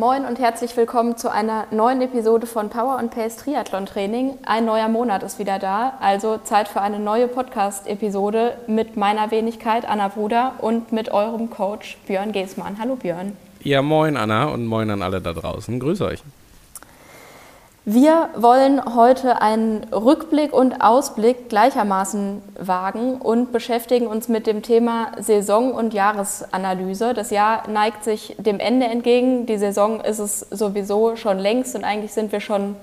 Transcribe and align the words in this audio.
moin 0.00 0.24
und 0.24 0.38
herzlich 0.38 0.74
willkommen 0.78 1.18
zu 1.18 1.30
einer 1.30 1.66
neuen 1.70 2.00
Episode 2.00 2.46
von 2.46 2.70
Power 2.70 2.98
and 2.98 3.10
Pace 3.10 3.36
Triathlon 3.36 3.84
Training. 3.84 4.38
Ein 4.46 4.64
neuer 4.64 4.88
Monat 4.88 5.22
ist 5.22 5.38
wieder 5.38 5.58
da, 5.58 5.92
also 6.00 6.38
Zeit 6.38 6.68
für 6.68 6.80
eine 6.80 6.98
neue 6.98 7.28
Podcast-Episode 7.28 8.56
mit 8.66 8.96
meiner 8.96 9.30
Wenigkeit 9.30 9.86
Anna 9.86 10.08
Bruder 10.08 10.54
und 10.62 10.90
mit 10.90 11.10
eurem 11.10 11.50
Coach 11.50 11.98
Björn 12.06 12.32
Geßmann. 12.32 12.78
Hallo 12.80 12.96
Björn. 12.96 13.36
Ja, 13.62 13.82
moin 13.82 14.16
Anna 14.16 14.46
und 14.46 14.64
moin 14.64 14.88
an 14.88 15.02
alle 15.02 15.20
da 15.20 15.34
draußen. 15.34 15.78
Grüß 15.78 16.00
euch. 16.00 16.22
Wir 17.92 18.28
wollen 18.36 18.94
heute 18.94 19.42
einen 19.42 19.82
Rückblick 19.92 20.52
und 20.52 20.80
Ausblick 20.80 21.48
gleichermaßen 21.48 22.40
wagen 22.56 23.16
und 23.16 23.50
beschäftigen 23.50 24.06
uns 24.06 24.28
mit 24.28 24.46
dem 24.46 24.62
Thema 24.62 25.10
Saison- 25.18 25.72
und 25.72 25.92
Jahresanalyse. 25.92 27.14
Das 27.14 27.30
Jahr 27.30 27.68
neigt 27.68 28.04
sich 28.04 28.36
dem 28.38 28.60
Ende 28.60 28.86
entgegen. 28.86 29.44
Die 29.46 29.58
Saison 29.58 30.00
ist 30.00 30.20
es 30.20 30.38
sowieso 30.38 31.16
schon 31.16 31.40
längst 31.40 31.74
und 31.74 31.82
eigentlich 31.82 32.12
sind 32.12 32.30
wir 32.30 32.38
schon 32.38 32.76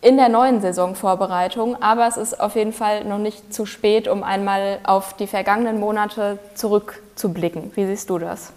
in 0.00 0.18
der 0.18 0.28
neuen 0.28 0.60
Saisonvorbereitung. 0.60 1.82
Aber 1.82 2.06
es 2.06 2.16
ist 2.16 2.38
auf 2.38 2.54
jeden 2.54 2.72
Fall 2.72 3.04
noch 3.04 3.18
nicht 3.18 3.52
zu 3.52 3.66
spät, 3.66 4.06
um 4.06 4.22
einmal 4.22 4.78
auf 4.84 5.14
die 5.14 5.26
vergangenen 5.26 5.80
Monate 5.80 6.38
zurückzublicken. 6.54 7.72
Wie 7.74 7.86
siehst 7.86 8.08
du 8.08 8.20
das? 8.20 8.52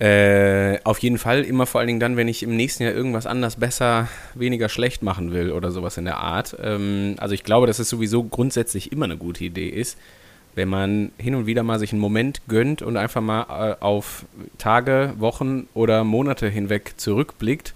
Äh, 0.00 0.80
auf 0.82 0.98
jeden 0.98 1.18
Fall 1.18 1.42
immer 1.42 1.66
vor 1.66 1.78
allen 1.80 1.86
Dingen 1.86 2.00
dann, 2.00 2.16
wenn 2.16 2.26
ich 2.26 2.42
im 2.42 2.56
nächsten 2.56 2.82
Jahr 2.82 2.92
irgendwas 2.92 3.26
anders, 3.26 3.56
besser, 3.56 4.08
weniger 4.34 4.68
schlecht 4.68 5.02
machen 5.02 5.32
will 5.32 5.52
oder 5.52 5.70
sowas 5.70 5.96
in 5.96 6.04
der 6.04 6.16
Art. 6.16 6.56
Ähm, 6.60 7.14
also 7.18 7.34
ich 7.34 7.44
glaube, 7.44 7.68
dass 7.68 7.78
es 7.78 7.88
sowieso 7.88 8.24
grundsätzlich 8.24 8.90
immer 8.90 9.04
eine 9.04 9.16
gute 9.16 9.44
Idee 9.44 9.68
ist, 9.68 9.96
wenn 10.56 10.68
man 10.68 11.12
hin 11.16 11.36
und 11.36 11.46
wieder 11.46 11.62
mal 11.62 11.78
sich 11.78 11.92
einen 11.92 12.00
Moment 12.00 12.42
gönnt 12.48 12.82
und 12.82 12.96
einfach 12.96 13.20
mal 13.20 13.46
äh, 13.48 13.82
auf 13.84 14.26
Tage, 14.58 15.14
Wochen 15.18 15.68
oder 15.74 16.02
Monate 16.02 16.48
hinweg 16.48 16.94
zurückblickt. 16.96 17.72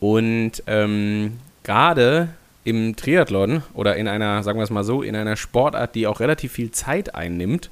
Und 0.00 0.64
ähm, 0.66 1.38
gerade 1.62 2.30
im 2.64 2.96
Triathlon 2.96 3.62
oder 3.72 3.96
in 3.96 4.08
einer, 4.08 4.42
sagen 4.42 4.58
wir 4.58 4.64
es 4.64 4.70
mal 4.70 4.84
so, 4.84 5.02
in 5.02 5.14
einer 5.14 5.36
Sportart, 5.36 5.94
die 5.94 6.08
auch 6.08 6.18
relativ 6.18 6.52
viel 6.52 6.72
Zeit 6.72 7.14
einnimmt, 7.14 7.70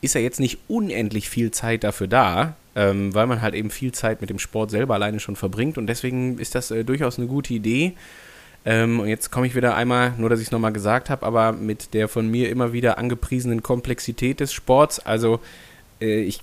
ist 0.00 0.14
ja 0.14 0.20
jetzt 0.20 0.40
nicht 0.40 0.58
unendlich 0.68 1.28
viel 1.28 1.50
Zeit 1.50 1.84
dafür 1.84 2.06
da, 2.06 2.54
ähm, 2.76 3.14
weil 3.14 3.26
man 3.26 3.42
halt 3.42 3.54
eben 3.54 3.70
viel 3.70 3.92
Zeit 3.92 4.20
mit 4.20 4.30
dem 4.30 4.38
Sport 4.38 4.70
selber 4.70 4.94
alleine 4.94 5.20
schon 5.20 5.36
verbringt 5.36 5.78
und 5.78 5.86
deswegen 5.86 6.38
ist 6.38 6.54
das 6.54 6.70
äh, 6.70 6.84
durchaus 6.84 7.18
eine 7.18 7.26
gute 7.26 7.54
Idee. 7.54 7.94
Ähm, 8.64 9.00
und 9.00 9.08
jetzt 9.08 9.30
komme 9.30 9.46
ich 9.46 9.54
wieder 9.54 9.74
einmal, 9.74 10.12
nur 10.18 10.28
dass 10.28 10.40
ich 10.40 10.46
es 10.46 10.52
nochmal 10.52 10.72
gesagt 10.72 11.08
habe, 11.08 11.24
aber 11.24 11.52
mit 11.52 11.94
der 11.94 12.08
von 12.08 12.30
mir 12.30 12.50
immer 12.50 12.72
wieder 12.72 12.98
angepriesenen 12.98 13.62
Komplexität 13.62 14.40
des 14.40 14.52
Sports. 14.52 14.98
Also 14.98 15.40
äh, 16.00 16.20
ich 16.20 16.40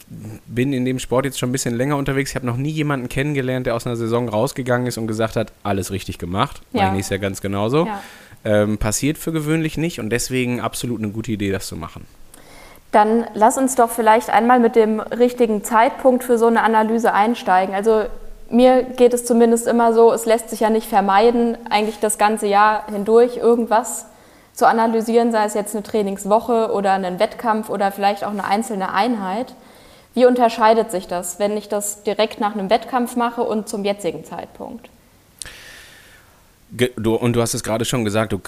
bin 0.47 0.73
in 0.73 0.85
dem 0.85 0.99
Sport 0.99 1.25
jetzt 1.25 1.39
schon 1.39 1.49
ein 1.49 1.51
bisschen 1.51 1.75
länger 1.75 1.97
unterwegs. 1.97 2.31
Ich 2.31 2.35
habe 2.35 2.45
noch 2.45 2.57
nie 2.57 2.71
jemanden 2.71 3.09
kennengelernt, 3.09 3.67
der 3.67 3.75
aus 3.75 3.85
einer 3.85 3.95
Saison 3.95 4.29
rausgegangen 4.29 4.87
ist 4.87 4.97
und 4.97 5.07
gesagt 5.07 5.35
hat, 5.35 5.51
alles 5.63 5.91
richtig 5.91 6.17
gemacht. 6.17 6.61
Ja. 6.73 6.83
Meine 6.83 6.95
nächstes 6.95 7.11
Jahr 7.11 7.19
ganz 7.19 7.41
genauso. 7.41 7.85
Ja. 7.85 8.01
Ähm, 8.45 8.77
passiert 8.77 9.17
für 9.17 9.31
gewöhnlich 9.31 9.77
nicht 9.77 9.99
und 9.99 10.09
deswegen 10.09 10.59
absolut 10.59 10.99
eine 10.99 11.11
gute 11.11 11.31
Idee, 11.31 11.51
das 11.51 11.67
zu 11.67 11.75
machen. 11.75 12.05
Dann 12.91 13.25
lass 13.33 13.57
uns 13.57 13.75
doch 13.75 13.89
vielleicht 13.89 14.29
einmal 14.29 14.59
mit 14.59 14.75
dem 14.75 14.99
richtigen 14.99 15.63
Zeitpunkt 15.63 16.23
für 16.23 16.37
so 16.37 16.47
eine 16.47 16.63
Analyse 16.63 17.13
einsteigen. 17.13 17.75
Also 17.75 18.05
mir 18.49 18.83
geht 18.83 19.13
es 19.13 19.25
zumindest 19.25 19.67
immer 19.67 19.93
so, 19.93 20.11
es 20.13 20.25
lässt 20.25 20.49
sich 20.49 20.61
ja 20.61 20.69
nicht 20.69 20.87
vermeiden, 20.87 21.57
eigentlich 21.69 21.99
das 21.99 22.17
ganze 22.17 22.47
Jahr 22.47 22.85
hindurch 22.87 23.37
irgendwas 23.37 24.05
zu 24.53 24.65
analysieren, 24.67 25.31
sei 25.31 25.45
es 25.45 25.53
jetzt 25.53 25.75
eine 25.75 25.83
Trainingswoche 25.83 26.71
oder 26.71 26.93
einen 26.93 27.19
Wettkampf 27.19 27.69
oder 27.69 27.91
vielleicht 27.91 28.23
auch 28.23 28.31
eine 28.31 28.45
einzelne 28.45 28.93
Einheit. 28.93 29.53
Wie 30.13 30.25
unterscheidet 30.25 30.89
sich 30.89 31.07
das, 31.07 31.37
wenn 31.37 31.55
ich 31.57 31.69
das 31.69 32.01
direkt 32.03 32.39
nach 32.39 32.55
einem 32.55 32.69
Wettkampf 32.69 33.15
mache 33.15 33.43
und 33.43 33.69
zum 33.69 33.83
jetzigen 33.85 34.23
Zeitpunkt? 34.23 34.89
Du, 36.69 37.15
und 37.15 37.33
du 37.33 37.41
hast 37.41 37.53
es 37.53 37.63
gerade 37.63 37.85
schon 37.85 38.03
gesagt, 38.03 38.33
du, 38.33 38.41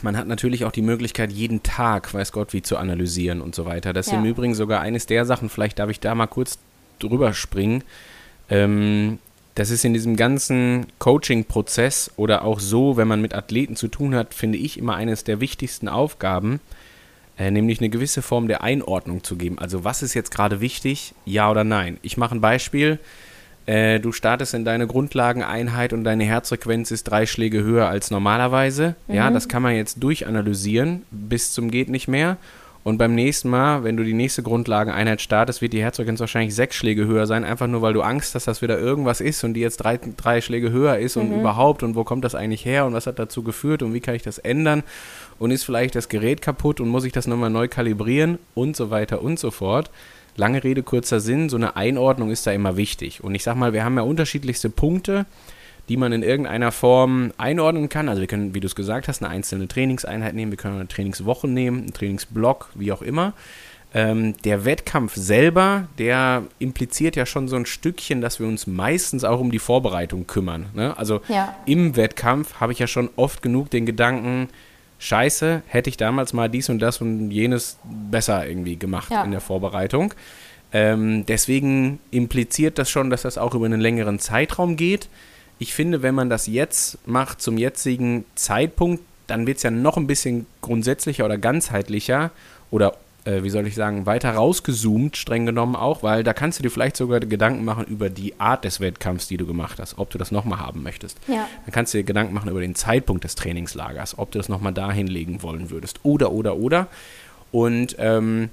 man 0.00 0.16
hat 0.16 0.26
natürlich 0.26 0.64
auch 0.64 0.72
die 0.72 0.82
Möglichkeit, 0.82 1.30
jeden 1.30 1.62
Tag, 1.62 2.12
weiß 2.14 2.32
Gott, 2.32 2.54
wie 2.54 2.62
zu 2.62 2.78
analysieren 2.78 3.42
und 3.42 3.54
so 3.54 3.66
weiter. 3.66 3.92
Das 3.92 4.06
ist 4.06 4.12
ja. 4.12 4.18
im 4.18 4.24
Übrigen 4.24 4.54
sogar 4.54 4.80
eines 4.80 5.04
der 5.04 5.26
Sachen, 5.26 5.50
vielleicht 5.50 5.78
darf 5.78 5.90
ich 5.90 6.00
da 6.00 6.14
mal 6.14 6.28
kurz 6.28 6.58
drüber 6.98 7.34
springen. 7.34 7.84
Ähm, 8.48 9.18
das 9.54 9.70
ist 9.70 9.84
in 9.84 9.92
diesem 9.92 10.16
ganzen 10.16 10.86
Coaching-Prozess 10.98 12.12
oder 12.16 12.42
auch 12.44 12.58
so, 12.58 12.96
wenn 12.96 13.06
man 13.06 13.20
mit 13.20 13.34
Athleten 13.34 13.76
zu 13.76 13.88
tun 13.88 14.14
hat, 14.14 14.32
finde 14.32 14.56
ich 14.56 14.78
immer 14.78 14.94
eines 14.94 15.24
der 15.24 15.40
wichtigsten 15.40 15.88
Aufgaben, 15.88 16.60
äh, 17.36 17.50
nämlich 17.50 17.80
eine 17.80 17.90
gewisse 17.90 18.22
Form 18.22 18.48
der 18.48 18.62
Einordnung 18.62 19.24
zu 19.24 19.36
geben. 19.36 19.58
Also 19.58 19.84
was 19.84 20.02
ist 20.02 20.14
jetzt 20.14 20.30
gerade 20.30 20.62
wichtig, 20.62 21.12
ja 21.26 21.50
oder 21.50 21.64
nein? 21.64 21.98
Ich 22.00 22.16
mache 22.16 22.34
ein 22.34 22.40
Beispiel. 22.40 22.98
Äh, 23.66 24.00
du 24.00 24.12
startest 24.12 24.54
in 24.54 24.64
deine 24.64 24.86
Grundlageneinheit 24.86 25.92
und 25.92 26.04
deine 26.04 26.24
Herzfrequenz 26.24 26.90
ist 26.90 27.04
drei 27.04 27.26
Schläge 27.26 27.62
höher 27.62 27.88
als 27.88 28.10
normalerweise. 28.10 28.96
Mhm. 29.06 29.14
Ja, 29.14 29.30
das 29.30 29.48
kann 29.48 29.62
man 29.62 29.76
jetzt 29.76 30.02
durchanalysieren 30.02 31.02
bis 31.10 31.52
zum 31.52 31.70
geht 31.70 31.88
nicht 31.88 32.08
mehr. 32.08 32.38
Und 32.84 32.98
beim 32.98 33.14
nächsten 33.14 33.48
Mal, 33.48 33.84
wenn 33.84 33.96
du 33.96 34.02
die 34.02 34.12
nächste 34.12 34.42
Grundlageneinheit 34.42 35.20
startest, 35.20 35.62
wird 35.62 35.72
die 35.72 35.80
Herzfrequenz 35.80 36.18
wahrscheinlich 36.18 36.52
sechs 36.52 36.74
Schläge 36.74 37.06
höher 37.06 37.28
sein, 37.28 37.44
einfach 37.44 37.68
nur 37.68 37.80
weil 37.80 37.92
du 37.92 38.02
Angst 38.02 38.34
hast, 38.34 38.48
dass 38.48 38.56
das 38.56 38.62
wieder 38.62 38.76
irgendwas 38.76 39.20
ist 39.20 39.44
und 39.44 39.54
die 39.54 39.60
jetzt 39.60 39.76
drei, 39.76 40.00
drei 40.16 40.40
Schläge 40.40 40.72
höher 40.72 40.98
ist 40.98 41.14
mhm. 41.14 41.22
und 41.22 41.40
überhaupt 41.40 41.84
und 41.84 41.94
wo 41.94 42.02
kommt 42.02 42.24
das 42.24 42.34
eigentlich 42.34 42.64
her 42.64 42.84
und 42.84 42.92
was 42.92 43.06
hat 43.06 43.20
dazu 43.20 43.44
geführt 43.44 43.84
und 43.84 43.94
wie 43.94 44.00
kann 44.00 44.16
ich 44.16 44.22
das 44.22 44.38
ändern 44.38 44.82
und 45.38 45.52
ist 45.52 45.62
vielleicht 45.62 45.94
das 45.94 46.08
Gerät 46.08 46.42
kaputt 46.42 46.80
und 46.80 46.88
muss 46.88 47.04
ich 47.04 47.12
das 47.12 47.28
nochmal 47.28 47.50
neu 47.50 47.68
kalibrieren 47.68 48.38
und 48.54 48.74
so 48.74 48.90
weiter 48.90 49.22
und 49.22 49.38
so 49.38 49.52
fort. 49.52 49.88
Lange 50.36 50.64
Rede, 50.64 50.82
kurzer 50.82 51.20
Sinn, 51.20 51.48
so 51.48 51.56
eine 51.56 51.76
Einordnung 51.76 52.30
ist 52.30 52.46
da 52.46 52.52
immer 52.52 52.76
wichtig. 52.76 53.22
Und 53.22 53.34
ich 53.34 53.42
sag 53.42 53.56
mal, 53.56 53.72
wir 53.72 53.84
haben 53.84 53.96
ja 53.96 54.02
unterschiedlichste 54.02 54.70
Punkte, 54.70 55.26
die 55.88 55.96
man 55.96 56.12
in 56.12 56.22
irgendeiner 56.22 56.72
Form 56.72 57.32
einordnen 57.38 57.88
kann. 57.88 58.08
Also 58.08 58.20
wir 58.20 58.28
können, 58.28 58.54
wie 58.54 58.60
du 58.60 58.66
es 58.66 58.74
gesagt 58.74 59.08
hast, 59.08 59.22
eine 59.22 59.30
einzelne 59.30 59.68
Trainingseinheit 59.68 60.34
nehmen, 60.34 60.52
wir 60.52 60.56
können 60.56 60.76
eine 60.76 60.88
Trainingswoche 60.88 61.48
nehmen, 61.48 61.80
einen 61.80 61.92
Trainingsblock, 61.92 62.70
wie 62.74 62.92
auch 62.92 63.02
immer. 63.02 63.34
Ähm, 63.94 64.34
der 64.44 64.64
Wettkampf 64.64 65.16
selber, 65.16 65.88
der 65.98 66.44
impliziert 66.58 67.14
ja 67.14 67.26
schon 67.26 67.46
so 67.46 67.56
ein 67.56 67.66
Stückchen, 67.66 68.22
dass 68.22 68.40
wir 68.40 68.46
uns 68.46 68.66
meistens 68.66 69.22
auch 69.22 69.38
um 69.38 69.50
die 69.50 69.58
Vorbereitung 69.58 70.26
kümmern. 70.26 70.66
Ne? 70.72 70.96
Also 70.96 71.20
ja. 71.28 71.54
im 71.66 71.94
Wettkampf 71.94 72.54
habe 72.54 72.72
ich 72.72 72.78
ja 72.78 72.86
schon 72.86 73.10
oft 73.16 73.42
genug 73.42 73.68
den 73.68 73.84
Gedanken, 73.84 74.48
scheiße, 75.02 75.62
hätte 75.66 75.90
ich 75.90 75.96
damals 75.96 76.32
mal 76.32 76.48
dies 76.48 76.68
und 76.68 76.78
das 76.78 77.00
und 77.00 77.30
jenes 77.30 77.76
besser 77.84 78.46
irgendwie 78.46 78.76
gemacht 78.76 79.10
ja. 79.10 79.24
in 79.24 79.32
der 79.32 79.40
Vorbereitung. 79.40 80.14
Ähm, 80.72 81.26
deswegen 81.26 81.98
impliziert 82.10 82.78
das 82.78 82.88
schon, 82.88 83.10
dass 83.10 83.22
das 83.22 83.36
auch 83.36 83.54
über 83.54 83.66
einen 83.66 83.80
längeren 83.80 84.20
Zeitraum 84.20 84.76
geht. 84.76 85.08
Ich 85.58 85.74
finde, 85.74 86.02
wenn 86.02 86.14
man 86.14 86.30
das 86.30 86.46
jetzt 86.46 86.98
macht, 87.06 87.42
zum 87.42 87.58
jetzigen 87.58 88.24
Zeitpunkt, 88.36 89.02
dann 89.26 89.46
wird 89.46 89.58
es 89.58 89.64
ja 89.64 89.70
noch 89.70 89.96
ein 89.96 90.06
bisschen 90.06 90.46
grundsätzlicher 90.60 91.24
oder 91.24 91.36
ganzheitlicher 91.36 92.30
oder 92.70 92.94
äh, 93.24 93.42
wie 93.42 93.50
soll 93.50 93.66
ich 93.66 93.74
sagen, 93.74 94.06
weiter 94.06 94.32
rausgezoomt, 94.32 95.16
streng 95.16 95.46
genommen 95.46 95.76
auch, 95.76 96.02
weil 96.02 96.24
da 96.24 96.32
kannst 96.32 96.58
du 96.58 96.62
dir 96.62 96.70
vielleicht 96.70 96.96
sogar 96.96 97.20
Gedanken 97.20 97.64
machen 97.64 97.84
über 97.84 98.10
die 98.10 98.38
Art 98.40 98.64
des 98.64 98.80
Wettkampfs, 98.80 99.28
die 99.28 99.36
du 99.36 99.46
gemacht 99.46 99.78
hast, 99.78 99.98
ob 99.98 100.10
du 100.10 100.18
das 100.18 100.30
nochmal 100.32 100.58
haben 100.58 100.82
möchtest. 100.82 101.18
Ja. 101.28 101.48
Dann 101.64 101.72
kannst 101.72 101.94
du 101.94 101.98
dir 101.98 102.04
Gedanken 102.04 102.34
machen 102.34 102.50
über 102.50 102.60
den 102.60 102.74
Zeitpunkt 102.74 103.24
des 103.24 103.34
Trainingslagers, 103.34 104.18
ob 104.18 104.32
du 104.32 104.38
das 104.38 104.48
nochmal 104.48 104.72
dahin 104.72 105.06
legen 105.06 105.42
wollen 105.42 105.70
würdest. 105.70 106.00
Oder, 106.02 106.32
oder, 106.32 106.56
oder. 106.56 106.88
Und 107.52 107.94
ähm, 107.98 108.50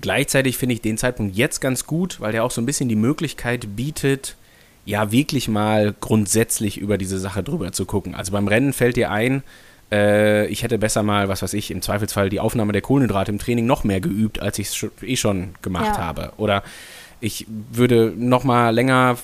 gleichzeitig 0.00 0.56
finde 0.56 0.74
ich 0.74 0.82
den 0.82 0.98
Zeitpunkt 0.98 1.34
jetzt 1.34 1.60
ganz 1.60 1.86
gut, 1.86 2.20
weil 2.20 2.32
der 2.32 2.44
auch 2.44 2.50
so 2.50 2.60
ein 2.60 2.66
bisschen 2.66 2.88
die 2.88 2.96
Möglichkeit 2.96 3.76
bietet, 3.76 4.36
ja, 4.84 5.12
wirklich 5.12 5.48
mal 5.48 5.94
grundsätzlich 6.00 6.78
über 6.78 6.96
diese 6.96 7.18
Sache 7.18 7.42
drüber 7.42 7.72
zu 7.72 7.84
gucken. 7.84 8.14
Also 8.14 8.32
beim 8.32 8.48
Rennen 8.48 8.72
fällt 8.72 8.96
dir 8.96 9.10
ein, 9.10 9.42
äh, 9.92 10.46
ich 10.46 10.62
hätte 10.62 10.78
besser 10.78 11.02
mal, 11.02 11.28
was 11.28 11.42
weiß 11.42 11.54
ich, 11.54 11.70
im 11.70 11.82
Zweifelsfall 11.82 12.28
die 12.28 12.40
Aufnahme 12.40 12.72
der 12.72 12.82
Kohlenhydrate 12.82 13.32
im 13.32 13.38
Training 13.38 13.66
noch 13.66 13.84
mehr 13.84 14.00
geübt, 14.00 14.40
als 14.40 14.58
ich 14.58 14.68
es 14.68 14.86
eh 15.02 15.16
schon 15.16 15.54
gemacht 15.62 15.96
ja. 15.96 15.98
habe. 15.98 16.32
Oder 16.36 16.62
ich 17.22 17.46
würde 17.48 18.14
noch 18.16 18.44
mal 18.44 18.70
länger, 18.70 19.18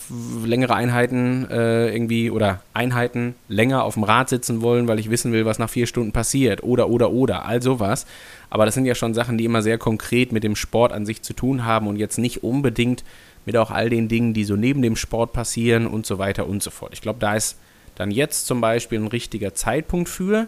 längere 0.45 0.75
Einheiten 0.75 1.49
äh, 1.51 1.89
irgendwie 1.95 2.31
oder 2.31 2.61
Einheiten 2.75 3.35
länger 3.49 3.85
auf 3.85 3.95
dem 3.95 4.05
Rad 4.05 4.29
sitzen 4.29 4.61
wollen, 4.61 4.87
weil 4.87 4.99
ich 4.99 5.09
wissen 5.09 5.33
will, 5.33 5.47
was 5.47 5.59
nach 5.59 5.71
vier 5.71 5.87
Stunden 5.87 6.13
passiert. 6.13 6.63
Oder, 6.63 6.91
oder, 6.91 7.11
oder, 7.11 7.47
all 7.47 7.62
sowas. 7.62 8.07
Aber 8.51 8.67
das 8.67 8.75
sind 8.75 8.85
ja 8.85 8.95
schon 8.95 9.15
Sachen, 9.15 9.39
die 9.39 9.47
immer 9.47 9.62
sehr 9.62 9.79
konkret 9.79 10.31
mit 10.31 10.45
dem 10.45 10.57
Sport 10.57 10.93
an 10.93 11.07
sich 11.07 11.23
zu 11.23 11.33
tun 11.33 11.65
haben 11.65 11.87
und 11.87 11.97
jetzt 11.97 12.19
nicht 12.19 12.45
unbedingt 12.45 13.03
mit 13.47 13.57
auch 13.57 13.71
all 13.71 13.89
den 13.89 14.09
Dingen, 14.09 14.35
die 14.35 14.45
so 14.45 14.57
neben 14.57 14.83
dem 14.83 14.97
Sport 14.97 15.33
passieren 15.33 15.87
und 15.87 16.05
so 16.05 16.19
weiter 16.19 16.47
und 16.47 16.62
so 16.62 16.71
fort. 16.71 16.93
Ich 16.93 17.01
glaube, 17.01 17.21
da 17.21 17.35
ist 17.35 17.57
dann 17.97 18.11
jetzt 18.11 18.47
zum 18.47 18.61
Beispiel 18.61 19.01
ein 19.01 19.09
richtiger 19.09 19.55
Zeitpunkt 19.55 20.09
für. 20.09 20.47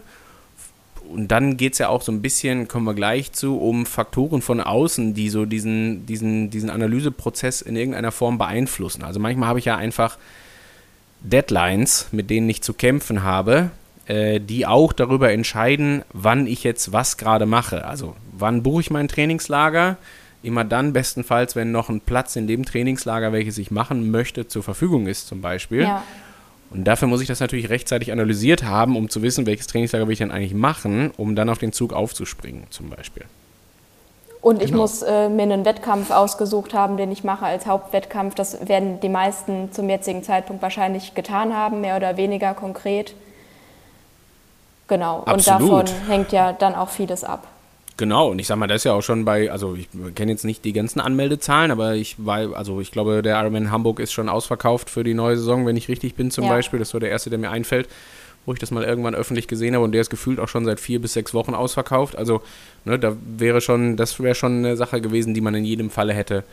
Und 1.09 1.29
dann 1.29 1.57
geht 1.57 1.73
es 1.73 1.79
ja 1.79 1.89
auch 1.89 2.03
so 2.03 2.11
ein 2.11 2.21
bisschen, 2.21 2.67
kommen 2.67 2.85
wir 2.85 2.93
gleich 2.93 3.31
zu, 3.31 3.59
um 3.59 3.85
Faktoren 3.85 4.41
von 4.41 4.61
außen, 4.61 5.15
die 5.15 5.29
so 5.29 5.45
diesen, 5.45 6.05
diesen, 6.05 6.51
diesen 6.51 6.69
Analyseprozess 6.69 7.61
in 7.61 7.75
irgendeiner 7.75 8.11
Form 8.11 8.37
beeinflussen. 8.37 9.03
Also 9.03 9.19
manchmal 9.19 9.49
habe 9.49 9.59
ich 9.59 9.65
ja 9.65 9.75
einfach 9.75 10.17
Deadlines, 11.21 12.07
mit 12.11 12.29
denen 12.29 12.47
ich 12.49 12.61
zu 12.61 12.73
kämpfen 12.73 13.23
habe, 13.23 13.71
äh, 14.05 14.39
die 14.39 14.67
auch 14.67 14.93
darüber 14.93 15.31
entscheiden, 15.31 16.03
wann 16.13 16.45
ich 16.45 16.63
jetzt 16.63 16.93
was 16.93 17.17
gerade 17.17 17.47
mache. 17.47 17.85
Also 17.85 18.15
wann 18.31 18.61
buche 18.61 18.81
ich 18.81 18.89
mein 18.91 19.07
Trainingslager, 19.07 19.97
immer 20.43 20.63
dann 20.63 20.93
bestenfalls, 20.93 21.55
wenn 21.55 21.71
noch 21.71 21.89
ein 21.89 22.01
Platz 22.01 22.35
in 22.35 22.47
dem 22.47 22.65
Trainingslager, 22.65 23.33
welches 23.33 23.57
ich 23.57 23.71
machen 23.71 24.11
möchte, 24.11 24.47
zur 24.47 24.63
Verfügung 24.63 25.07
ist 25.07 25.27
zum 25.27 25.41
Beispiel. 25.41 25.81
Ja. 25.81 26.03
Und 26.71 26.83
dafür 26.83 27.07
muss 27.07 27.21
ich 27.21 27.27
das 27.27 27.39
natürlich 27.39 27.69
rechtzeitig 27.69 28.11
analysiert 28.11 28.63
haben, 28.63 28.95
um 28.95 29.09
zu 29.09 29.21
wissen, 29.21 29.45
welches 29.45 29.67
Trainingslager 29.67 30.07
will 30.07 30.13
ich 30.13 30.19
dann 30.19 30.31
eigentlich 30.31 30.53
machen, 30.53 31.11
um 31.17 31.35
dann 31.35 31.49
auf 31.49 31.57
den 31.57 31.73
Zug 31.73 31.93
aufzuspringen 31.93 32.65
zum 32.69 32.89
Beispiel. 32.89 33.23
Und 34.41 34.61
ich 34.61 34.69
genau. 34.69 34.83
muss 34.83 35.01
äh, 35.01 35.27
mir 35.27 35.43
einen 35.43 35.65
Wettkampf 35.65 36.11
ausgesucht 36.11 36.73
haben, 36.73 36.95
den 36.95 37.11
ich 37.11 37.23
mache 37.23 37.45
als 37.45 37.65
Hauptwettkampf. 37.65 38.35
Das 38.35 38.67
werden 38.67 38.99
die 39.01 39.09
meisten 39.09 39.71
zum 39.73 39.89
jetzigen 39.89 40.23
Zeitpunkt 40.23 40.61
wahrscheinlich 40.61 41.13
getan 41.13 41.53
haben, 41.53 41.81
mehr 41.81 41.97
oder 41.97 42.15
weniger 42.15 42.53
konkret. 42.53 43.15
Genau. 44.87 45.23
Absolut. 45.25 45.61
Und 45.61 45.89
davon 45.89 46.07
hängt 46.07 46.31
ja 46.31 46.53
dann 46.53 46.73
auch 46.75 46.89
vieles 46.89 47.23
ab. 47.23 47.47
Genau, 47.99 48.29
und 48.29 48.39
ich 48.39 48.47
sag 48.47 48.55
mal, 48.55 48.67
das 48.67 48.77
ist 48.77 48.83
ja 48.85 48.93
auch 48.93 49.01
schon 49.01 49.25
bei, 49.25 49.51
also 49.51 49.75
ich 49.75 49.89
kenne 50.15 50.31
jetzt 50.31 50.45
nicht 50.45 50.63
die 50.63 50.71
ganzen 50.71 51.01
Anmeldezahlen, 51.01 51.69
aber 51.69 51.95
ich 51.95 52.15
war, 52.17 52.55
also 52.55 52.79
ich 52.79 52.93
glaube, 52.93 53.21
der 53.21 53.37
Ironman 53.37 53.71
Hamburg 53.71 53.99
ist 53.99 54.13
schon 54.13 54.29
ausverkauft 54.29 54.89
für 54.89 55.03
die 55.03 55.13
neue 55.13 55.35
Saison, 55.35 55.65
wenn 55.65 55.75
ich 55.75 55.89
richtig 55.89 56.15
bin 56.15 56.31
zum 56.31 56.45
ja. 56.45 56.49
Beispiel. 56.49 56.79
Das 56.79 56.93
war 56.93 57.01
der 57.01 57.09
erste, 57.09 57.29
der 57.29 57.39
mir 57.39 57.51
einfällt, 57.51 57.89
wo 58.45 58.53
ich 58.53 58.59
das 58.59 58.71
mal 58.71 58.85
irgendwann 58.85 59.15
öffentlich 59.15 59.49
gesehen 59.49 59.75
habe 59.75 59.83
und 59.83 59.91
der 59.91 59.99
ist 59.99 60.09
gefühlt 60.09 60.39
auch 60.39 60.47
schon 60.47 60.63
seit 60.63 60.79
vier 60.79 61.01
bis 61.01 61.11
sechs 61.11 61.33
Wochen 61.33 61.53
ausverkauft. 61.53 62.15
Also, 62.15 62.41
ne, 62.85 62.97
da 62.97 63.17
wäre 63.37 63.59
schon, 63.59 63.97
das 63.97 64.17
wäre 64.17 64.33
schon 64.33 64.59
eine 64.59 64.77
Sache 64.77 65.01
gewesen, 65.01 65.33
die 65.33 65.41
man 65.41 65.53
in 65.53 65.65
jedem 65.65 65.89
Falle 65.89 66.13
hätte, 66.13 66.45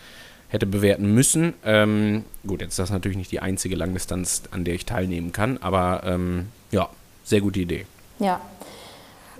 hätte 0.48 0.66
bewerten 0.66 1.14
müssen. 1.14 1.54
Ähm, 1.64 2.24
gut, 2.44 2.60
jetzt 2.60 2.70
ist 2.70 2.80
das 2.80 2.90
natürlich 2.90 3.18
nicht 3.18 3.30
die 3.30 3.38
einzige 3.38 3.76
Langdistanz, 3.76 4.42
an 4.50 4.64
der 4.64 4.74
ich 4.74 4.84
teilnehmen 4.84 5.30
kann, 5.30 5.58
aber 5.58 6.02
ähm, 6.04 6.46
ja, 6.72 6.88
sehr 7.22 7.40
gute 7.40 7.60
Idee. 7.60 7.86
Ja, 8.18 8.40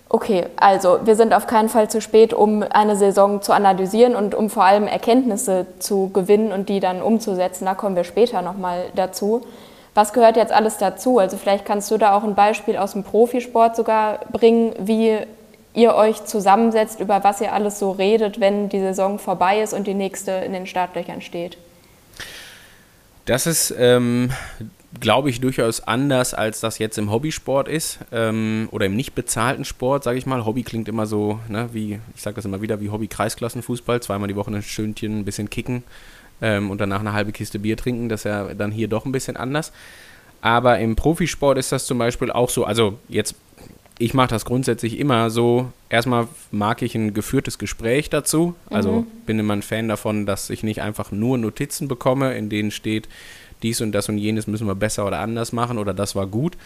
Okay, 0.09 0.47
also 0.57 1.01
wir 1.05 1.17
sind 1.17 1.35
auf 1.35 1.49
keinen 1.49 1.69
Fall 1.69 1.91
zu 1.91 2.01
spät, 2.01 2.33
um 2.33 2.63
eine 2.63 2.95
Saison 2.95 3.43
zu 3.43 3.53
analysieren 3.53 4.15
und 4.15 4.35
um 4.35 4.51
vor 4.51 4.65
allem 4.65 4.87
Erkenntnisse 4.87 5.67
zu 5.81 6.11
gewinnen 6.13 6.53
und 6.53 6.69
die 6.69 6.79
dann 6.79 7.03
umzusetzen. 7.03 7.65
Da 7.65 7.75
kommen 7.75 7.97
wir 7.97 8.05
später 8.05 8.41
nochmal 8.41 8.85
dazu. 8.95 9.43
Was 9.95 10.13
gehört 10.13 10.37
jetzt 10.37 10.53
alles 10.53 10.77
dazu? 10.77 11.19
Also 11.19 11.37
vielleicht 11.37 11.65
kannst 11.65 11.91
du 11.91 11.99
da 11.99 12.17
auch 12.17 12.23
ein 12.23 12.35
Beispiel 12.35 12.77
aus 12.77 12.93
dem 12.93 13.03
Profisport 13.03 13.75
sogar 13.75 14.21
bringen, 14.31 14.75
wie 14.79 15.19
ihr 15.75 15.95
euch 15.95 16.25
zusammensetzt, 16.25 17.01
über 17.01 17.25
was 17.25 17.41
ihr 17.41 17.53
alles 17.53 17.79
so 17.79 17.91
redet, 17.91 18.39
wenn 18.39 18.69
die 18.69 18.81
Saison 18.81 19.19
vorbei 19.19 19.61
ist 19.61 19.75
und 19.75 19.87
die 19.87 19.95
nächste 19.95 20.31
in 20.31 20.53
den 20.53 20.67
Startlöchern 20.67 21.21
steht. 21.21 21.59
Das 23.27 23.47
ist 23.47 23.75
ähm, 23.77 24.31
glaube 25.01 25.31
ich, 25.31 25.41
durchaus 25.41 25.81
anders, 25.81 26.35
als 26.35 26.61
das 26.61 26.79
jetzt 26.79 26.99
im 26.99 27.11
Hobbysport 27.11 27.69
ist 27.69 27.99
ähm, 28.13 28.69
oder 28.71 28.87
im 28.87 28.97
nicht 28.97 29.15
bezahlten 29.15 29.65
Sport, 29.65 30.05
sage 30.05 30.19
ich 30.19 30.27
mal. 30.27 30.45
Hobby 30.45 30.63
klingt 30.63 30.89
immer 30.89 31.07
so, 31.07 31.41
ne, 31.49 31.69
wie, 31.73 32.01
ich 32.15 32.23
sage 32.23 32.37
das 32.37 32.45
immer 32.45 32.63
wieder, 32.63 32.81
wie 32.81 32.91
Hobby-Kreisklassenfußball, 32.91 34.01
zweimal 34.03 34.29
die 34.29 34.37
Woche 34.37 34.51
ein 34.51 34.63
Schönchen, 34.63 35.21
ein 35.21 35.25
bisschen 35.25 35.51
kicken 35.51 35.83
ähm, 36.41 36.71
und 36.71 36.81
danach 36.81 37.01
eine 37.01 37.13
halbe 37.13 37.33
Kiste 37.33 37.59
Bier 37.59 37.77
trinken. 37.77 38.09
Das 38.09 38.21
ist 38.21 38.25
ja 38.25 38.55
dann 38.55 38.71
hier 38.71 38.89
doch 38.89 39.05
ein 39.05 39.13
bisschen 39.13 39.37
anders. 39.37 39.73
Aber 40.41 40.79
im 40.79 40.97
Profisport 40.97 41.59
ist 41.59 41.73
das 41.73 41.87
zum 41.87 41.99
Beispiel 41.99 42.31
auch 42.31 42.51
so, 42.51 42.65
also 42.65 42.99
jetzt, 43.09 43.35
ich 43.99 44.15
mache 44.15 44.29
das 44.29 44.45
grundsätzlich 44.45 44.99
immer 44.99 45.31
so, 45.31 45.73
erstmal 45.89 46.29
mag 46.51 46.83
ich 46.83 46.95
ein 46.95 47.15
geführtes 47.15 47.59
Gespräch 47.59 48.11
dazu. 48.11 48.55
Also 48.71 48.93
mhm. 48.93 49.07
bin 49.25 49.39
immer 49.39 49.55
ein 49.55 49.63
Fan 49.63 49.89
davon, 49.89 50.27
dass 50.27 50.51
ich 50.51 50.63
nicht 50.63 50.83
einfach 50.83 51.11
nur 51.11 51.39
Notizen 51.39 51.89
bekomme, 51.89 52.37
in 52.37 52.49
denen 52.49 52.71
steht, 52.71 53.09
dies 53.63 53.81
und 53.81 53.93
das 53.93 54.09
und 54.09 54.19
jenes 54.19 54.47
müssen 54.47 54.67
wir 54.67 54.75
besser 54.75 55.07
oder 55.07 55.21
anders 55.21 55.53
machen 55.53 55.79
oder 55.79 55.95
das 55.95 56.15
war 56.15 56.27
gut. 56.27 56.57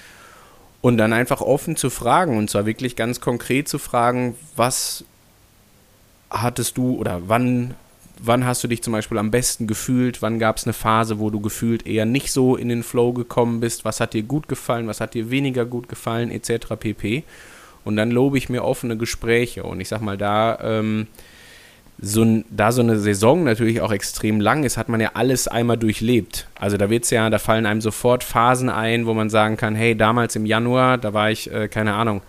Und 0.83 0.97
dann 0.97 1.13
einfach 1.13 1.41
offen 1.41 1.77
zu 1.77 1.91
fragen 1.91 2.39
und 2.39 2.49
zwar 2.49 2.67
wirklich 2.67 2.97
ganz 2.97 3.21
konkret 3.21 3.69
zu 3.69 3.79
fragen, 3.79 4.35
was 4.57 5.05
hattest 6.31 6.79
du 6.79 6.97
oder 6.97 7.23
wann, 7.27 7.75
wann 8.19 8.47
hast 8.47 8.65
du 8.65 8.69
dich 8.69 8.83
zum 8.83 8.93
Beispiel 8.93 9.19
am 9.19 9.31
besten 9.31 9.67
gefühlt, 9.67 10.23
wann 10.23 10.39
gab 10.39 10.57
es 10.57 10.65
eine 10.65 10.73
Phase, 10.73 11.19
wo 11.19 11.29
du 11.31 11.41
gefühlt 11.41 11.87
eher 11.87 12.07
nicht 12.07 12.33
so 12.33 12.57
in 12.57 12.69
den 12.69 12.83
Flow 12.83 13.13
gekommen 13.13 13.61
bist, 13.61 13.85
was 13.85 14.01
hat 14.01 14.15
dir 14.15 14.23
gut 14.23 14.49
gefallen, 14.49 14.87
was 14.87 15.01
hat 15.01 15.15
dir 15.15 15.31
weniger 15.31 15.67
gut 15.67 15.89
gefallen, 15.89 16.31
etc. 16.31 16.77
pp. 16.79 17.25
Und 17.85 17.97
dann 17.97 18.11
lobe 18.11 18.39
ich 18.39 18.49
mir 18.49 18.65
offene 18.65 18.97
Gespräche 18.97 19.65
und 19.65 19.81
ich 19.81 19.89
sag 19.89 20.01
mal, 20.01 20.17
da 20.17 20.59
ähm, 20.63 21.09
so 22.03 22.23
ein, 22.23 22.45
da 22.51 22.73
so 22.73 22.81
eine 22.81 22.99
Saison 22.99 23.45
natürlich 23.45 23.81
auch 23.81 23.93
extrem 23.93 24.41
lang 24.41 24.65
ist, 24.65 24.77
hat 24.77 24.89
man 24.89 25.01
ja 25.01 25.11
alles 25.15 25.49
einmal 25.49 25.77
durchlebt. 25.77 26.47
Also 26.59 26.77
da 26.77 26.89
wird's 26.89 27.11
ja, 27.11 27.29
da 27.29 27.39
fallen 27.39 27.67
einem 27.67 27.81
sofort 27.81 28.25
Phasen 28.25 28.71
ein, 28.71 29.07
wo 29.07 29.15
man 29.15 29.29
sagen 29.29 29.57
kann, 29.57 29.75
hey, 29.75 29.95
damals 29.95 30.35
im 30.37 30.47
Januar, 30.47 30.99
da 30.99 31.13
war 31.13 31.31
ich, 31.31 31.53
äh, 31.53 31.69
keine 31.69 31.95
Ahnung, 31.95 32.23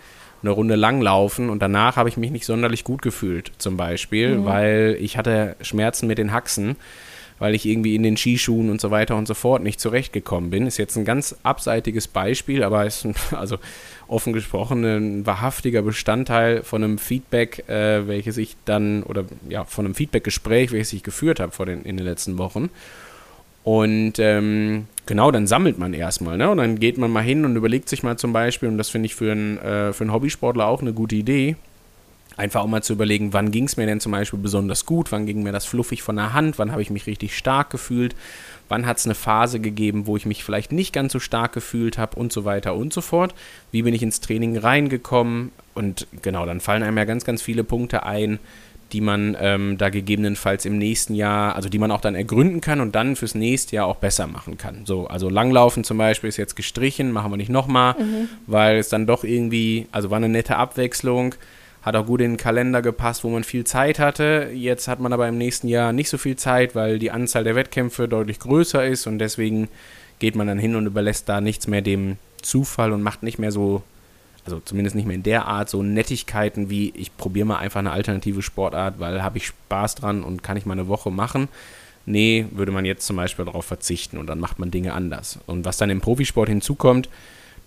eine 0.44 0.52
Runde 0.52 0.76
langlaufen 0.76 1.50
und 1.50 1.62
danach 1.62 1.96
habe 1.96 2.10
ich 2.10 2.18
mich 2.18 2.32
nicht 2.32 2.46
sonderlich 2.46 2.84
gut 2.84 3.02
gefühlt, 3.02 3.52
zum 3.60 3.78
Beispiel, 3.78 4.38
mhm. 4.38 4.46
weil 4.46 4.98
ich 5.00 5.18
hatte 5.18 5.56
Schmerzen 5.62 6.08
mit 6.08 6.18
den 6.18 6.34
Haxen 6.34 6.76
weil 7.42 7.56
ich 7.56 7.66
irgendwie 7.66 7.96
in 7.96 8.04
den 8.04 8.18
Skischuhen 8.18 8.70
und 8.70 8.80
so 8.80 8.92
weiter 8.92 9.16
und 9.16 9.28
so 9.28 9.34
fort 9.34 9.64
nicht 9.64 9.80
zurechtgekommen 9.80 10.52
bin. 10.52 10.68
Ist 10.68 10.78
jetzt 10.78 10.96
ein 10.96 11.06
ganz 11.06 11.36
abseitiges 11.42 12.08
Beispiel, 12.08 12.64
aber 12.64 12.86
ist 12.86 13.04
ein, 13.04 13.16
also 13.36 13.58
offen 14.12 14.34
gesprochen 14.34 14.84
ein 14.84 15.26
wahrhaftiger 15.26 15.82
Bestandteil 15.82 16.64
von 16.64 16.84
einem 16.84 16.98
Feedback, 16.98 17.68
äh, 17.70 18.08
welches 18.08 18.38
ich 18.38 18.58
dann, 18.66 19.04
oder 19.04 19.26
ja, 19.48 19.64
von 19.64 19.86
einem 19.86 19.96
Feedbackgespräch, 19.96 20.72
welches 20.72 20.94
ich 20.94 21.04
geführt 21.04 21.40
habe 21.40 21.52
vor 21.52 21.66
den, 21.66 21.84
in 21.84 21.98
den 21.98 22.06
letzten 22.06 22.38
Wochen. 22.38 22.70
Und 23.64 24.14
ähm, 24.18 24.88
genau, 25.06 25.32
dann 25.32 25.48
sammelt 25.48 25.78
man 25.78 25.94
erstmal, 25.94 26.38
ne? 26.38 26.50
Und 26.50 26.58
dann 26.58 26.80
geht 26.80 26.98
man 26.98 27.12
mal 27.12 27.24
hin 27.24 27.46
und 27.46 27.56
überlegt 27.56 27.90
sich 27.90 28.04
mal 28.04 28.18
zum 28.18 28.34
Beispiel, 28.34 28.68
und 28.68 28.78
das 28.78 28.90
finde 28.90 29.06
ich 29.06 29.16
für 29.16 29.32
einen, 29.32 29.58
äh, 29.60 29.94
für 29.94 30.04
einen 30.04 30.14
Hobbysportler 30.14 30.66
auch 30.66 30.82
eine 30.82 30.94
gute 30.94 31.16
Idee, 31.16 31.56
Einfach 32.42 32.62
auch 32.62 32.68
mal 32.68 32.82
zu 32.82 32.94
überlegen, 32.94 33.34
wann 33.34 33.52
ging 33.52 33.66
es 33.66 33.78
mir 33.78 33.86
denn 33.86 34.00
zum 34.00 34.14
Beispiel 34.14 34.40
besonders 34.40 34.88
gut, 34.88 35.12
wann 35.12 35.28
ging 35.28 35.44
mir 35.44 35.52
das 35.52 35.66
fluffig 35.66 36.02
von 36.02 36.16
der 36.16 36.34
Hand, 36.34 36.58
wann 36.58 36.72
habe 36.72 36.82
ich 36.82 36.90
mich 36.90 37.06
richtig 37.06 37.38
stark 37.38 37.70
gefühlt, 37.70 38.16
wann 38.68 38.88
hat 38.88 38.98
es 38.98 39.06
eine 39.06 39.14
Phase 39.14 39.60
gegeben, 39.60 40.08
wo 40.08 40.18
ich 40.18 40.26
mich 40.26 40.44
vielleicht 40.44 40.72
nicht 40.72 40.92
ganz 40.92 41.14
so 41.14 41.20
stark 41.20 41.54
gefühlt 41.54 42.00
habe 42.00 42.16
und 42.16 42.34
so 42.34 42.44
weiter 42.44 42.74
und 42.74 42.94
so 42.94 43.02
fort. 43.02 43.36
Wie 43.70 43.84
bin 43.84 43.94
ich 43.94 44.02
ins 44.02 44.22
Training 44.22 44.58
reingekommen? 44.58 45.52
Und 45.76 46.08
genau, 46.24 46.48
dann 46.48 46.62
fallen 46.62 46.82
einem 46.82 46.98
ja 46.98 47.04
ganz, 47.04 47.26
ganz 47.26 47.44
viele 47.44 47.64
Punkte 47.64 48.08
ein, 48.08 48.40
die 48.92 49.02
man 49.02 49.38
ähm, 49.40 49.78
da 49.78 49.90
gegebenenfalls 49.90 50.66
im 50.66 50.80
nächsten 50.80 51.14
Jahr, 51.14 51.56
also 51.56 51.70
die 51.70 51.78
man 51.78 51.92
auch 51.92 52.02
dann 52.02 52.16
ergründen 52.16 52.60
kann 52.60 52.82
und 52.82 52.96
dann 52.96 53.16
fürs 53.16 53.36
nächste 53.36 53.76
Jahr 53.76 53.86
auch 53.86 53.98
besser 53.98 54.26
machen 54.26 54.58
kann. 54.58 54.88
So, 54.88 55.06
also 55.06 55.30
Langlaufen 55.30 55.84
zum 55.84 56.00
Beispiel 56.00 56.28
ist 56.28 56.38
jetzt 56.38 56.56
gestrichen, 56.56 57.12
machen 57.12 57.32
wir 57.32 57.38
nicht 57.38 57.52
nochmal, 57.52 57.94
mhm. 58.00 58.30
weil 58.48 58.78
es 58.78 58.90
dann 58.90 59.06
doch 59.06 59.24
irgendwie, 59.24 59.86
also 59.92 60.10
war 60.10 60.18
eine 60.18 60.28
nette 60.28 60.58
Abwechslung 60.58 61.36
hat 61.82 61.96
auch 61.96 62.06
gut 62.06 62.22
in 62.22 62.32
den 62.32 62.38
Kalender 62.38 62.82
gepasst, 62.82 63.24
wo 63.24 63.30
man 63.30 63.44
viel 63.44 63.64
Zeit 63.64 63.98
hatte. 63.98 64.52
Jetzt 64.54 64.88
hat 64.88 65.00
man 65.00 65.14
aber 65.14 65.28
im 65.28 65.38
nächsten 65.38 65.68
Jahr 65.68 65.94
nicht 65.94 66.10
so 66.10 66.18
viel 66.18 66.36
Zeit, 66.36 66.76
weil 66.76 67.00
die 67.00 67.12
Anzahl 67.12 67.44
der 67.44 67.56
Wettkämpfe 67.56 68.08
deutlich 68.08 68.40
größer 68.40 68.86
ist 68.86 69.08
und 69.08 69.20
deswegen 69.20 69.68
geht 70.20 70.36
man 70.36 70.48
dann 70.48 70.60
hin 70.60 70.76
und 70.76 70.86
überlässt 70.86 71.28
da 71.28 71.42
nichts 71.42 71.68
mehr 71.68 71.82
dem 71.82 72.18
Zufall 72.42 72.92
und 72.92 73.02
macht 73.02 73.24
nicht 73.24 73.40
mehr 73.40 73.52
so, 73.52 73.82
also 74.46 74.62
zumindest 74.64 74.96
nicht 74.96 75.08
mehr 75.08 75.16
in 75.16 75.24
der 75.24 75.46
Art, 75.46 75.70
so 75.70 75.82
Nettigkeiten 75.82 76.70
wie 76.70 76.94
ich 76.96 77.16
probiere 77.18 77.48
mal 77.48 77.58
einfach 77.58 77.80
eine 77.80 77.92
alternative 77.92 78.44
Sportart, 78.44 79.00
weil 79.00 79.24
habe 79.24 79.38
ich 79.38 79.48
Spaß 79.48 79.96
dran 79.96 80.24
und 80.24 80.44
kann 80.44 80.58
ich 80.58 80.68
mal 80.68 80.74
eine 80.74 80.88
Woche 80.88 81.12
machen. 81.12 81.48
Nee, 82.06 82.46
würde 82.52 82.72
man 82.72 82.86
jetzt 82.86 83.06
zum 83.06 83.16
Beispiel 83.16 83.46
darauf 83.46 83.66
verzichten 83.66 84.18
und 84.18 84.28
dann 84.28 84.40
macht 84.40 84.60
man 84.60 84.72
Dinge 84.72 84.94
anders. 84.94 85.40
Und 85.48 85.66
was 85.66 85.78
dann 85.78 85.90
im 85.90 86.02
Profisport 86.02 86.50
hinzukommt, 86.50 87.10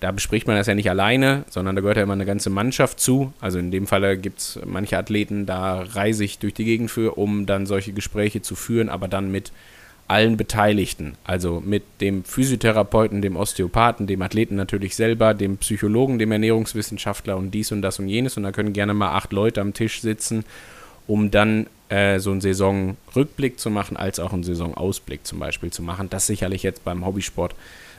da 0.00 0.10
bespricht 0.10 0.46
man 0.46 0.56
das 0.56 0.66
ja 0.66 0.74
nicht 0.74 0.90
alleine, 0.90 1.44
sondern 1.48 1.76
da 1.76 1.80
gehört 1.80 1.96
ja 1.96 2.02
immer 2.02 2.12
eine 2.12 2.26
ganze 2.26 2.50
Mannschaft 2.50 3.00
zu. 3.00 3.32
Also 3.40 3.58
in 3.58 3.70
dem 3.70 3.86
Falle 3.86 4.18
gibt 4.18 4.38
es 4.38 4.60
manche 4.64 4.98
Athleten, 4.98 5.46
da 5.46 5.82
reise 5.82 6.24
ich 6.24 6.38
durch 6.38 6.54
die 6.54 6.64
Gegend 6.64 6.90
für, 6.90 7.16
um 7.16 7.46
dann 7.46 7.66
solche 7.66 7.92
Gespräche 7.92 8.42
zu 8.42 8.54
führen, 8.54 8.88
aber 8.88 9.08
dann 9.08 9.30
mit 9.30 9.52
allen 10.06 10.36
Beteiligten. 10.36 11.16
Also 11.24 11.62
mit 11.64 11.82
dem 12.00 12.24
Physiotherapeuten, 12.24 13.22
dem 13.22 13.36
Osteopathen, 13.36 14.06
dem 14.06 14.22
Athleten 14.22 14.56
natürlich 14.56 14.96
selber, 14.96 15.34
dem 15.34 15.56
Psychologen, 15.58 16.18
dem 16.18 16.32
Ernährungswissenschaftler 16.32 17.36
und 17.36 17.52
dies 17.52 17.72
und 17.72 17.82
das 17.82 17.98
und 17.98 18.08
jenes. 18.08 18.36
Und 18.36 18.42
da 18.42 18.52
können 18.52 18.72
gerne 18.72 18.94
mal 18.94 19.12
acht 19.12 19.32
Leute 19.32 19.60
am 19.60 19.72
Tisch 19.72 20.02
sitzen, 20.02 20.44
um 21.06 21.30
dann 21.30 21.66
äh, 21.88 22.18
so 22.18 22.30
einen 22.30 22.40
Saisonrückblick 22.40 23.58
zu 23.58 23.70
machen, 23.70 23.96
als 23.96 24.20
auch 24.20 24.32
einen 24.32 24.44
Saisonausblick 24.44 25.26
zum 25.26 25.38
Beispiel 25.38 25.70
zu 25.70 25.82
machen. 25.82 26.10
Das 26.10 26.24
ist 26.24 26.28
sicherlich 26.28 26.62
jetzt 26.62 26.84
beim 26.84 27.06
Hobbysport 27.06 27.54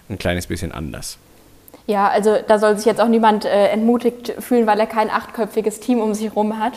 ein 0.09 0.19
kleines 0.19 0.45
bisschen 0.45 0.71
anders. 0.71 1.17
Ja, 1.87 2.07
also 2.07 2.37
da 2.47 2.57
soll 2.57 2.77
sich 2.77 2.85
jetzt 2.85 2.99
auch 2.99 3.07
niemand 3.07 3.45
äh, 3.45 3.67
entmutigt 3.67 4.33
fühlen, 4.39 4.65
weil 4.65 4.79
er 4.79 4.87
kein 4.87 5.09
achtköpfiges 5.09 5.79
Team 5.79 6.01
um 6.01 6.13
sich 6.13 6.25
herum 6.25 6.59
hat. 6.59 6.73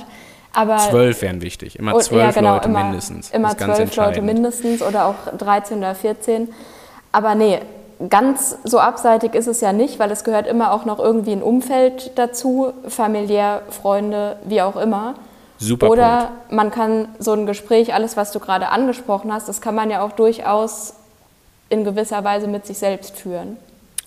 Aber 0.52 0.78
zwölf 0.78 1.22
wären 1.22 1.40
wichtig, 1.40 1.78
immer 1.78 1.98
zwölf 2.00 2.22
ja, 2.22 2.30
genau, 2.30 2.54
Leute 2.54 2.68
immer, 2.68 2.84
mindestens. 2.84 3.30
Immer 3.30 3.56
zwölf 3.56 3.94
Leute 3.96 4.22
mindestens 4.22 4.82
oder 4.82 5.06
auch 5.06 5.36
13 5.36 5.78
oder 5.78 5.94
14. 5.94 6.48
Aber 7.12 7.34
nee, 7.34 7.60
ganz 8.08 8.56
so 8.64 8.78
abseitig 8.78 9.34
ist 9.34 9.46
es 9.46 9.60
ja 9.60 9.72
nicht, 9.72 9.98
weil 9.98 10.10
es 10.10 10.24
gehört 10.24 10.46
immer 10.46 10.72
auch 10.72 10.84
noch 10.84 10.98
irgendwie 10.98 11.32
ein 11.32 11.42
Umfeld 11.42 12.12
dazu, 12.16 12.72
familiär, 12.86 13.62
Freunde, 13.70 14.36
wie 14.44 14.62
auch 14.62 14.76
immer. 14.76 15.14
Super. 15.58 15.90
Oder 15.90 16.18
Punkt. 16.18 16.52
man 16.52 16.70
kann 16.70 17.08
so 17.18 17.32
ein 17.32 17.46
Gespräch, 17.46 17.92
alles, 17.92 18.16
was 18.16 18.30
du 18.30 18.38
gerade 18.38 18.68
angesprochen 18.68 19.32
hast, 19.32 19.48
das 19.48 19.60
kann 19.60 19.74
man 19.74 19.90
ja 19.90 20.02
auch 20.02 20.12
durchaus 20.12 20.94
in 21.68 21.84
gewisser 21.84 22.22
Weise 22.24 22.46
mit 22.46 22.66
sich 22.66 22.78
selbst 22.78 23.16
führen. 23.16 23.56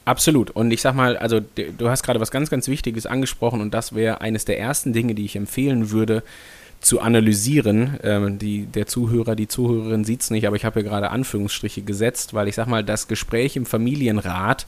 Absolut. 0.05 0.50
Und 0.51 0.72
ich 0.72 0.81
sag 0.81 0.96
mal, 0.96 1.15
also 1.17 1.39
du 1.39 1.89
hast 1.89 2.03
gerade 2.03 2.20
was 2.20 2.31
ganz, 2.31 2.50
ganz 2.50 2.67
Wichtiges 2.67 3.05
angesprochen 3.05 3.62
und 3.62 3.74
das 3.74 3.93
wäre 3.93 4.22
eines 4.22 4.46
der 4.46 4.60
ersten 4.60 4.93
Dinge, 4.93 5.13
die 5.13 5.25
ich 5.25 5.36
empfehlen 5.36 5.91
würde, 5.91 6.24
zu 6.79 7.00
analysieren. 7.00 8.00
Ähm, 8.03 8.39
die, 8.39 8.65
der 8.65 8.88
Zuhörer, 8.88 9.36
die 9.36 9.48
Zuhörerin 9.48 10.03
sieht 10.03 10.22
es 10.22 10.31
nicht, 10.31 10.48
aber 10.48 10.55
ich 10.55 10.65
habe 10.65 10.81
hier 10.81 10.89
gerade 10.89 11.12
Anführungsstriche 11.12 11.84
gesetzt, 11.84 12.34
weil 12.34 12.48
ich 12.48 12.55
sage 12.55 12.70
mal, 12.70 12.84
das 12.84 13.08
Gespräch 13.08 13.55
im 13.55 13.67
Familienrat, 13.67 14.65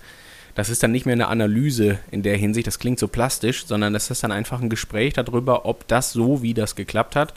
das 0.54 0.70
ist 0.70 0.84
dann 0.84 0.92
nicht 0.92 1.08
mehr 1.08 1.14
eine 1.14 1.28
Analyse 1.28 1.98
in 2.12 2.22
der 2.22 2.38
Hinsicht, 2.38 2.68
das 2.68 2.78
klingt 2.78 3.00
so 3.00 3.08
plastisch, 3.08 3.66
sondern 3.66 3.94
das 3.94 4.12
ist 4.12 4.24
dann 4.24 4.32
einfach 4.32 4.62
ein 4.62 4.70
Gespräch 4.70 5.14
darüber, 5.14 5.66
ob 5.66 5.88
das 5.88 6.14
so, 6.14 6.44
wie 6.44 6.54
das 6.54 6.76
geklappt 6.76 7.16
hat, 7.16 7.34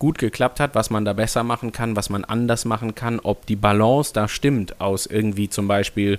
gut 0.00 0.18
geklappt 0.18 0.58
hat, 0.58 0.74
was 0.74 0.90
man 0.90 1.04
da 1.04 1.12
besser 1.12 1.44
machen 1.44 1.70
kann, 1.70 1.94
was 1.94 2.10
man 2.10 2.24
anders 2.24 2.64
machen 2.64 2.96
kann, 2.96 3.20
ob 3.20 3.46
die 3.46 3.56
Balance 3.56 4.12
da 4.12 4.26
stimmt 4.26 4.80
aus 4.80 5.06
irgendwie 5.06 5.48
zum 5.48 5.68
Beispiel 5.68 6.18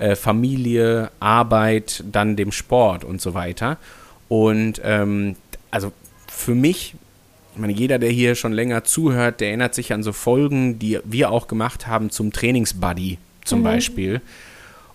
äh, 0.00 0.16
Familie, 0.16 1.10
Arbeit, 1.20 2.02
dann 2.10 2.36
dem 2.36 2.50
Sport 2.50 3.04
und 3.04 3.20
so 3.20 3.34
weiter. 3.34 3.78
Und 4.28 4.80
ähm, 4.84 5.36
also 5.70 5.92
für 6.28 6.54
mich 6.54 6.94
ich 7.52 7.60
meine, 7.60 7.72
jeder, 7.72 7.98
der 7.98 8.10
hier 8.10 8.36
schon 8.36 8.52
länger 8.52 8.84
zuhört, 8.84 9.40
der 9.40 9.48
erinnert 9.48 9.74
sich 9.74 9.92
an 9.92 10.02
so 10.02 10.12
Folgen, 10.12 10.78
die 10.78 11.00
wir 11.04 11.30
auch 11.30 11.48
gemacht 11.48 11.86
haben 11.86 12.10
zum 12.10 12.32
Trainingsbuddy 12.32 13.18
zum 13.44 13.60
mhm. 13.60 13.64
Beispiel. 13.64 14.20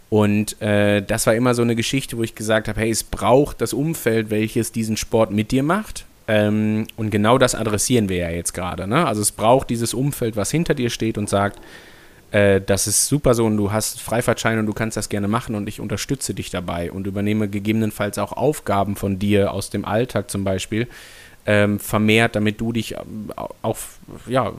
Und 0.10 0.62
äh, 0.62 1.02
das 1.02 1.28
war 1.28 1.36
immer 1.36 1.54
so 1.54 1.62
eine 1.62 1.76
Geschichte, 1.76 2.18
wo 2.18 2.24
ich 2.24 2.36
gesagt 2.36 2.68
habe, 2.68 2.80
hey, 2.80 2.90
es 2.90 3.04
braucht 3.04 3.60
das 3.60 3.74
Umfeld, 3.74 4.30
welches 4.30 4.72
diesen 4.72 4.96
Sport 4.98 5.32
mit 5.32 5.52
dir 5.52 5.64
macht. 5.64 6.06
Ähm, 6.28 6.88
und 6.96 7.10
genau 7.10 7.38
das 7.38 7.56
adressieren 7.56 8.08
wir 8.08 8.18
ja 8.18 8.30
jetzt 8.30 8.54
gerade. 8.54 8.88
Ne? 8.88 9.06
Also 9.06 9.22
es 9.22 9.32
braucht 9.32 9.70
dieses 9.70 9.94
Umfeld, 9.94 10.36
was 10.36 10.50
hinter 10.52 10.74
dir 10.74 10.90
steht 10.90 11.18
und 11.18 11.30
sagt, 11.30 11.60
äh, 12.36 12.60
das 12.60 12.86
ist 12.86 13.08
super 13.08 13.34
so 13.34 13.46
und 13.46 13.56
du 13.56 13.72
hast 13.72 14.02
Freifahrtschein 14.02 14.60
und 14.60 14.66
du 14.66 14.74
kannst 14.74 14.98
das 14.98 15.08
gerne 15.08 15.30
machen 15.30 15.56
und 15.56 15.70
ich 15.70 15.80
unterstütze 15.80 16.34
dich 16.34 16.50
dabei 16.50 16.92
und 16.92 17.08
übernehme 17.08 17.48
gegebenenfalls 17.48 18.18
auch 18.18 18.34
Aufgaben 18.34 18.98
von 18.98 19.20
dir 19.20 19.54
aus 19.54 19.70
dem 19.70 19.86
Alltag 19.86 20.30
zum 20.30 20.44
Beispiel, 20.44 20.90
ähm, 21.46 21.80
vermehrt, 21.80 22.36
damit 22.36 22.60
du 22.60 22.74
dich 22.74 22.94
ähm, 22.94 23.32
auf, 23.62 24.00
ja, 24.28 24.52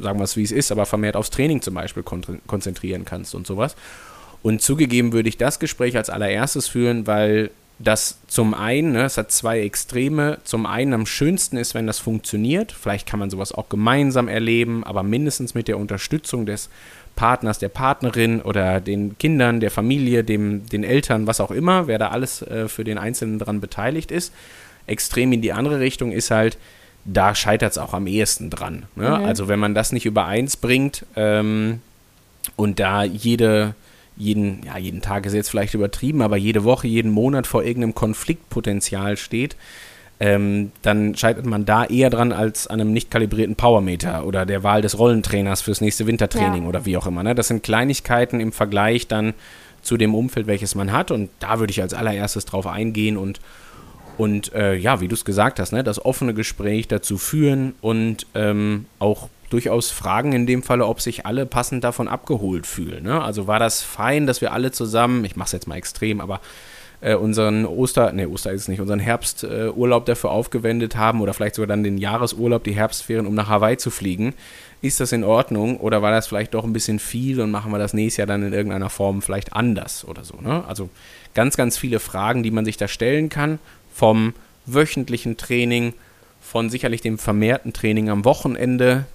sagen 0.00 0.20
wir 0.20 0.24
es 0.24 0.36
wie 0.38 0.42
es 0.42 0.52
ist, 0.52 0.72
aber 0.72 0.86
vermehrt 0.86 1.16
aufs 1.16 1.28
Training 1.28 1.60
zum 1.60 1.74
Beispiel 1.74 2.02
kon 2.02 2.22
konzentrieren 2.46 3.04
kannst 3.04 3.34
und 3.34 3.46
sowas. 3.46 3.76
Und 4.42 4.62
zugegeben 4.62 5.12
würde 5.12 5.28
ich 5.28 5.36
das 5.36 5.58
Gespräch 5.60 5.98
als 5.98 6.08
allererstes 6.08 6.66
führen, 6.66 7.06
weil 7.06 7.50
das 7.78 8.18
zum 8.28 8.54
einen, 8.54 8.92
ne, 8.92 9.04
es 9.04 9.16
hat 9.18 9.32
zwei 9.32 9.60
Extreme, 9.60 10.38
zum 10.44 10.66
einen 10.66 10.94
am 10.94 11.06
schönsten 11.06 11.56
ist, 11.56 11.74
wenn 11.74 11.86
das 11.86 11.98
funktioniert. 11.98 12.72
Vielleicht 12.72 13.08
kann 13.08 13.18
man 13.18 13.30
sowas 13.30 13.52
auch 13.52 13.68
gemeinsam 13.68 14.28
erleben, 14.28 14.84
aber 14.84 15.02
mindestens 15.02 15.54
mit 15.54 15.68
der 15.68 15.78
Unterstützung 15.78 16.46
des 16.46 16.68
Partners, 17.16 17.58
der 17.58 17.68
Partnerin 17.68 18.40
oder 18.40 18.80
den 18.80 19.16
Kindern, 19.18 19.60
der 19.60 19.70
Familie, 19.70 20.24
dem, 20.24 20.66
den 20.66 20.84
Eltern, 20.84 21.26
was 21.26 21.40
auch 21.40 21.50
immer, 21.50 21.86
wer 21.86 21.98
da 21.98 22.08
alles 22.08 22.42
äh, 22.42 22.68
für 22.68 22.84
den 22.84 22.98
Einzelnen 22.98 23.38
dran 23.38 23.60
beteiligt 23.60 24.10
ist 24.10 24.32
extrem 24.86 25.32
in 25.32 25.42
die 25.42 25.52
andere 25.52 25.80
Richtung 25.80 26.12
ist 26.12 26.30
halt, 26.30 26.58
da 27.04 27.34
scheitert 27.34 27.72
es 27.72 27.78
auch 27.78 27.94
am 27.94 28.06
ehesten 28.06 28.50
dran. 28.50 28.84
Ne? 28.94 29.08
Mhm. 29.08 29.24
Also 29.24 29.48
wenn 29.48 29.58
man 29.58 29.74
das 29.74 29.92
nicht 29.92 30.06
übereins 30.06 30.56
bringt 30.56 31.04
ähm, 31.16 31.80
und 32.56 32.78
da 32.78 33.02
jede, 33.02 33.74
jeden, 34.16 34.62
ja, 34.64 34.78
jeden 34.78 35.02
Tag 35.02 35.26
ist 35.26 35.34
jetzt 35.34 35.50
vielleicht 35.50 35.74
übertrieben, 35.74 36.22
aber 36.22 36.36
jede 36.36 36.64
Woche, 36.64 36.86
jeden 36.86 37.10
Monat 37.10 37.46
vor 37.46 37.64
irgendeinem 37.64 37.94
Konfliktpotenzial 37.94 39.16
steht, 39.16 39.56
ähm, 40.22 40.70
dann 40.82 41.16
scheitert 41.16 41.46
man 41.46 41.64
da 41.64 41.84
eher 41.84 42.08
dran 42.08 42.30
als 42.30 42.68
an 42.68 42.80
einem 42.80 42.92
nicht 42.92 43.10
kalibrierten 43.10 43.56
Powermeter 43.56 44.24
oder 44.24 44.46
der 44.46 44.62
Wahl 44.62 44.80
des 44.80 44.96
Rollentrainers 44.96 45.62
fürs 45.62 45.80
nächste 45.80 46.06
Wintertraining 46.06 46.62
ja. 46.62 46.68
oder 46.68 46.86
wie 46.86 46.96
auch 46.96 47.08
immer. 47.08 47.24
Ne? 47.24 47.34
Das 47.34 47.48
sind 47.48 47.64
Kleinigkeiten 47.64 48.38
im 48.38 48.52
Vergleich 48.52 49.08
dann 49.08 49.34
zu 49.82 49.96
dem 49.96 50.14
Umfeld, 50.14 50.46
welches 50.46 50.76
man 50.76 50.92
hat 50.92 51.10
und 51.10 51.28
da 51.40 51.58
würde 51.58 51.72
ich 51.72 51.82
als 51.82 51.92
allererstes 51.92 52.44
drauf 52.44 52.68
eingehen 52.68 53.16
und 53.16 53.40
und 54.16 54.52
äh, 54.52 54.76
ja, 54.76 55.00
wie 55.00 55.08
du 55.08 55.14
es 55.14 55.24
gesagt 55.24 55.58
hast, 55.58 55.72
ne, 55.72 55.82
das 55.82 56.04
offene 56.04 56.34
Gespräch 56.34 56.86
dazu 56.86 57.18
führen 57.18 57.74
und 57.80 58.26
ähm, 58.34 58.84
auch 59.00 59.28
durchaus 59.48 59.90
fragen 59.90 60.34
in 60.34 60.46
dem 60.46 60.62
Falle, 60.62 60.86
ob 60.86 61.00
sich 61.00 61.26
alle 61.26 61.46
passend 61.46 61.82
davon 61.82 62.06
abgeholt 62.06 62.66
fühlen. 62.66 63.04
Ne? 63.04 63.20
Also 63.20 63.46
war 63.48 63.58
das 63.58 63.82
fein, 63.82 64.26
dass 64.26 64.40
wir 64.40 64.52
alle 64.52 64.70
zusammen, 64.70 65.24
ich 65.24 65.34
mache 65.34 65.46
es 65.46 65.52
jetzt 65.52 65.66
mal 65.66 65.76
extrem, 65.76 66.20
aber 66.20 66.40
äh, 67.02 67.14
unseren 67.14 67.66
Oster, 67.66 68.12
ne, 68.12 68.28
Oster 68.28 68.52
ist 68.52 68.62
es 68.62 68.68
nicht, 68.68 68.80
unseren 68.80 69.00
Herbsturlaub 69.00 70.02
äh, 70.04 70.06
dafür 70.06 70.30
aufgewendet 70.30 70.96
haben 70.96 71.20
oder 71.20 71.34
vielleicht 71.34 71.56
sogar 71.56 71.66
dann 71.66 71.82
den 71.82 71.98
Jahresurlaub, 71.98 72.62
die 72.64 72.74
Herbstferien, 72.74 73.26
um 73.26 73.34
nach 73.34 73.48
Hawaii 73.48 73.76
zu 73.76 73.90
fliegen. 73.90 74.34
Ist 74.80 75.00
das 75.00 75.12
in 75.12 75.24
Ordnung 75.24 75.78
oder 75.78 76.00
war 76.00 76.12
das 76.12 76.28
vielleicht 76.28 76.54
doch 76.54 76.64
ein 76.64 76.72
bisschen 76.72 76.98
viel 76.98 77.40
und 77.40 77.50
machen 77.50 77.72
wir 77.72 77.78
das 77.78 77.92
nächstes 77.92 78.18
Jahr 78.18 78.26
dann 78.26 78.44
in 78.44 78.52
irgendeiner 78.52 78.88
Form 78.88 79.20
vielleicht 79.20 79.52
anders 79.52 80.04
oder 80.06 80.24
so? 80.24 80.36
Ne? 80.40 80.64
Also 80.66 80.88
ganz, 81.34 81.56
ganz 81.56 81.76
viele 81.76 81.98
Fragen, 81.98 82.42
die 82.42 82.50
man 82.50 82.64
sich 82.64 82.76
da 82.76 82.88
stellen 82.88 83.28
kann 83.28 83.58
vom 83.92 84.34
wöchentlichen 84.66 85.36
Training, 85.36 85.94
von 86.40 86.70
sicherlich 86.70 87.00
dem 87.00 87.18
vermehrten 87.18 87.72
Training 87.72 88.10
am 88.10 88.24
Wochenende. 88.24 89.06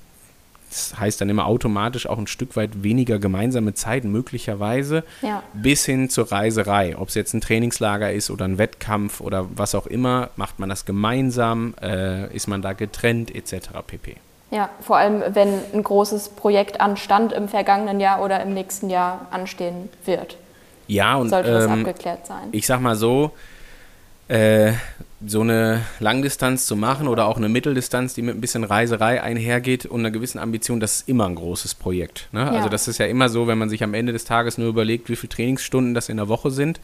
Das 0.78 1.00
heißt 1.00 1.22
dann 1.22 1.30
immer 1.30 1.46
automatisch 1.46 2.08
auch 2.08 2.18
ein 2.18 2.28
Stück 2.28 2.56
weit 2.56 2.84
weniger 2.84 3.20
gemeinsame 3.20 3.74
Zeit, 3.74 4.04
möglicherweise, 4.04 5.04
ja. 5.22 5.44
bis 5.54 5.86
hin 5.86 6.10
zur 6.10 6.32
Reiserei. 6.32 6.96
Ob 6.98 7.10
es 7.10 7.16
jetzt 7.16 7.34
ein 7.34 7.42
Trainingslager 7.42 8.12
ist 8.12 8.30
oder 8.30 8.46
ein 8.46 8.58
Wettkampf 8.58 9.22
oder 9.22 9.48
was 9.56 9.76
auch 9.76 9.88
immer, 9.88 10.30
macht 10.36 10.60
man 10.60 10.70
das 10.70 10.86
gemeinsam, 10.86 11.74
äh, 11.82 12.34
ist 12.34 12.48
man 12.48 12.62
da 12.62 12.74
getrennt, 12.74 13.34
etc. 13.34 13.70
pp. 13.86 14.18
Ja, 14.52 14.70
vor 14.80 14.98
allem, 14.98 15.24
wenn 15.34 15.50
ein 15.74 15.84
großes 15.84 16.30
Projekt 16.30 16.80
anstand 16.80 17.34
im 17.34 17.50
vergangenen 17.50 18.00
Jahr 18.00 18.24
oder 18.24 18.42
im 18.42 18.54
nächsten 18.54 18.90
Jahr 18.90 19.28
anstehen 19.32 19.90
wird. 20.06 20.38
Ja, 20.88 21.16
und 21.16 21.30
sollte 21.30 21.52
das 21.52 21.66
ähm, 21.66 21.80
abgeklärt 21.80 22.26
sein. 22.26 22.48
Ich 22.54 22.66
sag 22.66 22.80
mal 22.80 22.96
so, 22.96 23.32
äh, 24.30 24.72
so 25.26 25.42
eine 25.42 25.82
Langdistanz 26.00 26.68
zu 26.68 26.76
machen 26.76 27.08
oder 27.08 27.26
auch 27.26 27.38
eine 27.38 27.50
Mitteldistanz, 27.50 28.14
die 28.14 28.22
mit 28.22 28.36
ein 28.36 28.42
bisschen 28.42 28.64
Reiserei 28.64 29.22
einhergeht 29.22 29.86
und 29.88 30.02
einer 30.02 30.12
gewissen 30.12 30.38
Ambition, 30.38 30.80
das 30.80 30.98
ist 30.98 31.10
immer 31.10 31.26
ein 31.26 31.36
großes 31.36 31.74
Projekt. 31.74 32.28
Ne? 32.32 32.42
Also 32.42 32.52
ja. 32.54 32.58
Also 32.58 32.70
das 32.70 32.88
ist 32.88 33.00
ja 33.00 33.08
immer 33.08 33.28
so, 33.30 33.48
wenn 33.48 33.58
man 33.58 33.70
sich 33.70 33.84
am 33.84 33.96
Ende 33.96 34.14
des 34.14 34.26
Tages 34.26 34.58
nur 34.58 34.68
überlegt, 34.68 35.10
wie 35.10 35.16
viele 35.16 35.30
Trainingsstunden 35.30 35.96
das 35.96 36.10
in 36.10 36.18
der 36.18 36.28
Woche 36.28 36.52
sind. 36.52 36.80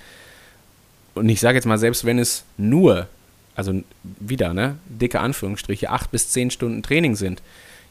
Und 1.13 1.29
ich 1.29 1.39
sage 1.39 1.57
jetzt 1.57 1.65
mal, 1.65 1.77
selbst 1.77 2.05
wenn 2.05 2.17
es 2.17 2.43
nur, 2.57 3.07
also 3.55 3.83
wieder, 4.01 4.53
ne, 4.53 4.77
dicke 4.87 5.19
Anführungsstriche, 5.19 5.91
acht 5.91 6.09
bis 6.09 6.29
zehn 6.29 6.49
Stunden 6.49 6.81
Training 6.81 7.15
sind, 7.15 7.43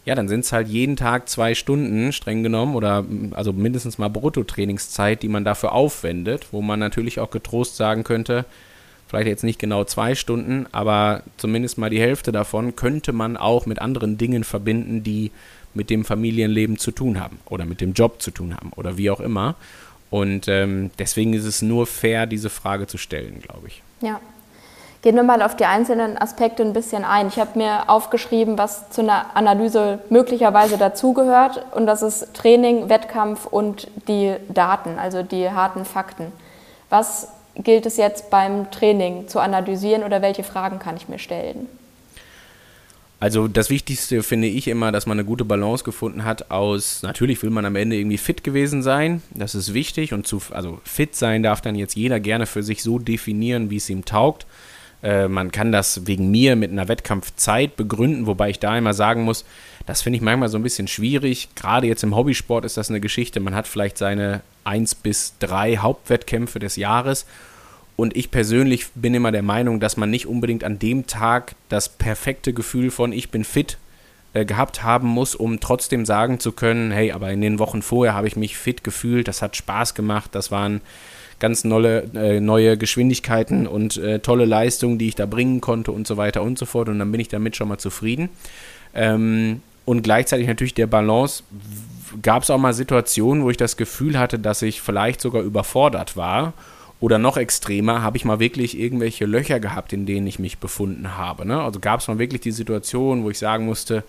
ja, 0.04 0.16
dann 0.16 0.26
sind 0.26 0.40
es 0.40 0.50
halt 0.50 0.66
jeden 0.66 0.96
Tag 0.96 1.28
zwei 1.28 1.54
Stunden 1.54 2.12
streng 2.12 2.42
genommen 2.42 2.74
oder 2.74 3.04
also 3.30 3.52
mindestens 3.52 3.98
mal 3.98 4.08
Bruttotrainingszeit, 4.08 5.22
die 5.22 5.28
man 5.28 5.44
dafür 5.44 5.70
aufwendet, 5.70 6.48
wo 6.50 6.60
man 6.60 6.80
natürlich 6.80 7.20
auch 7.20 7.30
getrost 7.30 7.76
sagen 7.76 8.02
könnte, 8.02 8.44
vielleicht 9.12 9.28
jetzt 9.28 9.44
nicht 9.44 9.58
genau 9.58 9.84
zwei 9.84 10.14
Stunden, 10.14 10.64
aber 10.72 11.22
zumindest 11.36 11.76
mal 11.76 11.90
die 11.90 12.00
Hälfte 12.00 12.32
davon 12.32 12.76
könnte 12.76 13.12
man 13.12 13.36
auch 13.36 13.66
mit 13.66 13.78
anderen 13.78 14.16
Dingen 14.16 14.42
verbinden, 14.42 15.02
die 15.02 15.32
mit 15.74 15.90
dem 15.90 16.06
Familienleben 16.06 16.78
zu 16.78 16.92
tun 16.92 17.20
haben 17.20 17.38
oder 17.44 17.66
mit 17.66 17.82
dem 17.82 17.92
Job 17.92 18.22
zu 18.22 18.30
tun 18.30 18.56
haben 18.56 18.72
oder 18.74 18.96
wie 18.96 19.10
auch 19.10 19.20
immer. 19.20 19.54
Und 20.08 20.48
ähm, 20.48 20.90
deswegen 20.98 21.34
ist 21.34 21.44
es 21.44 21.60
nur 21.60 21.86
fair, 21.86 22.24
diese 22.24 22.48
Frage 22.48 22.86
zu 22.86 22.96
stellen, 22.96 23.42
glaube 23.42 23.66
ich. 23.66 23.82
Ja. 24.00 24.18
Gehen 25.02 25.16
wir 25.16 25.24
mal 25.24 25.42
auf 25.42 25.56
die 25.56 25.66
einzelnen 25.66 26.16
Aspekte 26.16 26.62
ein 26.62 26.72
bisschen 26.72 27.04
ein. 27.04 27.28
Ich 27.28 27.38
habe 27.38 27.58
mir 27.58 27.90
aufgeschrieben, 27.90 28.56
was 28.56 28.88
zu 28.88 29.02
einer 29.02 29.36
Analyse 29.36 29.98
möglicherweise 30.08 30.78
dazugehört. 30.78 31.66
Und 31.74 31.84
das 31.84 32.00
ist 32.00 32.32
Training, 32.32 32.88
Wettkampf 32.88 33.44
und 33.44 33.88
die 34.08 34.36
Daten, 34.48 34.98
also 34.98 35.22
die 35.22 35.50
harten 35.50 35.84
Fakten. 35.84 36.32
Was 36.88 37.28
gilt 37.56 37.86
es 37.86 37.96
jetzt 37.96 38.30
beim 38.30 38.70
Training 38.70 39.28
zu 39.28 39.40
analysieren 39.40 40.04
oder 40.04 40.22
welche 40.22 40.42
Fragen 40.42 40.78
kann 40.78 40.96
ich 40.96 41.08
mir 41.08 41.18
stellen? 41.18 41.68
Also 43.22 43.46
das 43.46 43.70
Wichtigste 43.70 44.24
finde 44.24 44.48
ich 44.48 44.66
immer, 44.66 44.90
dass 44.90 45.06
man 45.06 45.16
eine 45.16 45.24
gute 45.24 45.44
Balance 45.44 45.84
gefunden 45.84 46.24
hat 46.24 46.50
aus, 46.50 47.02
natürlich 47.02 47.40
will 47.44 47.50
man 47.50 47.64
am 47.64 47.76
Ende 47.76 47.94
irgendwie 47.94 48.18
fit 48.18 48.42
gewesen 48.42 48.82
sein, 48.82 49.22
das 49.30 49.54
ist 49.54 49.74
wichtig 49.74 50.12
und 50.12 50.26
zu, 50.26 50.42
also 50.50 50.80
fit 50.82 51.14
sein 51.14 51.44
darf 51.44 51.60
dann 51.60 51.76
jetzt 51.76 51.94
jeder 51.94 52.18
gerne 52.18 52.46
für 52.46 52.64
sich 52.64 52.82
so 52.82 52.98
definieren, 52.98 53.70
wie 53.70 53.76
es 53.76 53.88
ihm 53.88 54.04
taugt. 54.04 54.44
Äh, 55.02 55.28
man 55.28 55.50
kann 55.50 55.72
das 55.72 56.06
wegen 56.06 56.30
mir 56.30 56.56
mit 56.56 56.70
einer 56.70 56.88
Wettkampfzeit 56.88 57.76
begründen, 57.76 58.26
wobei 58.26 58.50
ich 58.50 58.58
da 58.58 58.76
immer 58.76 58.94
sagen 58.94 59.22
muss, 59.22 59.44
das 59.86 60.02
finde 60.02 60.18
ich 60.18 60.22
manchmal 60.22 60.48
so 60.48 60.58
ein 60.58 60.62
bisschen 60.62 60.88
schwierig. 60.88 61.48
Gerade 61.56 61.86
jetzt 61.86 62.04
im 62.04 62.14
Hobbysport 62.14 62.64
ist 62.64 62.76
das 62.76 62.88
eine 62.88 63.00
Geschichte. 63.00 63.40
Man 63.40 63.54
hat 63.54 63.66
vielleicht 63.66 63.98
seine 63.98 64.42
eins 64.64 64.94
bis 64.94 65.34
drei 65.40 65.78
Hauptwettkämpfe 65.78 66.58
des 66.58 66.76
Jahres. 66.76 67.26
Und 67.96 68.16
ich 68.16 68.30
persönlich 68.30 68.86
bin 68.94 69.14
immer 69.14 69.32
der 69.32 69.42
Meinung, 69.42 69.80
dass 69.80 69.96
man 69.96 70.10
nicht 70.10 70.26
unbedingt 70.26 70.64
an 70.64 70.78
dem 70.78 71.06
Tag 71.06 71.54
das 71.68 71.88
perfekte 71.88 72.52
Gefühl 72.52 72.90
von 72.90 73.12
ich 73.12 73.30
bin 73.30 73.44
fit 73.44 73.76
äh, 74.34 74.44
gehabt 74.44 74.82
haben 74.82 75.08
muss, 75.08 75.34
um 75.34 75.60
trotzdem 75.60 76.06
sagen 76.06 76.40
zu 76.40 76.52
können, 76.52 76.90
hey, 76.90 77.12
aber 77.12 77.30
in 77.30 77.40
den 77.40 77.58
Wochen 77.58 77.82
vorher 77.82 78.14
habe 78.14 78.28
ich 78.28 78.36
mich 78.36 78.56
fit 78.56 78.82
gefühlt, 78.82 79.28
das 79.28 79.42
hat 79.42 79.56
Spaß 79.56 79.94
gemacht, 79.94 80.30
das 80.34 80.50
waren 80.50 80.80
ganz 81.42 81.64
neue, 81.64 82.04
äh, 82.14 82.40
neue 82.40 82.78
Geschwindigkeiten 82.78 83.66
und 83.66 83.96
äh, 83.96 84.20
tolle 84.20 84.44
Leistungen, 84.44 84.96
die 84.96 85.08
ich 85.08 85.16
da 85.16 85.26
bringen 85.26 85.60
konnte 85.60 85.90
und 85.90 86.06
so 86.06 86.16
weiter 86.16 86.40
und 86.40 86.56
so 86.56 86.66
fort. 86.66 86.88
Und 86.88 87.00
dann 87.00 87.10
bin 87.10 87.20
ich 87.20 87.26
damit 87.26 87.56
schon 87.56 87.66
mal 87.66 87.78
zufrieden. 87.78 88.28
Ähm, 88.94 89.60
und 89.84 90.02
gleichzeitig 90.02 90.46
natürlich 90.46 90.74
der 90.74 90.86
Balance. 90.86 91.42
Gab 92.22 92.44
es 92.44 92.50
auch 92.50 92.58
mal 92.58 92.72
Situationen, 92.72 93.42
wo 93.42 93.50
ich 93.50 93.56
das 93.56 93.76
Gefühl 93.76 94.18
hatte, 94.20 94.38
dass 94.38 94.62
ich 94.62 94.80
vielleicht 94.80 95.20
sogar 95.20 95.42
überfordert 95.42 96.16
war 96.16 96.52
Oder 97.00 97.18
noch 97.18 97.36
extremer, 97.36 98.02
habe 98.02 98.16
ich 98.16 98.24
mal 98.24 98.38
wirklich 98.38 98.78
irgendwelche 98.78 99.26
Löcher 99.26 99.58
gehabt, 99.58 99.92
in 99.92 100.06
denen 100.06 100.28
ich 100.28 100.38
mich 100.38 100.58
befunden 100.58 101.16
habe. 101.16 101.44
Ne? 101.44 101.60
Also 101.60 101.80
gab 101.80 101.98
es 101.98 102.06
mal 102.06 102.20
wirklich 102.20 102.42
die 102.42 102.52
Situation, 102.52 103.24
wo 103.24 103.30
ich 103.30 103.38
sagen 103.40 103.64
musste, 103.64 104.04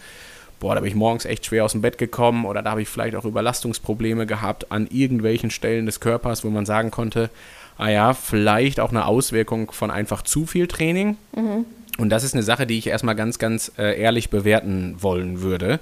boah, 0.63 0.75
da 0.75 0.81
bin 0.81 0.87
ich 0.87 0.95
morgens 0.95 1.25
echt 1.25 1.45
schwer 1.45 1.65
aus 1.65 1.73
dem 1.73 1.81
Bett 1.81 1.97
gekommen 1.97 2.45
oder 2.45 2.61
da 2.61 2.71
habe 2.71 2.81
ich 2.81 2.87
vielleicht 2.87 3.17
auch 3.17 3.25
Überlastungsprobleme 3.25 4.25
gehabt 4.25 4.71
an 4.71 4.87
irgendwelchen 4.89 5.51
Stellen 5.51 5.85
des 5.85 5.99
Körpers, 5.99 6.45
wo 6.45 6.49
man 6.49 6.65
sagen 6.65 6.89
konnte, 6.89 7.29
ah 7.77 7.89
ja, 7.89 8.13
vielleicht 8.13 8.79
auch 8.79 8.89
eine 8.89 9.05
Auswirkung 9.05 9.71
von 9.71 9.91
einfach 9.91 10.21
zu 10.21 10.45
viel 10.45 10.67
Training. 10.67 11.17
Mhm. 11.35 11.65
Und 11.97 12.09
das 12.09 12.23
ist 12.23 12.33
eine 12.33 12.43
Sache, 12.43 12.65
die 12.65 12.77
ich 12.77 12.87
erstmal 12.87 13.13
ganz, 13.15 13.39
ganz 13.39 13.73
äh, 13.77 13.99
ehrlich 13.99 14.29
bewerten 14.29 14.95
wollen 14.99 15.41
würde. 15.41 15.81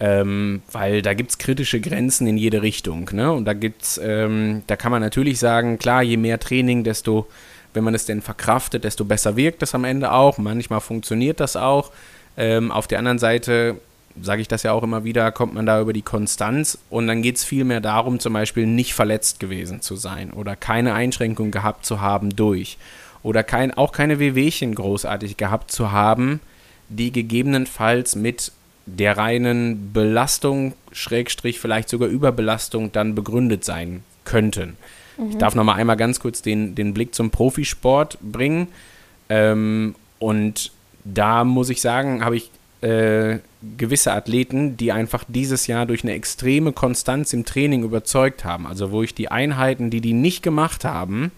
Ähm, 0.00 0.62
weil 0.72 1.02
da 1.02 1.12
gibt 1.12 1.30
es 1.30 1.38
kritische 1.38 1.80
Grenzen 1.80 2.26
in 2.26 2.38
jede 2.38 2.62
Richtung. 2.62 3.10
Ne? 3.12 3.30
Und 3.30 3.44
da 3.44 3.52
gibt's, 3.52 4.00
ähm, 4.02 4.62
da 4.66 4.76
kann 4.76 4.90
man 4.90 5.02
natürlich 5.02 5.38
sagen, 5.38 5.78
klar, 5.78 6.02
je 6.02 6.16
mehr 6.16 6.40
Training, 6.40 6.82
desto, 6.82 7.28
wenn 7.74 7.84
man 7.84 7.94
es 7.94 8.06
denn 8.06 8.22
verkraftet, 8.22 8.84
desto 8.84 9.04
besser 9.04 9.36
wirkt 9.36 9.60
das 9.60 9.74
am 9.74 9.84
Ende 9.84 10.12
auch. 10.12 10.38
Manchmal 10.38 10.80
funktioniert 10.80 11.40
das 11.40 11.56
auch. 11.56 11.92
Ähm, 12.38 12.72
auf 12.72 12.86
der 12.88 12.98
anderen 12.98 13.18
Seite 13.18 13.76
sage 14.20 14.42
ich 14.42 14.48
das 14.48 14.62
ja 14.62 14.72
auch 14.72 14.82
immer 14.82 15.04
wieder, 15.04 15.32
kommt 15.32 15.54
man 15.54 15.66
da 15.66 15.80
über 15.80 15.92
die 15.92 16.02
Konstanz 16.02 16.78
und 16.90 17.06
dann 17.06 17.22
geht 17.22 17.36
es 17.36 17.44
vielmehr 17.44 17.80
darum, 17.80 18.20
zum 18.20 18.32
Beispiel 18.32 18.66
nicht 18.66 18.94
verletzt 18.94 19.40
gewesen 19.40 19.80
zu 19.80 19.96
sein 19.96 20.32
oder 20.32 20.56
keine 20.56 20.94
Einschränkung 20.94 21.50
gehabt 21.50 21.84
zu 21.84 22.00
haben 22.00 22.34
durch 22.34 22.78
oder 23.22 23.42
kein, 23.42 23.72
auch 23.72 23.92
keine 23.92 24.18
Wehwehchen 24.18 24.74
großartig 24.74 25.36
gehabt 25.36 25.72
zu 25.72 25.90
haben, 25.90 26.40
die 26.88 27.10
gegebenenfalls 27.10 28.14
mit 28.14 28.52
der 28.86 29.16
reinen 29.16 29.92
Belastung, 29.92 30.74
Schrägstrich 30.92 31.58
vielleicht 31.58 31.88
sogar 31.88 32.08
Überbelastung 32.08 32.92
dann 32.92 33.14
begründet 33.14 33.64
sein 33.64 34.04
könnten. 34.24 34.76
Mhm. 35.16 35.30
Ich 35.30 35.38
darf 35.38 35.54
noch 35.54 35.64
mal 35.64 35.74
einmal 35.74 35.96
ganz 35.96 36.20
kurz 36.20 36.42
den, 36.42 36.74
den 36.74 36.94
Blick 36.94 37.14
zum 37.14 37.30
Profisport 37.30 38.18
bringen. 38.20 38.68
Ähm, 39.28 39.94
und 40.18 40.70
da 41.04 41.44
muss 41.44 41.70
ich 41.70 41.80
sagen, 41.80 42.24
habe 42.24 42.36
ich 42.36 42.50
äh, 42.84 43.38
gewisse 43.78 44.12
Athleten, 44.12 44.76
die 44.76 44.92
einfach 44.92 45.24
dieses 45.26 45.66
Jahr 45.66 45.86
durch 45.86 46.02
eine 46.02 46.12
extreme 46.12 46.72
Konstanz 46.72 47.32
im 47.32 47.46
Training 47.46 47.82
überzeugt 47.82 48.44
haben. 48.44 48.66
Also 48.66 48.92
wo 48.92 49.02
ich 49.02 49.14
die 49.14 49.30
Einheiten, 49.30 49.88
die 49.88 50.02
die 50.02 50.12
nicht 50.12 50.42
gemacht 50.42 50.84
haben, 50.84 51.32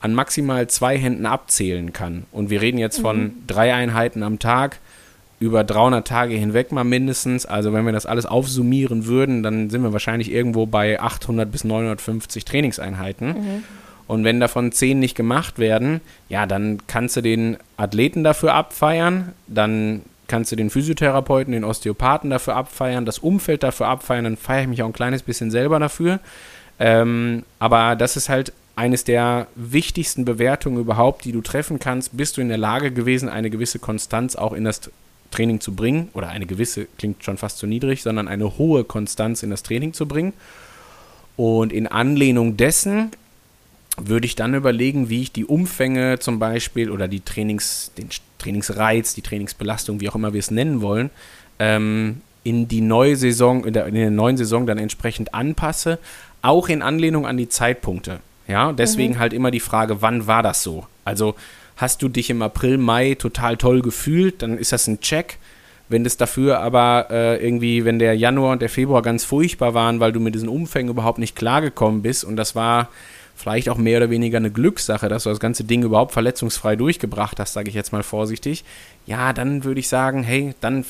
an 0.00 0.14
maximal 0.14 0.68
zwei 0.68 0.96
Händen 0.96 1.26
abzählen 1.26 1.92
kann. 1.92 2.26
Und 2.30 2.50
wir 2.50 2.60
reden 2.60 2.78
jetzt 2.78 3.00
von 3.00 3.18
mhm. 3.18 3.32
drei 3.48 3.74
Einheiten 3.74 4.22
am 4.22 4.38
Tag 4.38 4.78
über 5.40 5.64
300 5.64 6.06
Tage 6.06 6.34
hinweg 6.34 6.70
mal 6.70 6.84
mindestens. 6.84 7.44
Also 7.44 7.72
wenn 7.72 7.84
wir 7.84 7.92
das 7.92 8.06
alles 8.06 8.26
aufsummieren 8.26 9.06
würden, 9.06 9.42
dann 9.42 9.70
sind 9.70 9.82
wir 9.82 9.92
wahrscheinlich 9.92 10.30
irgendwo 10.30 10.66
bei 10.66 11.00
800 11.00 11.50
bis 11.50 11.64
950 11.64 12.44
Trainingseinheiten. 12.44 13.28
Mhm. 13.28 13.64
Und 14.06 14.22
wenn 14.22 14.38
davon 14.38 14.70
zehn 14.70 15.00
nicht 15.00 15.16
gemacht 15.16 15.58
werden, 15.58 16.00
ja, 16.28 16.46
dann 16.46 16.78
kannst 16.86 17.16
du 17.16 17.20
den 17.20 17.56
Athleten 17.76 18.22
dafür 18.22 18.54
abfeiern, 18.54 19.32
dann 19.48 20.02
kannst 20.28 20.52
du 20.52 20.56
den 20.56 20.70
Physiotherapeuten, 20.70 21.52
den 21.52 21.64
Osteopathen 21.64 22.30
dafür 22.30 22.54
abfeiern, 22.54 23.04
das 23.04 23.18
Umfeld 23.18 23.62
dafür 23.62 23.88
abfeiern, 23.88 24.24
dann 24.24 24.36
feiere 24.36 24.62
ich 24.62 24.68
mich 24.68 24.82
auch 24.82 24.86
ein 24.86 24.92
kleines 24.92 25.22
bisschen 25.22 25.50
selber 25.50 25.78
dafür. 25.80 26.20
Ähm, 26.78 27.42
aber 27.58 27.96
das 27.96 28.16
ist 28.16 28.28
halt 28.28 28.52
eines 28.76 29.02
der 29.02 29.48
wichtigsten 29.56 30.24
Bewertungen 30.24 30.78
überhaupt, 30.78 31.24
die 31.24 31.32
du 31.32 31.40
treffen 31.40 31.80
kannst. 31.80 32.16
Bist 32.16 32.36
du 32.36 32.40
in 32.40 32.48
der 32.48 32.58
Lage 32.58 32.92
gewesen, 32.92 33.28
eine 33.28 33.50
gewisse 33.50 33.80
Konstanz 33.80 34.36
auch 34.36 34.52
in 34.52 34.62
das 34.62 34.92
Training 35.32 35.60
zu 35.60 35.74
bringen? 35.74 36.10
Oder 36.12 36.28
eine 36.28 36.46
gewisse 36.46 36.86
klingt 36.96 37.24
schon 37.24 37.38
fast 37.38 37.58
zu 37.58 37.66
niedrig, 37.66 38.02
sondern 38.02 38.28
eine 38.28 38.56
hohe 38.56 38.84
Konstanz 38.84 39.42
in 39.42 39.50
das 39.50 39.64
Training 39.64 39.94
zu 39.94 40.06
bringen. 40.06 40.32
Und 41.36 41.72
in 41.72 41.88
Anlehnung 41.88 42.56
dessen 42.56 43.10
würde 43.96 44.26
ich 44.26 44.36
dann 44.36 44.54
überlegen, 44.54 45.08
wie 45.08 45.22
ich 45.22 45.32
die 45.32 45.44
Umfänge 45.44 46.20
zum 46.20 46.38
Beispiel 46.38 46.90
oder 46.90 47.08
die 47.08 47.20
Trainings, 47.20 47.90
den 47.98 48.12
Trainingsreiz, 48.38 49.14
die 49.14 49.22
Trainingsbelastung, 49.22 50.00
wie 50.00 50.08
auch 50.08 50.14
immer 50.14 50.32
wir 50.32 50.40
es 50.40 50.50
nennen 50.50 50.80
wollen, 50.80 51.10
ähm, 51.58 52.22
in 52.44 52.68
die 52.68 52.80
neue 52.80 53.16
Saison, 53.16 53.64
in 53.64 53.72
der, 53.74 53.86
in 53.86 53.94
der, 53.94 54.10
neuen 54.10 54.36
Saison 54.36 54.66
dann 54.66 54.78
entsprechend 54.78 55.34
anpasse, 55.34 55.98
auch 56.40 56.68
in 56.68 56.82
Anlehnung 56.82 57.26
an 57.26 57.36
die 57.36 57.48
Zeitpunkte. 57.48 58.20
Ja, 58.46 58.72
deswegen 58.72 59.14
mhm. 59.14 59.18
halt 59.18 59.32
immer 59.32 59.50
die 59.50 59.60
Frage, 59.60 60.00
wann 60.00 60.26
war 60.26 60.42
das 60.42 60.62
so? 60.62 60.86
Also 61.04 61.34
hast 61.76 62.00
du 62.02 62.08
dich 62.08 62.30
im 62.30 62.40
April, 62.42 62.78
Mai 62.78 63.14
total 63.14 63.56
toll 63.56 63.82
gefühlt, 63.82 64.42
dann 64.42 64.56
ist 64.56 64.72
das 64.72 64.86
ein 64.86 65.00
Check. 65.00 65.38
Wenn 65.90 66.04
das 66.04 66.18
dafür 66.18 66.60
aber 66.60 67.06
äh, 67.10 67.42
irgendwie, 67.42 67.84
wenn 67.84 67.98
der 67.98 68.14
Januar 68.14 68.52
und 68.52 68.62
der 68.62 68.68
Februar 68.68 69.00
ganz 69.00 69.24
furchtbar 69.24 69.72
waren, 69.72 70.00
weil 70.00 70.12
du 70.12 70.20
mit 70.20 70.34
diesen 70.34 70.48
Umfängen 70.48 70.90
überhaupt 70.90 71.18
nicht 71.18 71.34
klargekommen 71.34 72.02
bist 72.02 72.24
und 72.24 72.36
das 72.36 72.54
war 72.54 72.88
vielleicht 73.38 73.68
auch 73.68 73.76
mehr 73.76 73.98
oder 73.98 74.10
weniger 74.10 74.38
eine 74.38 74.50
Glückssache, 74.50 75.08
dass 75.08 75.22
du 75.22 75.30
das 75.30 75.38
ganze 75.38 75.62
Ding 75.62 75.84
überhaupt 75.84 76.12
verletzungsfrei 76.12 76.74
durchgebracht 76.74 77.38
hast, 77.38 77.52
sage 77.52 77.68
ich 77.68 77.74
jetzt 77.74 77.92
mal 77.92 78.02
vorsichtig, 78.02 78.64
ja, 79.06 79.32
dann 79.32 79.62
würde 79.62 79.78
ich 79.78 79.88
sagen, 79.88 80.24
hey, 80.24 80.54
dann 80.60 80.84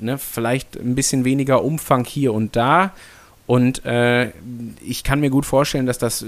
ne, 0.00 0.16
vielleicht 0.16 0.76
ein 0.76 0.94
bisschen 0.94 1.26
weniger 1.26 1.62
Umfang 1.62 2.04
hier 2.04 2.32
und 2.32 2.56
da. 2.56 2.92
Und 3.46 3.84
äh, 3.84 4.30
ich 4.80 5.04
kann 5.04 5.20
mir 5.20 5.28
gut 5.28 5.44
vorstellen, 5.44 5.84
dass 5.84 5.98
das 5.98 6.24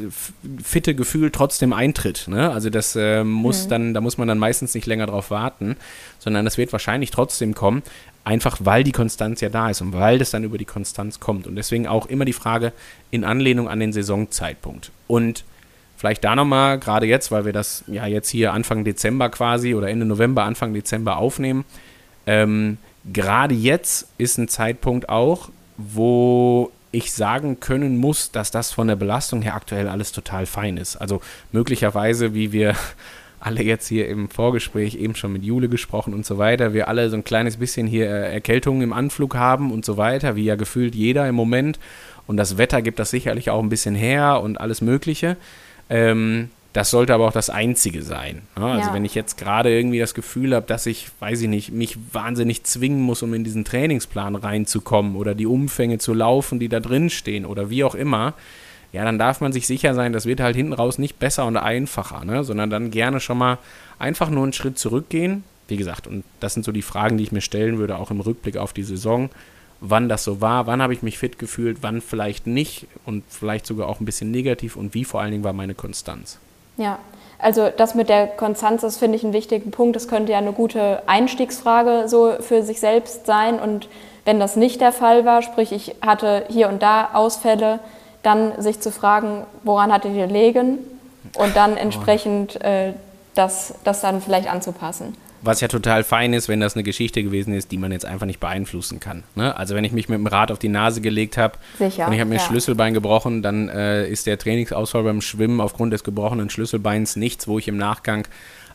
fitte 0.62 0.94
Gefühl 0.94 1.30
trotzdem 1.30 1.72
eintritt. 1.72 2.26
Ne? 2.28 2.50
Also 2.50 2.68
das 2.68 2.94
äh, 2.94 3.24
muss 3.24 3.64
mhm. 3.64 3.70
dann, 3.70 3.94
da 3.94 4.00
muss 4.02 4.18
man 4.18 4.28
dann 4.28 4.38
meistens 4.38 4.74
nicht 4.74 4.86
länger 4.86 5.06
drauf 5.06 5.30
warten, 5.30 5.76
sondern 6.18 6.44
das 6.44 6.58
wird 6.58 6.72
wahrscheinlich 6.72 7.10
trotzdem 7.10 7.54
kommen, 7.54 7.82
einfach 8.24 8.58
weil 8.60 8.84
die 8.84 8.92
Konstanz 8.92 9.40
ja 9.40 9.48
da 9.48 9.70
ist 9.70 9.80
und 9.80 9.94
weil 9.94 10.18
das 10.18 10.30
dann 10.30 10.44
über 10.44 10.58
die 10.58 10.66
Konstanz 10.66 11.18
kommt. 11.18 11.46
Und 11.46 11.56
deswegen 11.56 11.86
auch 11.86 12.06
immer 12.06 12.26
die 12.26 12.34
Frage 12.34 12.72
in 13.10 13.24
Anlehnung 13.24 13.68
an 13.68 13.80
den 13.80 13.94
Saisonzeitpunkt. 13.94 14.90
Und 15.06 15.44
vielleicht 15.96 16.22
da 16.22 16.36
nochmal, 16.36 16.78
gerade 16.78 17.06
jetzt, 17.06 17.30
weil 17.30 17.46
wir 17.46 17.54
das 17.54 17.82
ja 17.86 18.06
jetzt 18.06 18.28
hier 18.28 18.52
Anfang 18.52 18.84
Dezember 18.84 19.30
quasi 19.30 19.74
oder 19.74 19.88
Ende 19.88 20.04
November, 20.04 20.44
Anfang 20.44 20.74
Dezember 20.74 21.16
aufnehmen, 21.16 21.64
ähm, 22.26 22.76
gerade 23.10 23.54
jetzt 23.54 24.08
ist 24.18 24.36
ein 24.36 24.48
Zeitpunkt 24.48 25.08
auch, 25.08 25.48
wo 25.78 26.72
ich 26.96 27.12
sagen 27.12 27.60
können 27.60 27.98
muss, 27.98 28.30
dass 28.30 28.50
das 28.50 28.72
von 28.72 28.88
der 28.88 28.96
Belastung 28.96 29.42
her 29.42 29.54
aktuell 29.54 29.86
alles 29.86 30.12
total 30.12 30.46
fein 30.46 30.78
ist. 30.78 30.96
Also 30.96 31.20
möglicherweise, 31.52 32.32
wie 32.32 32.52
wir 32.52 32.74
alle 33.40 33.62
jetzt 33.62 33.86
hier 33.86 34.08
im 34.08 34.30
Vorgespräch 34.30 34.94
eben 34.94 35.14
schon 35.14 35.32
mit 35.32 35.44
Jule 35.44 35.68
gesprochen 35.68 36.14
und 36.14 36.24
so 36.24 36.38
weiter, 36.38 36.72
wir 36.72 36.88
alle 36.88 37.10
so 37.10 37.16
ein 37.16 37.24
kleines 37.24 37.58
bisschen 37.58 37.86
hier 37.86 38.06
äh, 38.06 38.32
Erkältungen 38.32 38.80
im 38.80 38.92
Anflug 38.94 39.36
haben 39.36 39.72
und 39.72 39.84
so 39.84 39.98
weiter, 39.98 40.36
wie 40.36 40.44
ja 40.44 40.56
gefühlt 40.56 40.94
jeder 40.94 41.28
im 41.28 41.34
Moment. 41.34 41.78
Und 42.26 42.38
das 42.38 42.56
Wetter 42.56 42.80
gibt 42.80 42.98
das 42.98 43.10
sicherlich 43.10 43.50
auch 43.50 43.62
ein 43.62 43.68
bisschen 43.68 43.94
her 43.94 44.40
und 44.42 44.58
alles 44.58 44.80
Mögliche. 44.80 45.36
Ähm, 45.90 46.50
das 46.76 46.90
sollte 46.90 47.14
aber 47.14 47.26
auch 47.26 47.32
das 47.32 47.48
Einzige 47.48 48.02
sein. 48.02 48.42
Ja, 48.54 48.66
also 48.66 48.88
ja. 48.88 48.94
wenn 48.94 49.06
ich 49.06 49.14
jetzt 49.14 49.38
gerade 49.38 49.74
irgendwie 49.74 49.98
das 49.98 50.12
Gefühl 50.12 50.54
habe, 50.54 50.66
dass 50.66 50.84
ich, 50.84 51.08
weiß 51.20 51.40
ich 51.40 51.48
nicht, 51.48 51.72
mich 51.72 51.96
wahnsinnig 52.12 52.64
zwingen 52.64 53.00
muss, 53.00 53.22
um 53.22 53.32
in 53.32 53.44
diesen 53.44 53.64
Trainingsplan 53.64 54.36
reinzukommen 54.36 55.16
oder 55.16 55.34
die 55.34 55.46
Umfänge 55.46 55.96
zu 55.96 56.12
laufen, 56.12 56.60
die 56.60 56.68
da 56.68 56.80
drin 56.80 57.08
stehen 57.08 57.46
oder 57.46 57.70
wie 57.70 57.82
auch 57.82 57.94
immer, 57.94 58.34
ja, 58.92 59.04
dann 59.04 59.18
darf 59.18 59.40
man 59.40 59.52
sich 59.52 59.66
sicher 59.66 59.94
sein, 59.94 60.12
das 60.12 60.26
wird 60.26 60.40
halt 60.40 60.54
hinten 60.54 60.74
raus 60.74 60.98
nicht 60.98 61.18
besser 61.18 61.46
und 61.46 61.56
einfacher, 61.56 62.26
ne? 62.26 62.44
sondern 62.44 62.68
dann 62.68 62.90
gerne 62.90 63.20
schon 63.20 63.38
mal 63.38 63.56
einfach 63.98 64.28
nur 64.28 64.42
einen 64.42 64.52
Schritt 64.52 64.78
zurückgehen. 64.78 65.44
Wie 65.68 65.78
gesagt, 65.78 66.06
und 66.06 66.24
das 66.40 66.52
sind 66.52 66.66
so 66.66 66.72
die 66.72 66.82
Fragen, 66.82 67.16
die 67.16 67.24
ich 67.24 67.32
mir 67.32 67.40
stellen 67.40 67.78
würde, 67.78 67.96
auch 67.96 68.10
im 68.10 68.20
Rückblick 68.20 68.58
auf 68.58 68.74
die 68.74 68.84
Saison 68.84 69.30
wann 69.80 70.08
das 70.08 70.24
so 70.24 70.40
war, 70.40 70.66
wann 70.66 70.80
habe 70.80 70.94
ich 70.94 71.02
mich 71.02 71.18
fit 71.18 71.38
gefühlt, 71.38 71.78
wann 71.82 72.00
vielleicht 72.00 72.46
nicht 72.46 72.86
und 73.04 73.24
vielleicht 73.28 73.66
sogar 73.66 73.88
auch 73.88 74.00
ein 74.00 74.06
bisschen 74.06 74.30
negativ 74.30 74.74
und 74.74 74.94
wie 74.94 75.04
vor 75.04 75.20
allen 75.20 75.32
Dingen 75.32 75.44
war 75.44 75.52
meine 75.52 75.74
Konstanz. 75.74 76.38
Ja, 76.76 76.98
also 77.38 77.68
das 77.74 77.94
mit 77.94 78.08
der 78.08 78.26
Konstanz, 78.26 78.82
das 78.82 78.96
finde 78.96 79.16
ich 79.16 79.24
einen 79.24 79.32
wichtigen 79.32 79.70
Punkt. 79.70 79.96
Das 79.96 80.08
könnte 80.08 80.32
ja 80.32 80.38
eine 80.38 80.52
gute 80.52 81.02
Einstiegsfrage 81.06 82.08
so 82.08 82.34
für 82.40 82.62
sich 82.62 82.80
selbst 82.80 83.26
sein. 83.26 83.58
Und 83.58 83.88
wenn 84.24 84.40
das 84.40 84.56
nicht 84.56 84.80
der 84.80 84.92
Fall 84.92 85.24
war, 85.24 85.42
sprich 85.42 85.72
ich 85.72 85.96
hatte 86.00 86.44
hier 86.48 86.68
und 86.68 86.82
da 86.82 87.10
Ausfälle, 87.12 87.80
dann 88.22 88.60
sich 88.60 88.80
zu 88.80 88.90
fragen, 88.90 89.44
woran 89.62 89.92
hatte 89.92 90.08
die 90.08 90.18
gelegen 90.18 90.78
und 91.36 91.54
dann 91.56 91.76
entsprechend 91.76 92.60
äh, 92.62 92.94
das, 93.34 93.74
das 93.84 94.00
dann 94.00 94.20
vielleicht 94.20 94.50
anzupassen. 94.50 95.16
Was 95.46 95.60
ja 95.60 95.68
total 95.68 96.04
fein 96.04 96.32
ist, 96.32 96.48
wenn 96.48 96.60
das 96.60 96.74
eine 96.74 96.82
Geschichte 96.82 97.22
gewesen 97.22 97.54
ist, 97.54 97.70
die 97.70 97.78
man 97.78 97.92
jetzt 97.92 98.04
einfach 98.04 98.26
nicht 98.26 98.40
beeinflussen 98.40 99.00
kann. 99.00 99.22
Ne? 99.34 99.56
Also 99.56 99.74
wenn 99.74 99.84
ich 99.84 99.92
mich 99.92 100.08
mit 100.08 100.18
dem 100.18 100.26
Rad 100.26 100.50
auf 100.50 100.58
die 100.58 100.68
Nase 100.68 101.00
gelegt 101.00 101.38
habe 101.38 101.58
und 101.78 101.86
ich 101.86 102.00
habe 102.00 102.24
mir 102.24 102.36
ja. 102.36 102.40
Schlüsselbein 102.40 102.94
gebrochen, 102.94 103.42
dann 103.42 103.68
äh, 103.68 104.08
ist 104.08 104.26
der 104.26 104.38
Trainingsausfall 104.38 105.04
beim 105.04 105.20
Schwimmen 105.20 105.60
aufgrund 105.60 105.92
des 105.92 106.04
gebrochenen 106.04 106.50
Schlüsselbeins 106.50 107.16
nichts, 107.16 107.46
wo 107.46 107.58
ich 107.58 107.68
im 107.68 107.76
Nachgang 107.76 108.26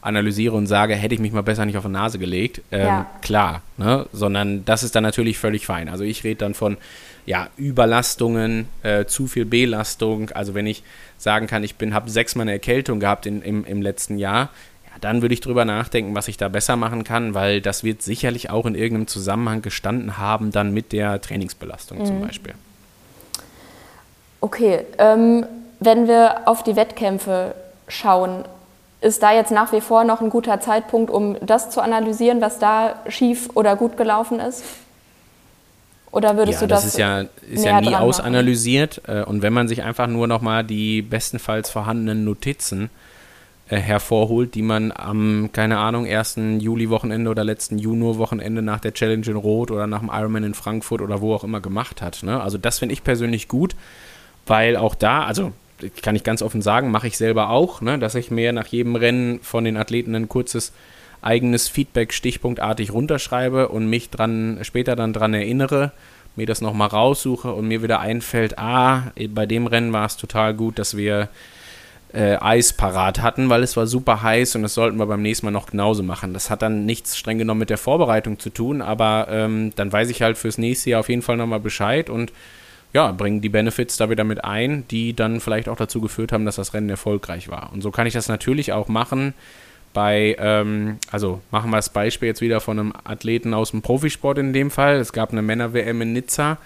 analysiere 0.02 0.56
und 0.56 0.68
sage, 0.68 0.96
hätte 0.96 1.14
ich 1.14 1.22
mich 1.22 1.32
mal 1.32 1.44
besser 1.44 1.66
nicht 1.66 1.78
auf 1.78 1.86
die 1.86 1.92
Nase 1.92 2.20
gelegt. 2.20 2.62
Ähm, 2.72 2.88
ja. 2.88 3.12
Klar, 3.22 3.62
ne? 3.78 4.08
sondern 4.12 4.66
das 4.66 4.84
ist 4.84 4.96
dann 4.96 5.04
natürlich 5.04 5.38
völlig 5.38 5.66
fein. 5.66 5.90
Also 5.90 6.04
ich 6.04 6.24
rede 6.24 6.38
dann 6.38 6.54
von 6.54 6.78
ja, 7.26 7.50
Überlastungen, 7.58 8.68
äh, 8.82 9.06
zu 9.06 9.28
viel 9.28 9.46
Belastung. 9.46 10.32
Also 10.32 10.56
wenn 10.56 10.66
ich 10.66 10.84
sagen 11.18 11.48
kann, 11.48 11.64
ich 11.64 11.76
habe 11.92 12.10
sechsmal 12.10 12.44
eine 12.44 12.54
Erkältung 12.54 13.00
gehabt 13.00 13.28
in, 13.28 13.42
im, 13.44 13.64
im 13.64 13.82
letzten 13.82 14.18
Jahr, 14.18 14.50
dann 15.00 15.22
würde 15.22 15.34
ich 15.34 15.42
drüber 15.42 15.66
nachdenken, 15.66 16.14
was 16.16 16.28
ich 16.28 16.38
da 16.38 16.50
besser 16.50 16.76
machen 16.76 17.04
kann, 17.04 17.34
weil 17.34 17.62
das 17.62 17.84
wird 17.84 18.02
sicherlich 18.02 18.50
auch 18.50 18.66
in 18.66 18.76
irgendeinem 18.76 19.08
Zusammenhang 19.08 19.62
gestanden 19.62 20.18
haben, 20.18 20.52
dann 20.52 20.74
mit 20.74 20.92
der 20.92 21.22
Trainingsbelastung 21.22 22.00
mhm. 22.00 22.06
zum 22.06 22.22
Beispiel. 22.22 22.54
Okay, 24.42 24.82
ähm, 24.98 25.46
wenn 25.80 26.08
wir 26.08 26.48
auf 26.48 26.64
die 26.64 26.76
Wettkämpfe 26.76 27.56
schauen. 27.88 28.46
Ist 29.02 29.24
da 29.24 29.34
jetzt 29.34 29.52
nach 29.52 29.72
wie 29.72 29.82
vor 29.82 30.04
noch 30.04 30.22
ein 30.22 30.30
guter 30.30 30.60
Zeitpunkt, 30.60 31.10
um 31.10 31.36
das 31.44 31.72
zu 31.72 31.82
analysieren, 31.82 32.40
was 32.40 32.60
da 32.60 32.96
schief 33.08 33.50
oder 33.56 33.76
gut 33.76 33.98
gelaufen 33.98 34.40
ist? 34.40 34.64
Oder 36.12 36.38
würdest 36.38 36.62
ja, 36.62 36.68
du 36.68 36.74
das? 36.74 36.84
Das 36.84 36.94
ist 36.94 37.00
ja, 37.00 37.22
ist 37.50 37.66
ja 37.66 37.82
nie 37.82 37.96
ausanalysiert. 37.96 39.02
Machen? 39.08 39.22
Äh, 39.22 39.24
und 39.24 39.42
wenn 39.42 39.54
man 39.54 39.68
sich 39.68 39.82
einfach 39.82 40.08
nur 40.08 40.28
nochmal 40.28 40.64
die 40.64 41.02
bestenfalls 41.02 41.70
vorhandenen 41.70 42.24
Notizen 42.26 42.86
äh, 42.86 42.90
hervorholt, 43.78 44.56
die 44.56 44.62
man 44.62 44.92
am, 44.92 45.50
keine 45.54 45.78
Ahnung, 45.78 46.06
ersten 46.06 46.60
Juli-Wochenende 46.60 47.30
oder 47.30 47.44
letzten 47.44 47.78
Juni-Wochenende 47.78 48.62
nach 48.62 48.80
der 48.80 48.94
Challenge 48.94 49.26
in 49.26 49.36
Rot 49.36 49.72
oder 49.72 49.88
nach 49.88 50.00
dem 50.00 50.10
Ironman 50.12 50.44
in 50.44 50.54
Frankfurt 50.54 51.02
oder 51.02 51.22
wo 51.22 51.34
auch 51.34 51.44
immer 51.44 51.62
gemacht 51.62 52.02
hat. 52.02 52.24
Ne? 52.24 52.42
Also 52.42 52.58
das 52.58 52.80
finde 52.80 52.94
ich 52.94 53.04
persönlich 53.04 53.48
gut, 53.48 53.76
weil 54.46 54.76
auch 54.76 54.96
da, 54.96 55.26
also 55.26 55.54
kann 56.02 56.16
ich 56.16 56.24
ganz 56.24 56.42
offen 56.42 56.62
sagen, 56.62 56.92
mache 56.92 57.08
ich 57.08 57.18
selber 57.18 57.50
auch, 57.50 57.82
ne? 57.82 57.98
dass 57.98 58.16
ich 58.16 58.32
mir 58.32 58.54
nach 58.54 58.68
jedem 58.68 58.96
Rennen 58.96 59.40
von 59.42 59.64
den 59.64 59.78
Athleten 59.78 60.16
ein 60.16 60.30
kurzes 60.30 60.74
eigenes 61.22 61.68
Feedback 61.68 62.14
stichpunktartig 62.14 62.92
runterschreibe 62.92 63.70
und 63.70 63.88
mich 63.88 64.10
dran 64.10 64.60
später 64.64 64.96
dann 64.96 65.14
dran 65.14 65.34
erinnere, 65.34 65.92
mir 66.36 66.46
das 66.46 66.62
nochmal 66.62 66.88
raussuche 66.88 67.52
und 67.54 67.68
mir 67.68 67.84
wieder 67.84 68.00
einfällt, 68.00 68.58
ah, 68.58 69.12
bei 69.30 69.46
dem 69.46 69.68
Rennen 69.68 69.94
war 69.94 70.06
es 70.06 70.18
total 70.18 70.54
gut, 70.54 70.80
dass 70.80 70.98
wir 70.98 71.30
äh, 72.14 72.38
Eis 72.40 72.74
parat 72.74 73.22
hatten, 73.22 73.50
weil 73.50 73.64
es 73.64 73.78
war 73.78 73.88
super 73.88 74.22
heiß 74.22 74.56
und 74.56 74.64
das 74.64 74.74
sollten 74.74 74.98
wir 74.98 75.06
beim 75.06 75.22
nächsten 75.22 75.46
Mal 75.46 75.52
noch 75.52 75.68
genauso 75.68 76.04
machen. 76.04 76.34
Das 76.34 76.50
hat 76.50 76.62
dann 76.62 76.86
nichts 76.86 77.18
streng 77.18 77.38
genommen 77.38 77.60
mit 77.60 77.70
der 77.70 77.78
Vorbereitung 77.78 78.40
zu 78.40 78.50
tun, 78.50 78.82
aber 78.82 79.28
ähm, 79.30 79.72
dann 79.76 79.92
weiß 79.92 80.10
ich 80.10 80.22
halt 80.22 80.38
fürs 80.38 80.58
nächste 80.58 80.92
Jahr 80.92 81.02
auf 81.02 81.10
jeden 81.10 81.22
Fall 81.22 81.38
nochmal 81.38 81.60
Bescheid 81.60 82.10
und 82.10 82.32
ja, 82.94 83.12
bringen 83.12 83.42
die 83.42 83.50
Benefits 83.50 83.98
da 83.98 84.10
wieder 84.10 84.26
mit 84.26 84.44
ein, 84.44 84.86
die 84.90 85.16
dann 85.16 85.40
vielleicht 85.40 85.70
auch 85.70 85.78
dazu 85.78 86.02
geführt 86.02 86.34
haben, 86.34 86.46
dass 86.46 86.58
das 86.58 86.74
Rennen 86.74 86.90
erfolgreich 86.90 87.50
war. 87.50 87.72
Und 87.72 87.82
so 87.82 87.92
kann 87.92 88.06
ich 88.06 88.14
das 88.14 88.28
natürlich 88.28 88.74
auch 88.74 88.90
machen, 88.90 89.34
bei, 89.94 90.36
ähm, 90.40 90.98
also 91.12 91.42
machen 91.52 91.70
wir 91.70 91.78
das 91.78 91.90
Beispiel 91.90 92.28
jetzt 92.28 92.42
wieder 92.42 92.62
von 92.62 92.80
einem 92.80 92.94
Athleten 93.04 93.54
aus 93.54 93.72
dem 93.72 93.82
Profisport 93.82 94.38
in 94.38 94.54
dem 94.54 94.72
Fall. 94.72 94.96
Es 94.96 95.14
gab 95.14 95.32
eine 95.32 95.42
Männer-WM 95.42 96.02
in 96.02 96.14
Nizza 96.14 96.58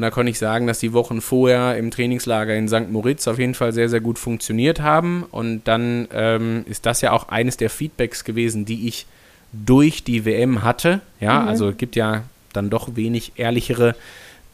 und 0.00 0.04
da 0.04 0.10
konnte 0.10 0.30
ich 0.30 0.38
sagen, 0.38 0.66
dass 0.66 0.78
die 0.78 0.94
Wochen 0.94 1.20
vorher 1.20 1.76
im 1.76 1.90
Trainingslager 1.90 2.56
in 2.56 2.68
St. 2.68 2.90
Moritz 2.90 3.28
auf 3.28 3.38
jeden 3.38 3.52
Fall 3.52 3.74
sehr, 3.74 3.90
sehr 3.90 4.00
gut 4.00 4.18
funktioniert 4.18 4.80
haben. 4.80 5.24
Und 5.30 5.64
dann 5.64 6.08
ähm, 6.14 6.64
ist 6.66 6.86
das 6.86 7.02
ja 7.02 7.12
auch 7.12 7.28
eines 7.28 7.58
der 7.58 7.68
Feedbacks 7.68 8.24
gewesen, 8.24 8.64
die 8.64 8.88
ich 8.88 9.04
durch 9.52 10.02
die 10.02 10.24
WM 10.24 10.62
hatte. 10.62 11.02
Ja, 11.20 11.40
mhm. 11.40 11.48
also 11.48 11.68
es 11.68 11.76
gibt 11.76 11.96
ja 11.96 12.22
dann 12.54 12.70
doch 12.70 12.96
wenig 12.96 13.32
ehrlichere 13.36 13.94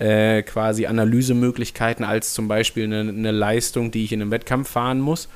äh, 0.00 0.42
quasi 0.42 0.86
Analysemöglichkeiten 0.86 2.04
als 2.04 2.34
zum 2.34 2.48
Beispiel 2.48 2.82
eine, 2.82 3.08
eine 3.08 3.30
Leistung, 3.30 3.92
die 3.92 4.02
ich 4.02 4.10
in 4.10 4.20
einem 4.20 4.32
Wettkampf 4.32 4.68
fahren 4.68 4.98
muss. 4.98 5.28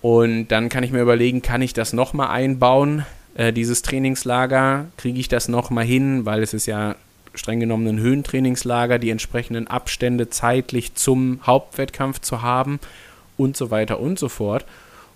Und 0.00 0.46
dann 0.46 0.68
kann 0.68 0.84
ich 0.84 0.92
mir 0.92 1.02
überlegen, 1.02 1.42
kann 1.42 1.60
ich 1.60 1.72
das 1.72 1.92
nochmal 1.92 2.28
einbauen, 2.28 3.04
äh, 3.34 3.52
dieses 3.52 3.82
Trainingslager? 3.82 4.86
Kriege 4.96 5.18
ich 5.18 5.26
das 5.26 5.48
nochmal 5.48 5.86
hin? 5.86 6.24
Weil 6.24 6.40
es 6.40 6.54
ist 6.54 6.66
ja 6.66 6.94
streng 7.34 7.60
genommen 7.60 7.86
ein 7.86 8.00
Höhentrainingslager, 8.00 8.98
die 8.98 9.10
entsprechenden 9.10 9.66
Abstände 9.66 10.30
zeitlich 10.30 10.94
zum 10.94 11.40
Hauptwettkampf 11.46 12.20
zu 12.20 12.42
haben 12.42 12.80
und 13.36 13.56
so 13.56 13.70
weiter 13.70 14.00
und 14.00 14.18
so 14.18 14.28
fort. 14.28 14.64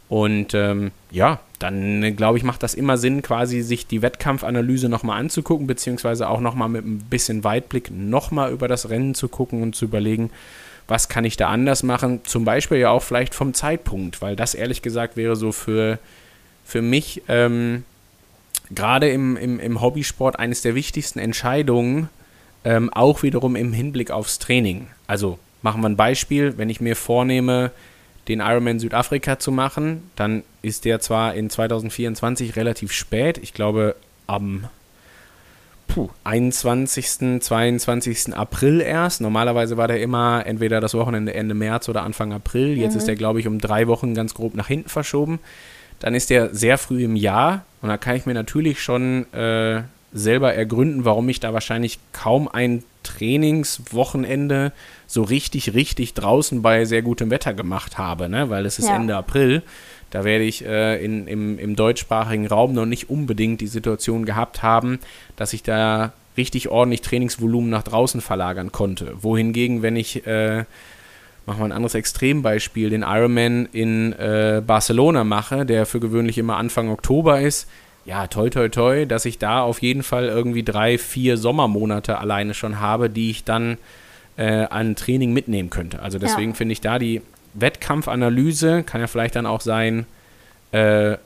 Und 0.08 0.54
ähm, 0.54 0.90
ja, 1.10 1.40
dann 1.58 2.14
glaube 2.16 2.38
ich, 2.38 2.44
macht 2.44 2.62
das 2.62 2.74
immer 2.74 2.98
Sinn, 2.98 3.22
quasi 3.22 3.62
sich 3.62 3.86
die 3.86 4.02
Wettkampfanalyse 4.02 4.88
nochmal 4.88 5.18
anzugucken, 5.18 5.66
beziehungsweise 5.66 6.28
auch 6.28 6.40
nochmal 6.40 6.68
mit 6.68 6.84
ein 6.84 6.98
bisschen 6.98 7.42
Weitblick 7.42 7.90
nochmal 7.90 8.52
über 8.52 8.68
das 8.68 8.90
Rennen 8.90 9.14
zu 9.14 9.28
gucken 9.28 9.62
und 9.62 9.74
zu 9.74 9.86
überlegen, 9.86 10.30
was 10.86 11.08
kann 11.08 11.24
ich 11.24 11.38
da 11.38 11.48
anders 11.48 11.82
machen? 11.82 12.20
Zum 12.24 12.44
Beispiel 12.44 12.78
ja 12.78 12.90
auch 12.90 13.02
vielleicht 13.02 13.34
vom 13.34 13.54
Zeitpunkt, 13.54 14.20
weil 14.20 14.36
das 14.36 14.54
ehrlich 14.54 14.82
gesagt 14.82 15.16
wäre 15.16 15.36
so 15.36 15.52
für, 15.52 15.98
für 16.64 16.82
mich 16.82 17.22
ähm, 17.28 17.84
gerade 18.74 19.08
im, 19.08 19.36
im, 19.36 19.60
im 19.60 19.80
Hobbysport 19.80 20.38
eines 20.38 20.62
der 20.62 20.74
wichtigsten 20.74 21.18
Entscheidungen, 21.18 22.08
ähm, 22.64 22.92
auch 22.92 23.22
wiederum 23.22 23.56
im 23.56 23.72
Hinblick 23.72 24.10
aufs 24.10 24.38
Training. 24.38 24.88
Also 25.06 25.38
machen 25.62 25.80
wir 25.82 25.88
ein 25.88 25.96
Beispiel, 25.96 26.56
wenn 26.56 26.70
ich 26.70 26.80
mir 26.80 26.96
vornehme, 26.96 27.70
den 28.28 28.40
Ironman 28.40 28.78
Südafrika 28.78 29.38
zu 29.38 29.52
machen, 29.52 30.10
dann 30.16 30.44
ist 30.62 30.86
der 30.86 31.00
zwar 31.00 31.34
in 31.34 31.50
2024 31.50 32.56
relativ 32.56 32.92
spät, 32.92 33.38
ich 33.38 33.52
glaube 33.52 33.96
am 34.26 34.64
puh, 35.88 36.08
21., 36.24 37.40
22. 37.40 38.34
April 38.34 38.80
erst. 38.80 39.20
Normalerweise 39.20 39.76
war 39.76 39.88
der 39.88 40.00
immer 40.00 40.44
entweder 40.46 40.80
das 40.80 40.94
Wochenende 40.94 41.34
Ende 41.34 41.54
März 41.54 41.88
oder 41.88 42.02
Anfang 42.02 42.32
April. 42.32 42.76
Jetzt 42.76 42.94
mhm. 42.94 42.98
ist 42.98 43.08
der, 43.08 43.16
glaube 43.16 43.40
ich, 43.40 43.46
um 43.46 43.60
drei 43.60 43.86
Wochen 43.86 44.14
ganz 44.14 44.34
grob 44.34 44.54
nach 44.54 44.68
hinten 44.68 44.88
verschoben. 44.88 45.38
Dann 46.00 46.14
ist 46.14 46.30
der 46.30 46.54
sehr 46.54 46.78
früh 46.78 47.04
im 47.04 47.16
Jahr 47.16 47.64
und 47.84 47.90
da 47.90 47.98
kann 47.98 48.16
ich 48.16 48.24
mir 48.24 48.32
natürlich 48.32 48.82
schon 48.82 49.30
äh, 49.34 49.82
selber 50.10 50.54
ergründen, 50.54 51.04
warum 51.04 51.28
ich 51.28 51.38
da 51.38 51.52
wahrscheinlich 51.52 51.98
kaum 52.14 52.48
ein 52.48 52.82
Trainingswochenende 53.02 54.72
so 55.06 55.22
richtig, 55.22 55.74
richtig 55.74 56.14
draußen 56.14 56.62
bei 56.62 56.86
sehr 56.86 57.02
gutem 57.02 57.28
Wetter 57.28 57.52
gemacht 57.52 57.98
habe, 57.98 58.30
ne? 58.30 58.48
weil 58.48 58.64
es 58.64 58.78
ist 58.78 58.88
ja. 58.88 58.96
Ende 58.96 59.14
April. 59.14 59.62
Da 60.08 60.24
werde 60.24 60.44
ich 60.44 60.64
äh, 60.64 61.04
in, 61.04 61.26
im, 61.26 61.58
im 61.58 61.76
deutschsprachigen 61.76 62.46
Raum 62.46 62.72
noch 62.72 62.86
nicht 62.86 63.10
unbedingt 63.10 63.60
die 63.60 63.66
Situation 63.66 64.24
gehabt 64.24 64.62
haben, 64.62 64.98
dass 65.36 65.52
ich 65.52 65.62
da 65.62 66.14
richtig 66.38 66.70
ordentlich 66.70 67.02
Trainingsvolumen 67.02 67.68
nach 67.68 67.82
draußen 67.82 68.22
verlagern 68.22 68.72
konnte. 68.72 69.22
Wohingegen, 69.22 69.82
wenn 69.82 69.96
ich, 69.96 70.26
äh, 70.26 70.64
machen 71.46 71.60
wir 71.60 71.64
ein 71.66 71.72
anderes 71.72 71.94
Extrembeispiel, 71.94 72.90
den 72.90 73.02
Ironman 73.02 73.68
in 73.72 74.12
äh, 74.14 74.62
Barcelona 74.66 75.24
mache, 75.24 75.66
der 75.66 75.86
für 75.86 76.00
gewöhnlich 76.00 76.38
immer 76.38 76.56
Anfang 76.56 76.88
Oktober 76.88 77.40
ist, 77.40 77.68
ja, 78.04 78.26
toi, 78.26 78.50
toi, 78.50 78.68
toi, 78.68 79.06
dass 79.06 79.24
ich 79.24 79.38
da 79.38 79.62
auf 79.62 79.80
jeden 79.80 80.02
Fall 80.02 80.26
irgendwie 80.26 80.62
drei, 80.62 80.98
vier 80.98 81.36
Sommermonate 81.36 82.18
alleine 82.18 82.52
schon 82.52 82.80
habe, 82.80 83.08
die 83.08 83.30
ich 83.30 83.44
dann 83.44 83.78
äh, 84.36 84.66
an 84.66 84.94
Training 84.94 85.32
mitnehmen 85.32 85.70
könnte. 85.70 86.02
Also 86.02 86.18
deswegen 86.18 86.50
ja. 86.50 86.56
finde 86.56 86.72
ich 86.72 86.80
da 86.80 86.98
die 86.98 87.22
Wettkampfanalyse 87.54 88.82
kann 88.82 89.00
ja 89.00 89.06
vielleicht 89.06 89.36
dann 89.36 89.46
auch 89.46 89.60
sein, 89.60 90.06
äh, 90.72 91.16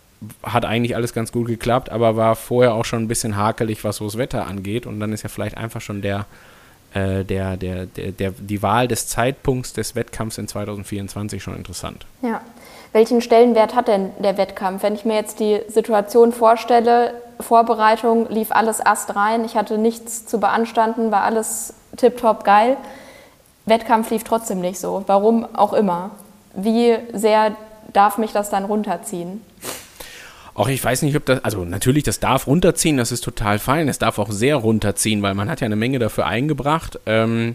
hat 0.42 0.64
eigentlich 0.64 0.94
alles 0.94 1.14
ganz 1.14 1.32
gut 1.32 1.46
geklappt, 1.46 1.90
aber 1.90 2.16
war 2.16 2.36
vorher 2.36 2.74
auch 2.74 2.84
schon 2.84 3.02
ein 3.02 3.08
bisschen 3.08 3.36
hakelig, 3.36 3.82
was 3.82 3.96
so 3.96 4.04
das 4.04 4.18
Wetter 4.18 4.46
angeht. 4.46 4.86
Und 4.86 5.00
dann 5.00 5.12
ist 5.12 5.22
ja 5.22 5.28
vielleicht 5.28 5.56
einfach 5.56 5.80
schon 5.80 6.02
der, 6.02 6.26
äh, 6.94 7.24
der, 7.24 7.56
der, 7.56 7.86
der, 7.86 8.12
der, 8.12 8.30
die 8.32 8.62
Wahl 8.62 8.88
des 8.88 9.08
Zeitpunkts 9.08 9.72
des 9.72 9.94
Wettkampfs 9.94 10.38
in 10.38 10.48
2024 10.48 11.42
schon 11.42 11.56
interessant. 11.56 12.06
Ja. 12.22 12.40
Welchen 12.92 13.20
Stellenwert 13.20 13.74
hat 13.74 13.88
denn 13.88 14.10
der 14.18 14.38
Wettkampf? 14.38 14.82
Wenn 14.82 14.94
ich 14.94 15.04
mir 15.04 15.14
jetzt 15.14 15.40
die 15.40 15.60
Situation 15.68 16.32
vorstelle, 16.32 17.12
Vorbereitung 17.38 18.28
lief 18.30 18.50
alles 18.50 18.84
Ast 18.84 19.14
rein, 19.14 19.44
ich 19.44 19.56
hatte 19.56 19.76
nichts 19.76 20.24
zu 20.24 20.40
beanstanden, 20.40 21.12
war 21.12 21.22
alles 21.22 21.74
tipptopp 21.98 22.44
geil. 22.44 22.78
Wettkampf 23.66 24.10
lief 24.10 24.24
trotzdem 24.24 24.60
nicht 24.60 24.80
so. 24.80 25.04
Warum 25.06 25.46
auch 25.54 25.74
immer. 25.74 26.12
Wie 26.54 26.96
sehr 27.12 27.54
darf 27.92 28.16
mich 28.16 28.32
das 28.32 28.48
dann 28.48 28.64
runterziehen? 28.64 29.42
Auch 30.58 30.66
ich 30.66 30.82
weiß 30.82 31.02
nicht, 31.02 31.14
ob 31.14 31.24
das, 31.24 31.44
also 31.44 31.64
natürlich, 31.64 32.02
das 32.02 32.18
darf 32.18 32.48
runterziehen, 32.48 32.96
das 32.96 33.12
ist 33.12 33.22
total 33.22 33.60
fein. 33.60 33.86
Es 33.86 34.00
darf 34.00 34.18
auch 34.18 34.32
sehr 34.32 34.56
runterziehen, 34.56 35.22
weil 35.22 35.34
man 35.34 35.48
hat 35.48 35.60
ja 35.60 35.66
eine 35.66 35.76
Menge 35.76 36.00
dafür 36.00 36.26
eingebracht. 36.26 36.98
Ähm, 37.06 37.54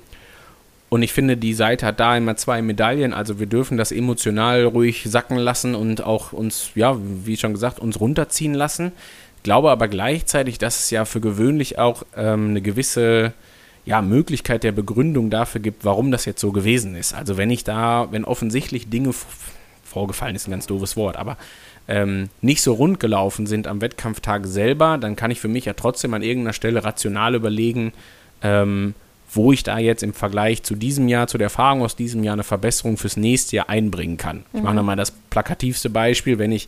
und 0.87 1.03
ich 1.03 1.11
finde, 1.11 1.35
die 1.35 1.53
Seite 1.53 1.85
hat 1.85 1.99
da 1.99 2.15
immer 2.15 2.37
zwei 2.37 2.61
Medaillen. 2.61 3.13
Also 3.13 3.39
wir 3.39 3.45
dürfen 3.45 3.77
das 3.77 3.91
emotional 3.91 4.63
ruhig 4.63 5.03
sacken 5.05 5.35
lassen 5.35 5.75
und 5.75 6.01
auch 6.01 6.31
uns, 6.31 6.69
ja, 6.75 6.95
wie 7.25 7.35
schon 7.35 7.51
gesagt, 7.51 7.79
uns 7.79 7.99
runterziehen 7.99 8.53
lassen. 8.53 8.93
Ich 9.35 9.43
glaube 9.43 9.69
aber 9.69 9.89
gleichzeitig, 9.89 10.57
dass 10.57 10.79
es 10.79 10.89
ja 10.89 11.03
für 11.03 11.19
gewöhnlich 11.19 11.79
auch 11.79 12.03
ähm, 12.15 12.51
eine 12.51 12.61
gewisse 12.61 13.33
ja, 13.83 14.01
Möglichkeit 14.01 14.63
der 14.63 14.71
Begründung 14.71 15.29
dafür 15.29 15.59
gibt, 15.59 15.83
warum 15.83 16.09
das 16.09 16.23
jetzt 16.23 16.39
so 16.39 16.53
gewesen 16.53 16.95
ist. 16.95 17.13
Also 17.13 17.35
wenn 17.35 17.49
ich 17.49 17.65
da, 17.65 18.07
wenn 18.11 18.23
offensichtlich 18.23 18.89
Dinge 18.89 19.11
vorgefallen 19.83 20.37
ist, 20.37 20.47
ein 20.47 20.51
ganz 20.51 20.67
doofes 20.67 20.95
Wort, 20.95 21.17
aber 21.17 21.37
ähm, 21.87 22.29
nicht 22.41 22.61
so 22.61 22.73
rund 22.73 22.99
gelaufen 22.99 23.45
sind 23.45 23.67
am 23.67 23.81
Wettkampftag 23.81 24.45
selber, 24.45 24.97
dann 24.97 25.15
kann 25.15 25.31
ich 25.31 25.39
für 25.39 25.47
mich 25.47 25.65
ja 25.65 25.73
trotzdem 25.73 26.13
an 26.13 26.21
irgendeiner 26.21 26.53
Stelle 26.53 26.83
rational 26.83 27.35
überlegen, 27.35 27.93
ähm, 28.41 28.93
wo 29.31 29.51
ich 29.51 29.63
da 29.63 29.79
jetzt 29.79 30.03
im 30.03 30.13
Vergleich 30.13 30.63
zu 30.63 30.75
diesem 30.75 31.07
Jahr, 31.07 31.27
zu 31.27 31.37
der 31.37 31.45
Erfahrung 31.45 31.81
aus 31.81 31.95
diesem 31.95 32.23
Jahr 32.23 32.33
eine 32.33 32.43
Verbesserung 32.43 32.97
fürs 32.97 33.17
nächste 33.17 33.57
Jahr 33.57 33.69
einbringen 33.69 34.17
kann. 34.17 34.37
Mhm. 34.37 34.43
Ich 34.53 34.61
mache 34.61 34.75
nochmal 34.75 34.95
das 34.95 35.11
plakativste 35.11 35.89
Beispiel, 35.89 36.39
wenn 36.39 36.51
ich 36.51 36.67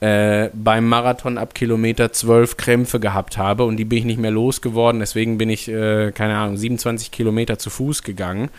äh, 0.00 0.50
beim 0.52 0.88
Marathon 0.88 1.38
ab 1.38 1.54
Kilometer 1.54 2.12
12 2.12 2.56
Krämpfe 2.56 2.98
gehabt 2.98 3.38
habe 3.38 3.64
und 3.64 3.76
die 3.76 3.84
bin 3.84 3.98
ich 3.98 4.04
nicht 4.04 4.18
mehr 4.18 4.32
losgeworden. 4.32 4.98
Deswegen 4.98 5.38
bin 5.38 5.48
ich, 5.48 5.68
äh, 5.68 6.10
keine 6.10 6.36
Ahnung, 6.36 6.56
27 6.56 7.12
Kilometer 7.12 7.58
zu 7.58 7.70
Fuß 7.70 8.02
gegangen. 8.02 8.50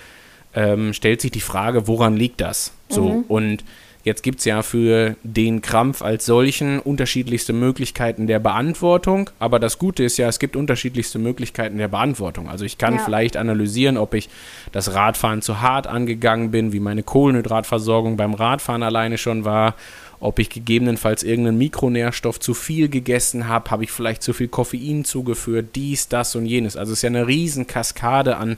Ähm, 0.56 0.93
stellt 0.93 1.19
sich 1.19 1.32
die 1.32 1.41
Frage, 1.41 1.88
woran 1.88 2.15
liegt 2.15 2.39
das? 2.39 2.73
So, 2.88 3.10
mhm. 3.10 3.23
und 3.27 3.63
Jetzt 4.04 4.22
gibt 4.22 4.39
es 4.39 4.46
ja 4.46 4.63
für 4.63 5.16
den 5.24 5.62
Krampf 5.62 6.02
als 6.02 6.26
solchen 6.26 6.80
unterschiedlichste 6.80 7.54
Möglichkeiten 7.54 8.28
der 8.28 8.39
Beantwortung, 8.39 9.30
aber 9.39 9.60
das 9.60 9.80
Gute 9.80 10.04
ist 10.04 10.18
ja, 10.18 10.28
es 10.28 10.39
gibt 10.39 10.58
unterschiedlichste 10.58 11.20
Möglichkeiten 11.20 11.78
der 11.78 11.88
Beantwortung. 11.88 12.50
Also 12.50 12.66
ich 12.66 12.78
kann 12.78 12.96
ja. 12.96 13.00
vielleicht 13.00 13.38
analysieren, 13.38 13.96
ob 13.96 14.13
ich 14.13 14.28
das 14.74 14.94
Radfahren 14.94 15.42
zu 15.42 15.62
hart 15.62 15.88
angegangen 15.88 16.52
bin, 16.52 16.74
wie 16.74 16.82
meine 16.82 17.04
Kohlenhydratversorgung 17.04 18.18
beim 18.18 18.34
Radfahren 18.34 18.84
alleine 18.84 19.18
schon 19.18 19.46
war, 19.46 19.76
ob 20.20 20.39
ich 20.39 20.50
gegebenenfalls 20.50 21.24
irgendeinen 21.24 21.58
Mikronährstoff 21.58 22.42
zu 22.42 22.54
viel 22.54 22.89
gegessen 22.89 23.48
habe, 23.48 23.72
habe 23.72 23.86
ich 23.86 23.92
vielleicht 23.92 24.22
zu 24.22 24.34
viel 24.34 24.50
Koffein 24.50 25.06
zugeführt, 25.06 25.76
dies, 25.76 26.10
das 26.10 26.36
und 26.36 26.46
jenes. 26.46 26.76
Also 26.76 26.92
es 26.92 27.00
ist 27.00 27.04
ja 27.04 27.10
eine 27.10 27.28
riesen 27.28 27.68
Kaskade 27.68 28.36
an, 28.36 28.58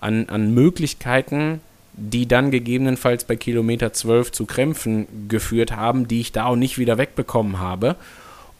an, 0.00 0.28
an 0.28 0.54
Möglichkeiten, 0.54 1.60
die 1.96 2.26
dann 2.26 2.50
gegebenenfalls 2.50 3.24
bei 3.24 3.36
Kilometer 3.36 3.92
12 3.92 4.32
zu 4.32 4.46
Krämpfen 4.46 5.28
geführt 5.28 5.72
haben, 5.72 6.08
die 6.08 6.20
ich 6.20 6.32
da 6.32 6.44
auch 6.46 6.56
nicht 6.56 6.78
wieder 6.78 6.98
wegbekommen 6.98 7.58
habe. 7.58 7.96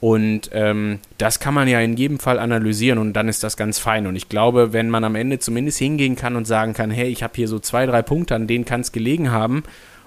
Und 0.00 0.50
ähm, 0.52 0.98
das 1.18 1.40
kann 1.40 1.54
man 1.54 1.68
ja 1.68 1.80
in 1.80 1.96
jedem 1.96 2.18
Fall 2.18 2.38
analysieren 2.38 2.98
und 2.98 3.14
dann 3.14 3.28
ist 3.28 3.42
das 3.42 3.56
ganz 3.56 3.78
fein. 3.78 4.06
Und 4.06 4.16
ich 4.16 4.28
glaube, 4.28 4.72
wenn 4.72 4.90
man 4.90 5.04
am 5.04 5.14
Ende 5.14 5.38
zumindest 5.38 5.78
hingehen 5.78 6.16
kann 6.16 6.36
und 6.36 6.46
sagen 6.46 6.74
kann, 6.74 6.90
hey, 6.90 7.08
ich 7.08 7.22
habe 7.22 7.32
hier 7.34 7.48
so 7.48 7.58
zwei, 7.58 7.86
drei 7.86 8.02
Punkte, 8.02 8.34
an 8.34 8.46
denen 8.46 8.64
kann 8.64 8.82
es 8.82 8.92
gelegen 8.92 9.32
haben 9.32 9.64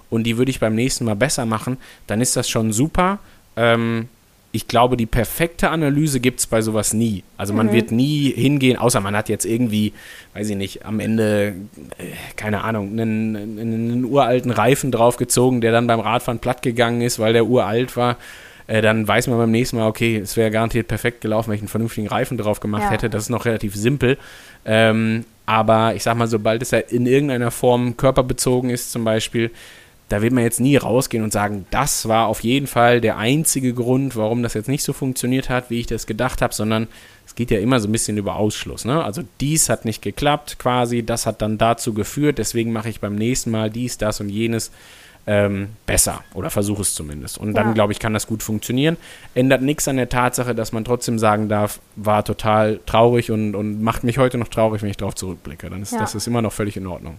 und 0.08 0.24
die 0.24 0.38
würde 0.38 0.50
ich 0.50 0.60
beim 0.60 0.74
nächsten 0.74 1.04
Mal 1.04 1.16
besser 1.16 1.44
machen, 1.44 1.76
dann 2.06 2.20
ist 2.20 2.36
das 2.36 2.48
schon 2.48 2.72
super. 2.72 3.18
Ähm, 3.56 4.08
ich 4.52 4.66
glaube, 4.66 4.96
die 4.96 5.06
perfekte 5.06 5.70
Analyse 5.70 6.18
gibt 6.18 6.40
es 6.40 6.46
bei 6.46 6.60
sowas 6.60 6.92
nie. 6.92 7.22
Also 7.36 7.54
man 7.54 7.68
mhm. 7.68 7.72
wird 7.72 7.92
nie 7.92 8.32
hingehen, 8.32 8.76
außer 8.76 9.00
man 9.00 9.16
hat 9.16 9.28
jetzt 9.28 9.44
irgendwie, 9.44 9.92
weiß 10.34 10.50
ich 10.50 10.56
nicht, 10.56 10.84
am 10.84 10.98
Ende, 10.98 11.54
äh, 11.98 12.04
keine 12.34 12.64
Ahnung, 12.64 12.90
einen, 12.92 13.36
einen, 13.36 14.04
uralten 14.04 14.50
Reifen 14.50 14.90
draufgezogen, 14.90 15.60
der 15.60 15.70
dann 15.70 15.86
beim 15.86 16.00
Radfahren 16.00 16.40
platt 16.40 16.62
gegangen 16.62 17.00
ist, 17.00 17.20
weil 17.20 17.32
der 17.32 17.46
uralt 17.46 17.96
war. 17.96 18.16
Äh, 18.66 18.82
dann 18.82 19.06
weiß 19.06 19.28
man 19.28 19.38
beim 19.38 19.52
nächsten 19.52 19.76
Mal, 19.76 19.86
okay, 19.86 20.16
es 20.16 20.36
wäre 20.36 20.50
garantiert 20.50 20.88
perfekt 20.88 21.20
gelaufen, 21.20 21.50
wenn 21.50 21.56
ich 21.56 21.62
einen 21.62 21.68
vernünftigen 21.68 22.08
Reifen 22.08 22.36
drauf 22.36 22.58
gemacht 22.58 22.84
ja. 22.84 22.90
hätte. 22.90 23.08
Das 23.08 23.24
ist 23.24 23.30
noch 23.30 23.44
relativ 23.44 23.76
simpel. 23.76 24.18
Ähm, 24.64 25.24
aber 25.46 25.94
ich 25.94 26.02
sag 26.02 26.16
mal, 26.16 26.26
sobald 26.28 26.62
es 26.62 26.72
ja 26.72 26.78
in 26.78 27.06
irgendeiner 27.06 27.50
Form 27.52 27.96
körperbezogen 27.96 28.70
ist, 28.70 28.90
zum 28.90 29.04
Beispiel, 29.04 29.50
da 30.10 30.22
wird 30.22 30.32
man 30.32 30.42
jetzt 30.42 30.58
nie 30.58 30.76
rausgehen 30.76 31.22
und 31.22 31.32
sagen, 31.32 31.66
das 31.70 32.08
war 32.08 32.26
auf 32.26 32.42
jeden 32.42 32.66
Fall 32.66 33.00
der 33.00 33.16
einzige 33.16 33.72
Grund, 33.72 34.16
warum 34.16 34.42
das 34.42 34.54
jetzt 34.54 34.68
nicht 34.68 34.82
so 34.82 34.92
funktioniert 34.92 35.48
hat, 35.48 35.70
wie 35.70 35.78
ich 35.78 35.86
das 35.86 36.04
gedacht 36.04 36.42
habe, 36.42 36.52
sondern 36.52 36.88
es 37.24 37.36
geht 37.36 37.52
ja 37.52 37.60
immer 37.60 37.78
so 37.78 37.88
ein 37.88 37.92
bisschen 37.92 38.18
über 38.18 38.34
Ausschluss. 38.34 38.84
Ne? 38.84 39.04
Also 39.04 39.22
dies 39.40 39.68
hat 39.68 39.84
nicht 39.84 40.02
geklappt 40.02 40.58
quasi, 40.58 41.04
das 41.04 41.26
hat 41.26 41.40
dann 41.40 41.58
dazu 41.58 41.94
geführt, 41.94 42.38
deswegen 42.38 42.72
mache 42.72 42.88
ich 42.88 42.98
beim 42.98 43.14
nächsten 43.14 43.52
Mal 43.52 43.70
dies, 43.70 43.98
das 43.98 44.20
und 44.20 44.28
jenes 44.28 44.72
ähm, 45.28 45.68
besser 45.86 46.24
oder 46.34 46.50
versuche 46.50 46.82
es 46.82 46.92
zumindest. 46.92 47.38
Und 47.38 47.54
dann, 47.54 47.68
ja. 47.68 47.72
glaube 47.74 47.92
ich, 47.92 48.00
kann 48.00 48.12
das 48.12 48.26
gut 48.26 48.42
funktionieren. 48.42 48.96
Ändert 49.34 49.62
nichts 49.62 49.86
an 49.86 49.96
der 49.96 50.08
Tatsache, 50.08 50.56
dass 50.56 50.72
man 50.72 50.84
trotzdem 50.84 51.20
sagen 51.20 51.48
darf, 51.48 51.78
war 51.94 52.24
total 52.24 52.80
traurig 52.84 53.30
und, 53.30 53.54
und 53.54 53.80
macht 53.80 54.02
mich 54.02 54.18
heute 54.18 54.38
noch 54.38 54.48
traurig, 54.48 54.82
wenn 54.82 54.90
ich 54.90 54.96
darauf 54.96 55.14
zurückblicke. 55.14 55.70
Dann 55.70 55.82
ist 55.82 55.92
ja. 55.92 56.00
das 56.00 56.16
ist 56.16 56.26
immer 56.26 56.42
noch 56.42 56.52
völlig 56.52 56.76
in 56.76 56.88
Ordnung. 56.88 57.18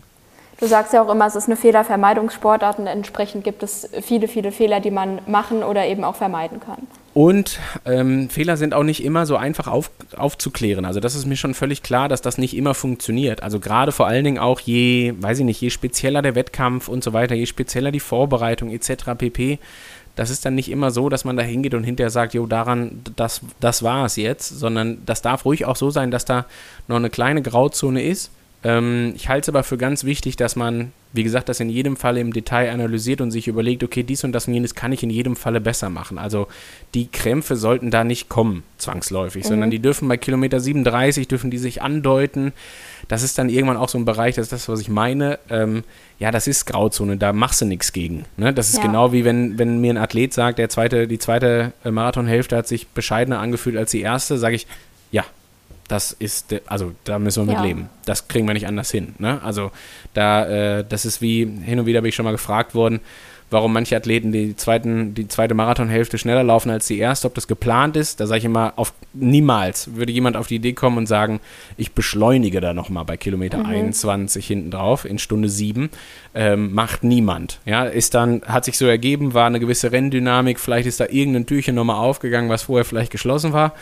Du 0.61 0.67
sagst 0.67 0.93
ja 0.93 1.01
auch 1.01 1.09
immer, 1.09 1.25
es 1.25 1.35
ist 1.35 1.47
eine 1.47 1.55
Fehlervermeidungssportart 1.55 2.77
und 2.77 2.85
entsprechend 2.85 3.43
gibt 3.43 3.63
es 3.63 3.89
viele, 4.03 4.27
viele 4.27 4.51
Fehler, 4.51 4.79
die 4.79 4.91
man 4.91 5.19
machen 5.25 5.63
oder 5.63 5.87
eben 5.87 6.03
auch 6.03 6.15
vermeiden 6.15 6.59
kann. 6.59 6.85
Und 7.15 7.59
ähm, 7.83 8.29
Fehler 8.29 8.57
sind 8.57 8.75
auch 8.75 8.83
nicht 8.83 9.03
immer 9.03 9.25
so 9.25 9.37
einfach 9.37 9.67
auf, 9.67 9.89
aufzuklären. 10.15 10.85
Also 10.85 10.99
das 10.99 11.15
ist 11.15 11.25
mir 11.25 11.35
schon 11.35 11.55
völlig 11.55 11.81
klar, 11.81 12.09
dass 12.09 12.21
das 12.21 12.37
nicht 12.37 12.55
immer 12.55 12.75
funktioniert. 12.75 13.41
Also 13.41 13.59
gerade 13.59 13.91
vor 13.91 14.05
allen 14.05 14.23
Dingen 14.23 14.37
auch 14.37 14.59
je, 14.59 15.15
weiß 15.19 15.39
ich 15.39 15.45
nicht, 15.45 15.59
je 15.59 15.71
spezieller 15.71 16.21
der 16.21 16.35
Wettkampf 16.35 16.89
und 16.89 17.03
so 17.03 17.11
weiter, 17.11 17.33
je 17.33 17.47
spezieller 17.47 17.91
die 17.91 17.99
Vorbereitung 17.99 18.69
etc. 18.69 19.15
pp. 19.17 19.57
Das 20.15 20.29
ist 20.29 20.45
dann 20.45 20.53
nicht 20.53 20.69
immer 20.69 20.91
so, 20.91 21.09
dass 21.09 21.25
man 21.25 21.37
da 21.37 21.41
hingeht 21.41 21.73
und 21.73 21.85
hinterher 21.85 22.11
sagt, 22.11 22.35
jo, 22.35 22.45
daran, 22.45 23.01
das, 23.15 23.41
das 23.59 23.81
war 23.81 24.05
es 24.05 24.15
jetzt, 24.15 24.59
sondern 24.59 25.01
das 25.07 25.23
darf 25.23 25.43
ruhig 25.43 25.65
auch 25.65 25.75
so 25.75 25.89
sein, 25.89 26.11
dass 26.11 26.23
da 26.23 26.45
noch 26.87 26.97
eine 26.97 27.09
kleine 27.09 27.41
Grauzone 27.41 28.03
ist 28.03 28.29
ähm, 28.63 29.13
ich 29.15 29.27
halte 29.27 29.45
es 29.45 29.49
aber 29.49 29.63
für 29.63 29.77
ganz 29.77 30.03
wichtig, 30.03 30.35
dass 30.35 30.55
man, 30.55 30.91
wie 31.13 31.23
gesagt, 31.23 31.49
das 31.49 31.59
in 31.59 31.69
jedem 31.69 31.97
Falle 31.97 32.19
im 32.19 32.31
Detail 32.31 32.71
analysiert 32.71 33.19
und 33.19 33.31
sich 33.31 33.47
überlegt, 33.47 33.83
okay, 33.83 34.03
dies 34.03 34.23
und 34.23 34.33
das 34.33 34.47
und 34.47 34.53
jenes 34.53 34.75
kann 34.75 34.91
ich 34.91 35.01
in 35.01 35.09
jedem 35.09 35.35
Falle 35.35 35.59
besser 35.59 35.89
machen. 35.89 36.19
Also 36.19 36.47
die 36.93 37.07
Krämpfe 37.07 37.55
sollten 37.55 37.89
da 37.89 38.03
nicht 38.03 38.29
kommen, 38.29 38.63
zwangsläufig, 38.77 39.45
mhm. 39.45 39.47
sondern 39.47 39.71
die 39.71 39.79
dürfen 39.79 40.07
bei 40.07 40.17
Kilometer 40.17 40.59
37, 40.59 41.27
dürfen 41.27 41.49
die 41.49 41.57
sich 41.57 41.81
andeuten. 41.81 42.53
Das 43.07 43.23
ist 43.23 43.37
dann 43.39 43.49
irgendwann 43.49 43.77
auch 43.77 43.89
so 43.89 43.97
ein 43.97 44.05
Bereich, 44.05 44.35
das 44.35 44.45
ist 44.45 44.53
das, 44.53 44.69
was 44.69 44.79
ich 44.79 44.89
meine. 44.89 45.39
Ähm, 45.49 45.83
ja, 46.19 46.29
das 46.29 46.45
ist 46.45 46.65
Grauzone, 46.65 47.17
da 47.17 47.33
machst 47.33 47.61
du 47.61 47.65
nichts 47.65 47.93
gegen. 47.93 48.25
Ne? 48.37 48.53
Das 48.53 48.69
ist 48.69 48.77
ja. 48.77 48.83
genau 48.83 49.11
wie 49.11 49.25
wenn, 49.25 49.57
wenn 49.57 49.81
mir 49.81 49.91
ein 49.91 49.97
Athlet 49.97 50.35
sagt, 50.35 50.59
der 50.59 50.69
zweite, 50.69 51.07
die 51.07 51.17
zweite 51.17 51.73
äh, 51.83 51.89
Marathonhälfte 51.89 52.55
hat 52.57 52.67
sich 52.67 52.87
bescheidener 52.89 53.39
angefühlt 53.39 53.75
als 53.75 53.89
die 53.89 54.01
erste, 54.01 54.37
sage 54.37 54.55
ich, 54.55 54.67
ja, 55.11 55.25
das 55.91 56.13
ist, 56.13 56.55
also 56.67 56.93
da 57.03 57.19
müssen 57.19 57.43
wir 57.43 57.47
mit 57.47 57.57
ja. 57.57 57.63
leben. 57.63 57.89
Das 58.05 58.29
kriegen 58.29 58.47
wir 58.47 58.53
nicht 58.53 58.67
anders 58.67 58.89
hin. 58.91 59.13
Ne? 59.19 59.41
Also 59.43 59.71
da, 60.13 60.45
äh, 60.79 60.85
das 60.87 61.05
ist 61.05 61.21
wie, 61.21 61.45
hin 61.45 61.79
und 61.79 61.85
wieder 61.85 62.01
bin 62.01 62.09
ich 62.09 62.15
schon 62.15 62.23
mal 62.23 62.31
gefragt 62.31 62.73
worden, 62.73 63.01
warum 63.49 63.73
manche 63.73 63.97
Athleten 63.97 64.31
die, 64.31 64.55
zweiten, 64.55 65.13
die 65.13 65.27
zweite 65.27 65.53
Marathonhälfte 65.53 66.17
schneller 66.17 66.43
laufen 66.43 66.69
als 66.69 66.87
die 66.87 66.97
erste, 66.97 67.27
ob 67.27 67.35
das 67.35 67.49
geplant 67.49 67.97
ist. 67.97 68.21
Da 68.21 68.25
sage 68.25 68.39
ich 68.39 68.45
immer, 68.45 68.71
auf, 68.77 68.93
niemals 69.11 69.93
würde 69.93 70.13
jemand 70.13 70.37
auf 70.37 70.47
die 70.47 70.55
Idee 70.55 70.71
kommen 70.71 70.97
und 70.97 71.07
sagen, 71.07 71.41
ich 71.75 71.91
beschleunige 71.91 72.61
da 72.61 72.73
nochmal 72.73 73.03
bei 73.03 73.17
Kilometer 73.17 73.57
mhm. 73.57 73.65
21 73.65 74.47
hinten 74.47 74.71
drauf 74.71 75.03
in 75.03 75.19
Stunde 75.19 75.49
7. 75.49 75.89
Ähm, 76.33 76.73
macht 76.73 77.03
niemand. 77.03 77.59
Ja, 77.65 77.83
ist 77.83 78.13
dann, 78.13 78.41
hat 78.45 78.63
sich 78.63 78.77
so 78.77 78.85
ergeben, 78.85 79.33
war 79.33 79.47
eine 79.47 79.59
gewisse 79.59 79.91
Renndynamik, 79.91 80.57
vielleicht 80.57 80.87
ist 80.87 81.01
da 81.01 81.07
irgendein 81.09 81.45
Türchen 81.45 81.75
nochmal 81.75 81.97
aufgegangen, 81.97 82.49
was 82.49 82.63
vorher 82.63 82.85
vielleicht 82.85 83.11
geschlossen 83.11 83.51
war. 83.51 83.73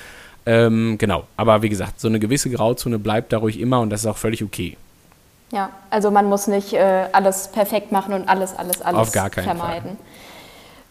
Ähm, 0.45 0.97
genau, 0.97 1.23
aber 1.37 1.61
wie 1.61 1.69
gesagt, 1.69 1.99
so 1.99 2.07
eine 2.07 2.19
gewisse 2.19 2.49
Grauzone 2.49 2.97
bleibt 2.99 3.33
da 3.33 3.37
ruhig 3.37 3.59
immer 3.59 3.81
und 3.81 3.89
das 3.89 4.01
ist 4.01 4.07
auch 4.07 4.17
völlig 4.17 4.43
okay. 4.43 4.77
Ja, 5.51 5.69
also 5.89 6.11
man 6.11 6.27
muss 6.27 6.47
nicht 6.47 6.73
äh, 6.73 7.05
alles 7.11 7.47
perfekt 7.47 7.91
machen 7.91 8.13
und 8.13 8.29
alles, 8.29 8.55
alles, 8.55 8.81
alles 8.81 8.99
Auf 8.99 9.11
gar 9.11 9.29
keinen 9.29 9.45
vermeiden. 9.45 9.97
Fall. 9.97 10.05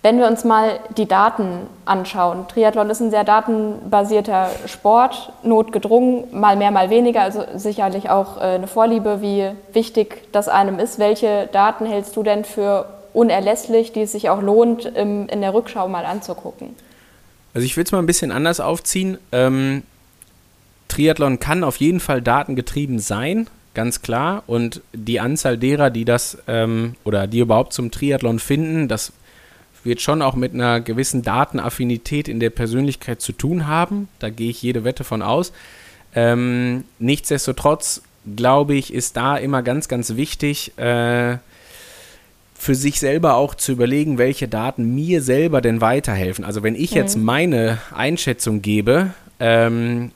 Wenn 0.01 0.19
wir 0.19 0.29
uns 0.29 0.45
mal 0.45 0.79
die 0.97 1.07
Daten 1.07 1.67
anschauen, 1.85 2.47
Triathlon 2.47 2.89
ist 2.89 3.01
ein 3.01 3.11
sehr 3.11 3.25
datenbasierter 3.25 4.49
Sport, 4.67 5.33
notgedrungen, 5.43 6.25
mal 6.39 6.55
mehr, 6.55 6.71
mal 6.71 6.89
weniger, 6.89 7.23
also 7.23 7.43
sicherlich 7.57 8.09
auch 8.09 8.37
äh, 8.37 8.41
eine 8.41 8.69
Vorliebe, 8.69 9.21
wie 9.21 9.51
wichtig 9.73 10.29
das 10.31 10.49
einem 10.49 10.79
ist. 10.79 11.01
Welche 11.01 11.49
Daten 11.51 11.85
hältst 11.85 12.17
du 12.17 12.23
denn 12.23 12.45
für 12.45 12.87
unerlässlich, 13.13 13.93
die 13.93 14.03
es 14.03 14.13
sich 14.13 14.31
auch 14.31 14.41
lohnt, 14.41 14.85
im, 14.85 15.29
in 15.29 15.41
der 15.41 15.53
Rückschau 15.53 15.89
mal 15.89 16.05
anzugucken? 16.05 16.77
Also 17.55 17.65
ich 17.65 17.77
will 17.77 17.85
es 17.85 17.93
mal 17.93 17.99
ein 17.99 18.07
bisschen 18.07 18.31
anders 18.31 18.61
aufziehen. 18.61 19.19
Ähm, 19.33 19.83
Triathlon 20.89 21.41
kann 21.41 21.65
auf 21.65 21.77
jeden 21.77 22.01
Fall 22.01 22.23
datengetrieben 22.23 22.99
sein, 22.99 23.49
ganz 23.75 24.03
klar. 24.03 24.43
Und 24.47 24.81
die 24.93 25.21
Anzahl 25.21 25.59
derer, 25.59 25.91
die 25.91 26.05
das 26.05 26.39
ähm, 26.47 26.95
oder 27.05 27.27
die 27.27 27.41
überhaupt 27.41 27.73
zum 27.73 27.91
Triathlon 27.91 28.39
finden, 28.39 28.89
das 28.89 29.13
wird 29.85 30.01
schon 30.01 30.23
auch 30.23 30.35
mit 30.35 30.55
einer 30.55 30.81
gewissen 30.81 31.23
Datenaffinität 31.23 32.29
in 32.29 32.41
der 32.41 32.51
Persönlichkeit 32.51 33.21
zu 33.21 33.33
tun 33.33 33.67
haben. 33.67 34.09
Da 34.19 34.31
gehe 34.31 34.51
ich 34.51 34.63
jede 34.63 34.85
Wette 34.85 35.05
von 35.05 35.23
aus. 35.23 35.53
Ähm, 36.15 36.85
nichtsdestotrotz 36.99 38.03
glaube 38.37 38.75
ich, 38.75 38.93
ist 38.93 39.17
da 39.17 39.37
immer 39.37 39.63
ganz, 39.63 39.89
ganz 39.89 40.17
wichtig, 40.17 40.77
äh, 40.79 41.39
für 42.59 42.75
sich 42.75 42.99
selber 42.99 43.37
auch 43.37 43.55
zu 43.55 43.71
überlegen, 43.71 44.19
welche 44.19 44.49
Daten 44.49 44.95
mir 44.95 45.23
selber 45.23 45.61
denn 45.61 45.81
weiterhelfen. 45.81 46.45
Also 46.45 46.65
wenn 46.65 46.75
ich 46.75 46.91
mhm. 46.91 46.97
jetzt 46.97 47.17
meine 47.17 47.79
Einschätzung 47.95 48.63
gebe, 48.63 49.15
ähm, 49.39 50.11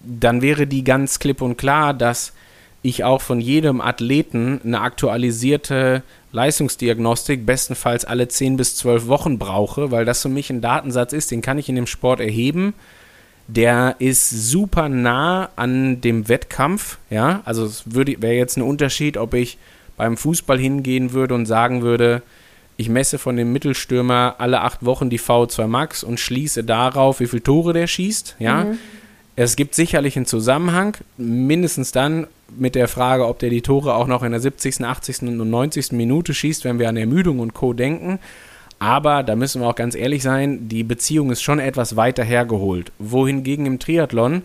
dann 0.00 0.40
wäre 0.40 0.66
die 0.66 0.82
ganz 0.82 1.18
klipp 1.18 1.42
und 1.42 1.58
klar, 1.58 1.92
dass 1.92 2.32
ich 2.80 3.04
auch 3.04 3.20
von 3.20 3.38
jedem 3.40 3.82
Athleten 3.82 4.60
eine 4.64 4.80
aktualisierte 4.80 6.02
Leistungsdiagnostik 6.32 7.44
bestenfalls 7.44 8.06
alle 8.06 8.28
10 8.28 8.56
bis 8.56 8.76
12 8.76 9.06
Wochen 9.06 9.38
brauche, 9.38 9.90
weil 9.90 10.06
das 10.06 10.22
für 10.22 10.28
mich 10.30 10.50
ein 10.50 10.62
Datensatz 10.62 11.12
ist, 11.12 11.30
den 11.30 11.42
kann 11.42 11.58
ich 11.58 11.68
in 11.68 11.76
dem 11.76 11.86
Sport 11.86 12.20
erheben. 12.20 12.72
Der 13.46 13.96
ist 13.98 14.30
super 14.30 14.88
nah 14.88 15.50
an 15.56 16.00
dem 16.00 16.28
Wettkampf, 16.28 16.96
ja. 17.10 17.42
Also 17.44 17.66
es 17.66 17.84
wäre 17.86 18.34
jetzt 18.34 18.56
ein 18.56 18.62
Unterschied, 18.62 19.18
ob 19.18 19.34
ich 19.34 19.58
beim 19.96 20.16
Fußball 20.16 20.58
hingehen 20.58 21.12
würde 21.12 21.34
und 21.34 21.46
sagen 21.46 21.82
würde, 21.82 22.22
ich 22.76 22.88
messe 22.88 23.18
von 23.18 23.36
dem 23.36 23.52
Mittelstürmer 23.52 24.36
alle 24.38 24.62
acht 24.62 24.84
Wochen 24.84 25.10
die 25.10 25.20
V2 25.20 25.66
Max 25.66 26.02
und 26.02 26.18
schließe 26.18 26.64
darauf, 26.64 27.20
wie 27.20 27.26
viele 27.26 27.42
Tore 27.42 27.72
der 27.72 27.86
schießt. 27.86 28.36
Ja? 28.38 28.64
Mhm. 28.64 28.78
Es 29.36 29.56
gibt 29.56 29.74
sicherlich 29.74 30.16
einen 30.16 30.26
Zusammenhang, 30.26 30.96
mindestens 31.16 31.92
dann 31.92 32.26
mit 32.56 32.74
der 32.74 32.88
Frage, 32.88 33.26
ob 33.26 33.38
der 33.38 33.50
die 33.50 33.62
Tore 33.62 33.94
auch 33.94 34.06
noch 34.06 34.22
in 34.22 34.30
der 34.30 34.40
70., 34.40 34.84
80. 34.84 35.22
und 35.22 35.50
90. 35.50 35.92
Minute 35.92 36.34
schießt, 36.34 36.64
wenn 36.64 36.78
wir 36.78 36.88
an 36.88 36.96
Ermüdung 36.96 37.40
und 37.40 37.54
Co. 37.54 37.72
denken. 37.72 38.18
Aber 38.78 39.22
da 39.22 39.34
müssen 39.34 39.62
wir 39.62 39.68
auch 39.68 39.76
ganz 39.76 39.94
ehrlich 39.94 40.22
sein, 40.22 40.68
die 40.68 40.84
Beziehung 40.84 41.30
ist 41.30 41.42
schon 41.42 41.58
etwas 41.58 41.96
weiter 41.96 42.22
hergeholt. 42.22 42.92
Wohingegen 42.98 43.66
im 43.66 43.78
Triathlon 43.78 44.42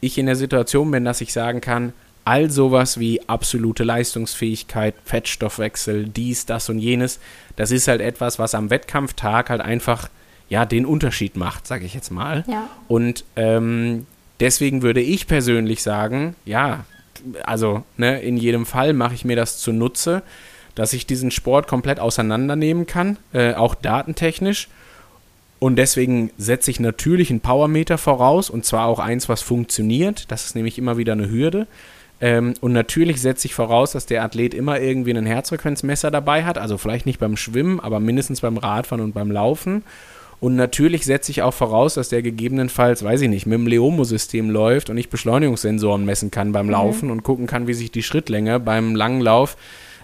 ich 0.00 0.16
in 0.16 0.26
der 0.26 0.36
Situation 0.36 0.90
bin, 0.90 1.04
dass 1.04 1.20
ich 1.20 1.32
sagen 1.32 1.60
kann, 1.60 1.92
all 2.24 2.50
sowas 2.50 2.98
wie 2.98 3.26
absolute 3.28 3.84
Leistungsfähigkeit, 3.84 4.94
Fettstoffwechsel, 5.04 6.04
dies, 6.04 6.46
das 6.46 6.68
und 6.68 6.78
jenes, 6.78 7.18
das 7.56 7.70
ist 7.70 7.88
halt 7.88 8.00
etwas, 8.00 8.38
was 8.38 8.54
am 8.54 8.70
Wettkampftag 8.70 9.50
halt 9.50 9.60
einfach 9.60 10.08
ja 10.48 10.64
den 10.66 10.84
Unterschied 10.84 11.36
macht, 11.36 11.66
sage 11.66 11.84
ich 11.86 11.94
jetzt 11.94 12.10
mal. 12.10 12.44
Ja. 12.46 12.68
Und 12.88 13.24
ähm, 13.36 14.06
deswegen 14.40 14.82
würde 14.82 15.00
ich 15.00 15.26
persönlich 15.26 15.82
sagen, 15.82 16.34
ja, 16.44 16.84
also 17.44 17.84
ne, 17.96 18.20
in 18.20 18.36
jedem 18.36 18.66
Fall 18.66 18.92
mache 18.92 19.14
ich 19.14 19.24
mir 19.24 19.36
das 19.36 19.58
zunutze, 19.58 20.22
dass 20.74 20.92
ich 20.92 21.06
diesen 21.06 21.30
Sport 21.30 21.68
komplett 21.68 22.00
auseinandernehmen 22.00 22.86
kann, 22.86 23.18
äh, 23.32 23.54
auch 23.54 23.74
datentechnisch. 23.74 24.68
Und 25.58 25.76
deswegen 25.76 26.30
setze 26.38 26.70
ich 26.70 26.80
natürlich 26.80 27.30
einen 27.30 27.40
Powermeter 27.40 27.98
voraus 27.98 28.48
und 28.48 28.64
zwar 28.64 28.86
auch 28.86 28.98
eins, 28.98 29.28
was 29.28 29.42
funktioniert. 29.42 30.30
Das 30.30 30.46
ist 30.46 30.54
nämlich 30.54 30.78
immer 30.78 30.96
wieder 30.96 31.12
eine 31.12 31.28
Hürde. 31.28 31.66
Ähm, 32.20 32.54
und 32.60 32.72
natürlich 32.72 33.20
setze 33.20 33.46
ich 33.46 33.54
voraus, 33.54 33.92
dass 33.92 34.06
der 34.06 34.22
Athlet 34.22 34.54
immer 34.54 34.80
irgendwie 34.80 35.16
ein 35.16 35.26
Herzfrequenzmesser 35.26 36.10
dabei 36.10 36.44
hat. 36.44 36.58
Also 36.58 36.78
vielleicht 36.78 37.06
nicht 37.06 37.18
beim 37.18 37.36
Schwimmen, 37.36 37.80
aber 37.80 38.00
mindestens 38.00 38.40
beim 38.40 38.58
Radfahren 38.58 39.02
und 39.02 39.12
beim 39.12 39.30
Laufen. 39.30 39.82
Und 40.40 40.56
natürlich 40.56 41.04
setze 41.04 41.30
ich 41.30 41.42
auch 41.42 41.52
voraus, 41.52 41.94
dass 41.94 42.08
der 42.08 42.22
gegebenenfalls, 42.22 43.04
weiß 43.04 43.20
ich 43.20 43.28
nicht, 43.28 43.46
mit 43.46 43.58
dem 43.58 43.66
Leomo-System 43.66 44.48
läuft 44.48 44.88
und 44.88 44.96
ich 44.96 45.10
Beschleunigungssensoren 45.10 46.04
messen 46.04 46.30
kann 46.30 46.52
beim 46.52 46.66
mhm. 46.66 46.72
Laufen 46.72 47.06
mhm. 47.06 47.12
und 47.12 47.22
gucken 47.22 47.46
kann, 47.46 47.66
wie 47.66 47.74
sich 47.74 47.90
die 47.90 48.02
Schrittlänge 48.02 48.58
beim 48.58 48.94
langen 48.94 49.20
Lauf 49.20 49.56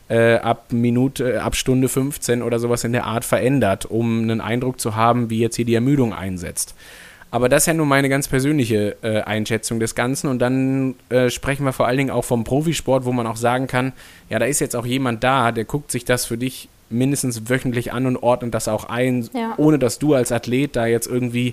äh, 0.09 0.35
ab 0.37 0.73
Minute, 0.73 1.35
äh, 1.35 1.37
ab 1.39 1.57
Stunde 1.57 1.89
15 1.89 2.43
oder 2.43 2.59
sowas 2.59 2.85
in 2.85 2.93
der 2.93 3.05
Art 3.05 3.25
verändert, 3.25 3.87
um 3.87 4.23
einen 4.23 4.43
Eindruck 4.43 4.79
zu 4.79 4.95
haben, 4.95 5.31
wie 5.31 5.41
jetzt 5.41 5.57
hier 5.57 5.65
die 5.65 5.75
Ermüdung 5.75 6.13
einsetzt. 6.13 6.75
Aber 7.37 7.51
das 7.51 7.65
ist 7.65 7.67
ja 7.67 7.75
nur 7.75 7.85
meine 7.85 8.09
ganz 8.09 8.29
persönliche 8.29 8.97
äh, 9.03 9.21
Einschätzung 9.21 9.79
des 9.79 9.95
Ganzen. 9.95 10.29
Und 10.29 10.39
dann 10.39 10.95
äh, 11.11 11.29
sprechen 11.29 11.67
wir 11.67 11.75
vor 11.75 11.87
allen 11.87 11.99
Dingen 11.99 12.11
auch 12.11 12.25
vom 12.25 12.45
Profisport, 12.45 13.05
wo 13.05 13.13
man 13.13 13.27
auch 13.27 13.37
sagen 13.37 13.67
kann, 13.67 13.93
ja, 14.31 14.39
da 14.39 14.47
ist 14.47 14.59
jetzt 14.61 14.75
auch 14.75 14.87
jemand 14.87 15.23
da, 15.23 15.53
der 15.53 15.67
guckt 15.67 15.91
sich 15.91 16.07
das 16.07 16.25
für 16.25 16.39
dich 16.39 16.71
mindestens 16.89 17.51
wöchentlich 17.51 17.93
an 17.93 18.07
und 18.07 18.17
ordnet 18.17 18.55
das 18.55 18.69
auch 18.69 18.85
ein, 18.85 19.29
ja. 19.35 19.53
ohne 19.59 19.79
dass 19.79 19.99
du 19.99 20.15
als 20.15 20.33
Athlet 20.33 20.77
da 20.77 20.87
jetzt 20.87 21.07
irgendwie 21.09 21.53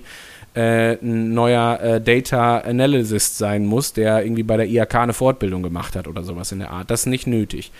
äh, 0.54 0.92
ein 1.02 1.34
neuer 1.34 1.78
äh, 1.82 2.00
Data 2.00 2.60
Analyst 2.60 3.36
sein 3.36 3.66
musst, 3.66 3.98
der 3.98 4.24
irgendwie 4.24 4.42
bei 4.42 4.56
der 4.56 4.66
IAK 4.66 4.94
eine 4.94 5.12
Fortbildung 5.12 5.62
gemacht 5.62 5.96
hat 5.96 6.08
oder 6.08 6.22
sowas 6.22 6.50
in 6.50 6.60
der 6.60 6.70
Art. 6.70 6.90
Das 6.90 7.00
ist 7.00 7.06
nicht 7.08 7.26
nötig. 7.26 7.72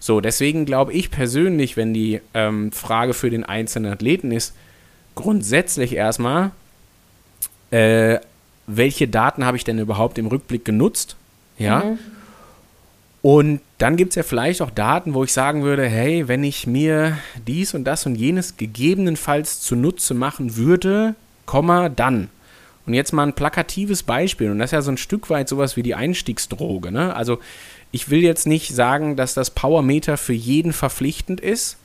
So, 0.00 0.20
deswegen 0.20 0.64
glaube 0.64 0.92
ich 0.94 1.12
persönlich, 1.12 1.76
wenn 1.76 1.94
die 1.94 2.22
ähm, 2.34 2.72
Frage 2.72 3.14
für 3.14 3.30
den 3.30 3.44
einzelnen 3.44 3.92
Athleten 3.92 4.32
ist, 4.32 4.52
grundsätzlich 5.14 5.94
erstmal, 5.94 6.50
äh, 7.72 8.20
welche 8.66 9.08
Daten 9.08 9.44
habe 9.44 9.56
ich 9.56 9.64
denn 9.64 9.78
überhaupt 9.78 10.18
im 10.18 10.26
Rückblick 10.26 10.64
genutzt? 10.64 11.16
Ja. 11.58 11.80
Mhm. 11.80 11.98
Und 13.22 13.60
dann 13.78 13.96
gibt 13.96 14.10
es 14.10 14.16
ja 14.16 14.24
vielleicht 14.24 14.62
auch 14.62 14.70
Daten, 14.70 15.14
wo 15.14 15.24
ich 15.24 15.32
sagen 15.32 15.62
würde, 15.62 15.88
hey, 15.88 16.26
wenn 16.26 16.42
ich 16.42 16.66
mir 16.66 17.18
dies 17.46 17.72
und 17.72 17.84
das 17.84 18.04
und 18.04 18.16
jenes 18.16 18.56
gegebenenfalls 18.56 19.60
zunutze 19.60 20.14
machen 20.14 20.56
würde, 20.56 21.14
Komma, 21.46 21.88
dann. 21.88 22.28
Und 22.84 22.94
jetzt 22.94 23.12
mal 23.12 23.22
ein 23.22 23.34
plakatives 23.34 24.02
Beispiel. 24.02 24.50
Und 24.50 24.58
das 24.58 24.68
ist 24.68 24.72
ja 24.72 24.82
so 24.82 24.90
ein 24.90 24.96
Stück 24.96 25.30
weit 25.30 25.48
sowas 25.48 25.76
wie 25.76 25.84
die 25.84 25.94
Einstiegsdroge. 25.94 26.90
Ne? 26.90 27.14
Also 27.14 27.38
ich 27.92 28.10
will 28.10 28.22
jetzt 28.22 28.46
nicht 28.46 28.74
sagen, 28.74 29.16
dass 29.16 29.34
das 29.34 29.50
Powermeter 29.50 30.16
für 30.16 30.32
jeden 30.32 30.72
verpflichtend 30.72 31.40
ist, 31.40 31.76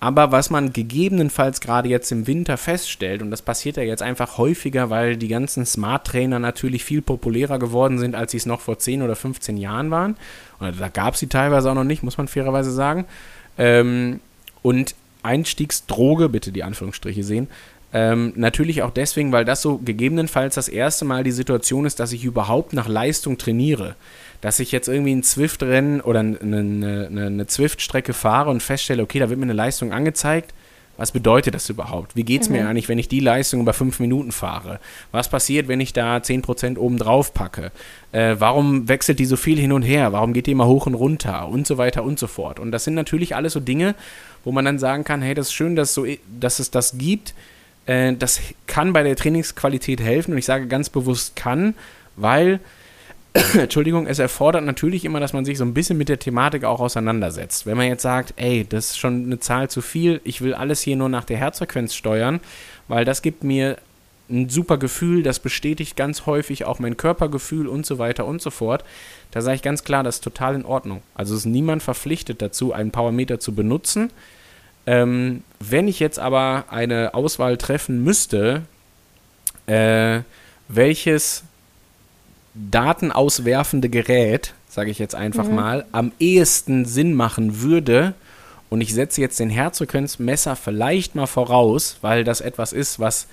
aber 0.00 0.32
was 0.32 0.48
man 0.48 0.72
gegebenenfalls 0.72 1.60
gerade 1.60 1.90
jetzt 1.90 2.10
im 2.10 2.26
Winter 2.26 2.56
feststellt, 2.56 3.20
und 3.20 3.30
das 3.30 3.42
passiert 3.42 3.76
ja 3.76 3.82
jetzt 3.82 4.02
einfach 4.02 4.38
häufiger, 4.38 4.88
weil 4.88 5.18
die 5.18 5.28
ganzen 5.28 5.66
Smart 5.66 6.06
Trainer 6.06 6.38
natürlich 6.38 6.84
viel 6.84 7.02
populärer 7.02 7.58
geworden 7.58 7.98
sind, 7.98 8.14
als 8.14 8.30
sie 8.32 8.38
es 8.38 8.46
noch 8.46 8.62
vor 8.62 8.78
10 8.78 9.02
oder 9.02 9.14
15 9.14 9.58
Jahren 9.58 9.90
waren. 9.90 10.16
Oder 10.58 10.72
da 10.72 10.88
gab 10.88 11.14
es 11.14 11.20
sie 11.20 11.26
teilweise 11.26 11.70
auch 11.70 11.74
noch 11.74 11.84
nicht, 11.84 12.02
muss 12.02 12.16
man 12.16 12.28
fairerweise 12.28 12.72
sagen. 12.72 13.04
Ähm, 13.58 14.20
und 14.62 14.94
Einstiegsdroge, 15.22 16.30
bitte 16.30 16.50
die 16.50 16.64
Anführungsstriche 16.64 17.22
sehen, 17.22 17.48
ähm, 17.92 18.32
natürlich 18.36 18.82
auch 18.82 18.90
deswegen, 18.90 19.32
weil 19.32 19.44
das 19.44 19.60
so 19.60 19.78
gegebenenfalls 19.78 20.54
das 20.54 20.68
erste 20.68 21.04
Mal 21.04 21.24
die 21.24 21.32
Situation 21.32 21.84
ist, 21.84 22.00
dass 22.00 22.12
ich 22.12 22.24
überhaupt 22.24 22.72
nach 22.72 22.88
Leistung 22.88 23.36
trainiere 23.36 23.96
dass 24.40 24.58
ich 24.58 24.72
jetzt 24.72 24.88
irgendwie 24.88 25.14
ein 25.14 25.22
Zwift-Rennen 25.22 26.00
oder 26.00 26.20
eine, 26.20 26.38
eine, 26.40 27.26
eine 27.26 27.46
Zwift-Strecke 27.46 28.12
fahre 28.12 28.50
und 28.50 28.62
feststelle, 28.62 29.02
okay, 29.02 29.18
da 29.18 29.28
wird 29.28 29.38
mir 29.38 29.46
eine 29.46 29.52
Leistung 29.52 29.92
angezeigt. 29.92 30.54
Was 31.00 31.12
bedeutet 31.12 31.54
das 31.54 31.70
überhaupt? 31.70 32.14
Wie 32.14 32.24
geht 32.24 32.42
es 32.42 32.50
mhm. 32.50 32.56
mir 32.56 32.68
eigentlich, 32.68 32.90
wenn 32.90 32.98
ich 32.98 33.08
die 33.08 33.20
Leistung 33.20 33.60
über 33.62 33.72
fünf 33.72 34.00
Minuten 34.00 34.32
fahre? 34.32 34.80
Was 35.12 35.30
passiert, 35.30 35.66
wenn 35.66 35.80
ich 35.80 35.94
da 35.94 36.18
10% 36.18 36.76
oben 36.76 36.98
drauf 36.98 37.32
packe? 37.32 37.72
Äh, 38.12 38.36
warum 38.38 38.86
wechselt 38.86 39.18
die 39.18 39.24
so 39.24 39.36
viel 39.36 39.58
hin 39.58 39.72
und 39.72 39.80
her? 39.80 40.12
Warum 40.12 40.34
geht 40.34 40.46
die 40.46 40.50
immer 40.50 40.66
hoch 40.66 40.86
und 40.86 40.92
runter? 40.92 41.48
Und 41.48 41.66
so 41.66 41.78
weiter 41.78 42.04
und 42.04 42.18
so 42.18 42.26
fort. 42.26 42.58
Und 42.58 42.70
das 42.70 42.84
sind 42.84 42.92
natürlich 42.92 43.34
alles 43.34 43.54
so 43.54 43.60
Dinge, 43.60 43.94
wo 44.44 44.52
man 44.52 44.66
dann 44.66 44.78
sagen 44.78 45.04
kann, 45.04 45.22
hey, 45.22 45.32
das 45.32 45.46
ist 45.46 45.54
schön, 45.54 45.74
dass, 45.74 45.94
so, 45.94 46.04
dass 46.38 46.58
es 46.58 46.70
das 46.70 46.98
gibt. 46.98 47.32
Äh, 47.86 48.12
das 48.14 48.38
kann 48.66 48.92
bei 48.92 49.02
der 49.02 49.16
Trainingsqualität 49.16 50.02
helfen. 50.02 50.32
Und 50.32 50.38
ich 50.38 50.44
sage 50.44 50.66
ganz 50.66 50.90
bewusst 50.90 51.34
kann, 51.34 51.74
weil 52.16 52.60
Entschuldigung, 53.54 54.06
es 54.06 54.18
erfordert 54.18 54.64
natürlich 54.64 55.04
immer, 55.04 55.20
dass 55.20 55.32
man 55.32 55.44
sich 55.44 55.56
so 55.56 55.64
ein 55.64 55.74
bisschen 55.74 55.96
mit 55.96 56.08
der 56.08 56.18
Thematik 56.18 56.64
auch 56.64 56.80
auseinandersetzt. 56.80 57.64
Wenn 57.64 57.76
man 57.76 57.86
jetzt 57.86 58.02
sagt, 58.02 58.34
ey, 58.36 58.66
das 58.68 58.90
ist 58.90 58.98
schon 58.98 59.24
eine 59.24 59.38
Zahl 59.38 59.70
zu 59.70 59.82
viel, 59.82 60.20
ich 60.24 60.40
will 60.40 60.54
alles 60.54 60.80
hier 60.80 60.96
nur 60.96 61.08
nach 61.08 61.24
der 61.24 61.36
Herzfrequenz 61.36 61.94
steuern, 61.94 62.40
weil 62.88 63.04
das 63.04 63.22
gibt 63.22 63.44
mir 63.44 63.78
ein 64.28 64.48
super 64.48 64.78
Gefühl, 64.78 65.22
das 65.22 65.38
bestätigt 65.40 65.96
ganz 65.96 66.26
häufig 66.26 66.64
auch 66.64 66.78
mein 66.78 66.96
Körpergefühl 66.96 67.66
und 67.66 67.84
so 67.86 67.98
weiter 67.98 68.26
und 68.26 68.40
so 68.40 68.50
fort. 68.50 68.84
Da 69.30 69.42
sage 69.42 69.56
ich 69.56 69.62
ganz 69.62 69.84
klar, 69.84 70.02
das 70.02 70.16
ist 70.16 70.24
total 70.24 70.54
in 70.54 70.64
Ordnung. 70.64 71.02
Also 71.14 71.34
ist 71.34 71.46
niemand 71.46 71.82
verpflichtet 71.82 72.40
dazu, 72.42 72.72
einen 72.72 72.90
Powermeter 72.90 73.40
zu 73.40 73.54
benutzen. 73.54 74.10
Ähm, 74.86 75.42
wenn 75.58 75.88
ich 75.88 76.00
jetzt 76.00 76.18
aber 76.18 76.64
eine 76.70 77.14
Auswahl 77.14 77.56
treffen 77.58 78.02
müsste, 78.02 78.62
äh, 79.66 80.20
welches 80.68 81.44
datenauswerfende 82.70 83.88
Gerät, 83.88 84.54
sage 84.68 84.90
ich 84.90 84.98
jetzt 84.98 85.14
einfach 85.14 85.46
mhm. 85.46 85.54
mal, 85.54 85.84
am 85.92 86.12
ehesten 86.18 86.84
Sinn 86.84 87.14
machen 87.14 87.60
würde. 87.62 88.14
Und 88.68 88.80
ich 88.80 88.94
setze 88.94 89.20
jetzt 89.20 89.40
den 89.40 89.50
Herzfrequenzmesser 89.50 90.54
vielleicht 90.54 91.14
mal 91.14 91.26
voraus, 91.26 91.98
weil 92.02 92.22
das 92.22 92.40
etwas 92.40 92.72
ist, 92.72 93.00
was, 93.00 93.26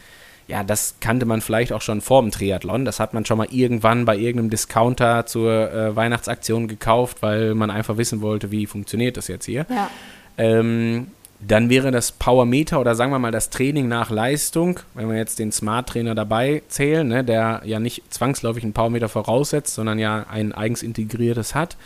ja, 0.47 0.63
das 0.63 0.95
kannte 0.99 1.25
man 1.27 1.41
vielleicht 1.41 1.73
auch 1.73 1.81
schon 1.81 2.01
vor 2.01 2.21
dem 2.21 2.31
Triathlon. 2.31 2.85
Das 2.85 2.99
hat 2.99 3.13
man 3.13 3.23
schon 3.23 3.37
mal 3.37 3.47
irgendwann 3.51 4.05
bei 4.05 4.17
irgendeinem 4.17 4.49
Discounter 4.49 5.27
zur 5.27 5.71
äh, 5.71 5.95
Weihnachtsaktion 5.95 6.67
gekauft, 6.67 7.21
weil 7.21 7.53
man 7.53 7.69
einfach 7.69 7.97
wissen 7.97 8.21
wollte, 8.21 8.49
wie 8.49 8.65
funktioniert 8.65 9.17
das 9.17 9.27
jetzt 9.27 9.45
hier. 9.45 9.67
Ja. 9.69 9.91
Ähm, 10.39 11.07
dann 11.39 11.69
wäre 11.69 11.91
das 11.91 12.11
Powermeter 12.11 12.79
oder 12.79 12.95
sagen 12.95 13.11
wir 13.11 13.19
mal 13.19 13.31
das 13.31 13.49
Training 13.49 13.87
nach 13.87 14.09
Leistung, 14.09 14.79
wenn 14.95 15.07
wir 15.09 15.17
jetzt 15.17 15.37
den 15.37 15.51
Smart 15.51 15.87
Trainer 15.87 16.15
dabei 16.15 16.63
zählen, 16.67 17.07
ne, 17.07 17.23
der 17.23 17.61
ja 17.63 17.79
nicht 17.79 18.11
zwangsläufig 18.11 18.63
einen 18.63 18.73
Powermeter 18.73 19.07
voraussetzt, 19.07 19.75
sondern 19.75 19.99
ja 19.99 20.25
ein 20.29 20.51
eigens 20.51 20.81
integriertes 20.81 21.53
hat, 21.53 21.77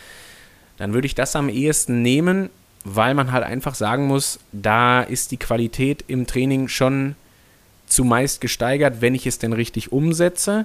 dann 0.78 0.94
würde 0.94 1.06
ich 1.06 1.14
das 1.14 1.36
am 1.36 1.50
ehesten 1.50 2.00
nehmen, 2.00 2.48
weil 2.84 3.14
man 3.14 3.30
halt 3.30 3.44
einfach 3.44 3.74
sagen 3.74 4.06
muss, 4.06 4.40
da 4.52 5.02
ist 5.02 5.30
die 5.30 5.36
Qualität 5.36 6.04
im 6.08 6.26
Training 6.26 6.68
schon 6.68 7.14
zumeist 7.86 8.40
gesteigert, 8.40 9.00
wenn 9.00 9.14
ich 9.14 9.26
es 9.26 9.38
denn 9.38 9.52
richtig 9.52 9.92
umsetze. 9.92 10.64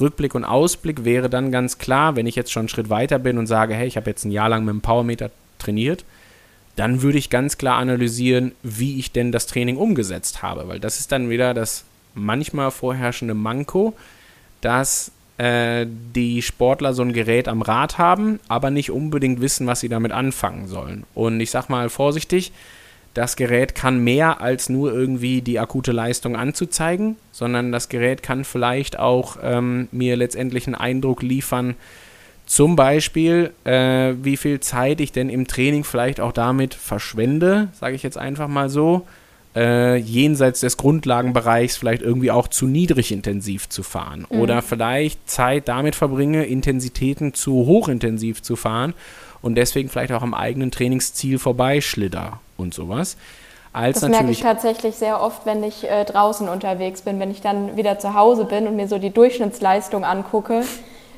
Rückblick 0.00 0.36
und 0.36 0.44
Ausblick 0.44 1.04
wäre 1.04 1.28
dann 1.28 1.50
ganz 1.50 1.78
klar, 1.78 2.14
wenn 2.14 2.28
ich 2.28 2.36
jetzt 2.36 2.52
schon 2.52 2.62
einen 2.62 2.68
Schritt 2.68 2.88
weiter 2.88 3.18
bin 3.18 3.36
und 3.36 3.48
sage, 3.48 3.74
hey, 3.74 3.88
ich 3.88 3.96
habe 3.96 4.08
jetzt 4.08 4.24
ein 4.24 4.30
Jahr 4.30 4.48
lang 4.48 4.64
mit 4.64 4.72
dem 4.72 4.80
Powermeter 4.80 5.32
trainiert, 5.58 6.04
dann 6.78 7.02
würde 7.02 7.18
ich 7.18 7.28
ganz 7.28 7.58
klar 7.58 7.76
analysieren, 7.76 8.52
wie 8.62 8.98
ich 8.98 9.10
denn 9.10 9.32
das 9.32 9.46
Training 9.46 9.76
umgesetzt 9.76 10.42
habe, 10.42 10.68
weil 10.68 10.78
das 10.78 11.00
ist 11.00 11.10
dann 11.10 11.28
wieder 11.28 11.52
das 11.52 11.84
manchmal 12.14 12.70
vorherrschende 12.70 13.34
Manko, 13.34 13.94
dass 14.60 15.10
äh, 15.38 15.86
die 16.14 16.40
Sportler 16.40 16.94
so 16.94 17.02
ein 17.02 17.12
Gerät 17.12 17.48
am 17.48 17.62
Rad 17.62 17.98
haben, 17.98 18.38
aber 18.46 18.70
nicht 18.70 18.92
unbedingt 18.92 19.40
wissen, 19.40 19.66
was 19.66 19.80
sie 19.80 19.88
damit 19.88 20.12
anfangen 20.12 20.68
sollen. 20.68 21.04
Und 21.14 21.40
ich 21.40 21.50
sag 21.50 21.68
mal 21.68 21.88
vorsichtig, 21.88 22.52
das 23.12 23.34
Gerät 23.34 23.74
kann 23.74 24.04
mehr 24.04 24.40
als 24.40 24.68
nur 24.68 24.92
irgendwie 24.92 25.42
die 25.42 25.58
akute 25.58 25.90
Leistung 25.90 26.36
anzuzeigen, 26.36 27.16
sondern 27.32 27.72
das 27.72 27.88
Gerät 27.88 28.22
kann 28.22 28.44
vielleicht 28.44 28.98
auch 29.00 29.36
ähm, 29.42 29.88
mir 29.90 30.16
letztendlich 30.16 30.68
einen 30.68 30.76
Eindruck 30.76 31.22
liefern, 31.22 31.74
zum 32.48 32.76
Beispiel, 32.76 33.52
äh, 33.64 34.14
wie 34.22 34.38
viel 34.38 34.58
Zeit 34.60 35.02
ich 35.02 35.12
denn 35.12 35.28
im 35.28 35.46
Training 35.46 35.84
vielleicht 35.84 36.18
auch 36.18 36.32
damit 36.32 36.72
verschwende, 36.72 37.68
sage 37.78 37.94
ich 37.94 38.02
jetzt 38.02 38.16
einfach 38.16 38.48
mal 38.48 38.70
so, 38.70 39.06
äh, 39.54 39.96
jenseits 39.96 40.60
des 40.60 40.78
Grundlagenbereichs 40.78 41.76
vielleicht 41.76 42.00
irgendwie 42.00 42.30
auch 42.30 42.48
zu 42.48 42.66
niedrig 42.66 43.12
intensiv 43.12 43.68
zu 43.68 43.82
fahren. 43.82 44.26
Mhm. 44.30 44.40
Oder 44.40 44.62
vielleicht 44.62 45.28
Zeit 45.28 45.68
damit 45.68 45.94
verbringe, 45.94 46.46
Intensitäten 46.46 47.34
zu 47.34 47.52
hochintensiv 47.52 48.40
zu 48.42 48.56
fahren 48.56 48.94
und 49.42 49.56
deswegen 49.56 49.90
vielleicht 49.90 50.12
auch 50.12 50.22
am 50.22 50.32
eigenen 50.32 50.70
Trainingsziel 50.70 51.38
vorbeischlitter 51.38 52.40
und 52.56 52.72
sowas. 52.72 53.18
Als 53.74 54.00
das 54.00 54.08
merke 54.08 54.30
ich 54.30 54.40
tatsächlich 54.40 54.94
sehr 54.94 55.20
oft, 55.20 55.44
wenn 55.44 55.62
ich 55.62 55.84
äh, 55.84 56.06
draußen 56.06 56.48
unterwegs 56.48 57.02
bin, 57.02 57.20
wenn 57.20 57.30
ich 57.30 57.42
dann 57.42 57.76
wieder 57.76 57.98
zu 57.98 58.14
Hause 58.14 58.46
bin 58.46 58.66
und 58.66 58.76
mir 58.76 58.88
so 58.88 58.98
die 58.98 59.10
Durchschnittsleistung 59.10 60.02
angucke 60.02 60.62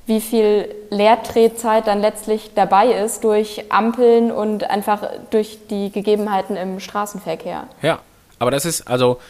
wie 0.07 0.21
viel 0.21 0.69
Leertretzeit 0.91 1.87
dann 1.87 2.01
letztlich 2.01 2.51
dabei 2.55 2.87
ist 2.87 3.25
durch 3.25 3.65
Ampeln 3.71 4.33
und 4.33 4.65
einfach 4.65 5.09
durch 5.31 5.59
die 5.71 5.91
Gegebenheiten 5.91 6.57
im 6.57 6.81
Straßenverkehr. 6.81 7.69
Ja, 7.83 8.01
aber 8.39 8.51
das 8.51 8.65
ist 8.65 8.89
also, 8.89 9.21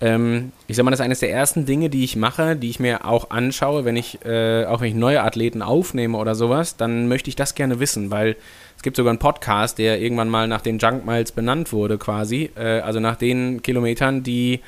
ähm, 0.00 0.52
ich 0.66 0.76
sag 0.76 0.84
mal, 0.84 0.90
das 0.90 1.00
ist 1.00 1.04
eines 1.04 1.20
der 1.20 1.32
ersten 1.32 1.66
Dinge, 1.66 1.90
die 1.90 2.04
ich 2.04 2.16
mache, 2.16 2.56
die 2.56 2.70
ich 2.70 2.80
mir 2.80 3.04
auch 3.04 3.30
anschaue, 3.30 3.84
wenn 3.84 3.96
ich, 3.96 4.24
äh, 4.24 4.66
auch 4.66 4.80
wenn 4.80 4.88
ich 4.88 4.94
neue 4.94 5.22
Athleten 5.22 5.62
aufnehme 5.62 6.16
oder 6.16 6.34
sowas, 6.34 6.76
dann 6.76 7.08
möchte 7.08 7.28
ich 7.28 7.36
das 7.36 7.54
gerne 7.54 7.80
wissen, 7.80 8.10
weil 8.10 8.36
es 8.76 8.82
gibt 8.82 8.96
sogar 8.96 9.10
einen 9.10 9.18
Podcast, 9.18 9.78
der 9.78 10.00
irgendwann 10.00 10.28
mal 10.28 10.48
nach 10.48 10.62
den 10.62 10.78
Junk 10.78 11.04
Miles 11.04 11.32
benannt 11.32 11.72
wurde, 11.72 11.98
quasi, 11.98 12.50
äh, 12.56 12.80
also 12.80 13.00
nach 13.00 13.16
den 13.16 13.62
Kilometern, 13.62 14.22
die 14.22 14.60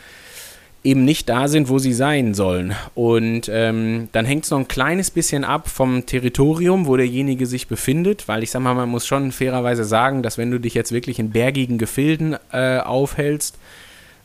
eben 0.84 1.04
nicht 1.04 1.28
da 1.28 1.46
sind, 1.46 1.68
wo 1.68 1.78
sie 1.78 1.92
sein 1.92 2.34
sollen. 2.34 2.74
Und 2.94 3.48
ähm, 3.52 4.08
dann 4.12 4.24
hängt 4.24 4.44
es 4.44 4.50
noch 4.50 4.58
ein 4.58 4.68
kleines 4.68 5.10
bisschen 5.10 5.44
ab 5.44 5.68
vom 5.68 6.06
Territorium, 6.06 6.86
wo 6.86 6.96
derjenige 6.96 7.46
sich 7.46 7.68
befindet, 7.68 8.26
weil 8.26 8.42
ich 8.42 8.50
sag 8.50 8.62
mal, 8.62 8.74
man 8.74 8.88
muss 8.88 9.06
schon 9.06 9.30
fairerweise 9.30 9.84
sagen, 9.84 10.22
dass 10.22 10.38
wenn 10.38 10.50
du 10.50 10.58
dich 10.58 10.74
jetzt 10.74 10.92
wirklich 10.92 11.18
in 11.18 11.30
bergigen 11.30 11.78
Gefilden 11.78 12.36
äh, 12.52 12.78
aufhältst, 12.78 13.58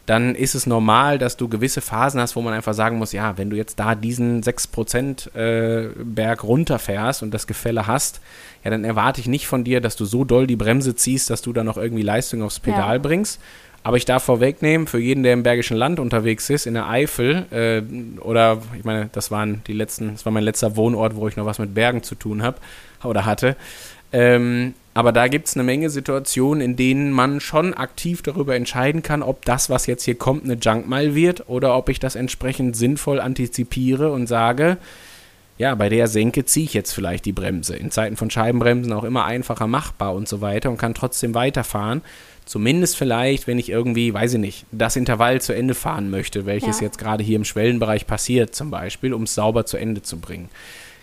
dann 0.07 0.35
ist 0.35 0.55
es 0.55 0.65
normal, 0.65 1.17
dass 1.19 1.35
du 1.35 1.49
gewisse 1.49 1.81
Phasen 1.81 2.21
hast, 2.21 2.37
wo 2.37 2.41
man 2.41 2.53
einfach 2.53 2.73
sagen 2.73 2.97
muss, 2.97 3.11
ja, 3.11 3.37
wenn 3.37 3.49
du 3.49 3.57
jetzt 3.57 3.77
da 3.77 3.93
diesen 3.93 4.41
6% 4.41 5.35
äh, 5.35 5.89
Berg 6.01 6.45
runterfährst 6.45 7.23
und 7.23 7.33
das 7.33 7.45
Gefälle 7.45 7.87
hast, 7.87 8.21
ja, 8.63 8.71
dann 8.71 8.85
erwarte 8.85 9.19
ich 9.19 9.27
nicht 9.27 9.47
von 9.47 9.65
dir, 9.65 9.81
dass 9.81 9.97
du 9.97 10.05
so 10.05 10.23
doll 10.23 10.47
die 10.47 10.55
Bremse 10.55 10.95
ziehst, 10.95 11.29
dass 11.29 11.41
du 11.41 11.51
da 11.51 11.65
noch 11.65 11.77
irgendwie 11.77 12.03
Leistung 12.03 12.41
aufs 12.41 12.61
Pedal 12.61 12.95
ja. 12.95 12.97
bringst, 12.99 13.41
aber 13.87 13.95
ich 13.95 14.03
darf 14.03 14.23
vorwegnehmen, 14.23 14.85
für 14.85 14.99
jeden, 14.99 15.23
der 15.23 15.31
im 15.31 15.43
Bergischen 15.43 15.77
Land 15.77 16.01
unterwegs 16.01 16.49
ist, 16.49 16.67
in 16.67 16.73
der 16.73 16.89
Eifel, 16.89 17.45
äh, 17.51 18.19
oder 18.19 18.61
ich 18.77 18.83
meine, 18.83 19.09
das 19.13 19.31
waren 19.31 19.61
die 19.65 19.71
letzten, 19.71 20.11
das 20.11 20.25
war 20.25 20.33
mein 20.33 20.43
letzter 20.43 20.75
Wohnort, 20.75 21.15
wo 21.15 21.25
ich 21.29 21.37
noch 21.37 21.45
was 21.45 21.57
mit 21.57 21.73
Bergen 21.73 22.03
zu 22.03 22.15
tun 22.15 22.43
habe 22.43 22.57
oder 23.05 23.25
hatte. 23.25 23.55
Ähm, 24.11 24.73
aber 24.93 25.13
da 25.13 25.29
gibt 25.29 25.47
es 25.47 25.55
eine 25.55 25.63
Menge 25.63 25.89
Situationen, 25.89 26.59
in 26.59 26.75
denen 26.75 27.13
man 27.13 27.39
schon 27.39 27.73
aktiv 27.73 28.21
darüber 28.23 28.57
entscheiden 28.57 29.03
kann, 29.03 29.23
ob 29.23 29.45
das, 29.45 29.69
was 29.69 29.85
jetzt 29.85 30.03
hier 30.03 30.15
kommt, 30.15 30.43
eine 30.43 30.55
Junkmile 30.55 31.15
wird 31.15 31.47
oder 31.47 31.73
ob 31.77 31.87
ich 31.87 31.99
das 31.99 32.17
entsprechend 32.17 32.75
sinnvoll 32.75 33.21
antizipiere 33.21 34.11
und 34.11 34.27
sage, 34.27 34.75
ja, 35.57 35.73
bei 35.75 35.87
der 35.87 36.09
Senke 36.09 36.43
ziehe 36.43 36.65
ich 36.65 36.73
jetzt 36.73 36.91
vielleicht 36.91 37.23
die 37.23 37.31
Bremse. 37.31 37.77
In 37.77 37.89
Zeiten 37.89 38.17
von 38.17 38.29
Scheibenbremsen 38.29 38.91
auch 38.91 39.05
immer 39.05 39.23
einfacher 39.23 39.67
machbar 39.67 40.13
und 40.13 40.27
so 40.27 40.41
weiter 40.41 40.69
und 40.69 40.77
kann 40.77 40.93
trotzdem 40.93 41.33
weiterfahren. 41.33 42.01
Zumindest 42.47 42.95
vielleicht, 42.95 43.45
wenn 43.45 43.59
ich 43.59 43.67
irgendwie, 43.67 44.13
weiß 44.13 44.35
ich 44.35 44.39
nicht, 44.39 44.65
das 44.71 44.95
Intervall 44.95 45.41
zu 45.41 45.53
Ende 45.53 45.75
fahren 45.75 46.09
möchte, 46.09 46.45
welches 46.45 46.79
ja. 46.79 46.85
jetzt 46.85 46.97
gerade 46.97 47.21
hier 47.21 47.35
im 47.35 47.43
Schwellenbereich 47.43 48.07
passiert, 48.07 48.55
zum 48.55 48.71
Beispiel, 48.71 49.13
um 49.13 49.23
es 49.23 49.35
sauber 49.35 49.65
zu 49.65 49.75
Ende 49.75 50.01
zu 50.01 50.17
bringen. 50.17 50.47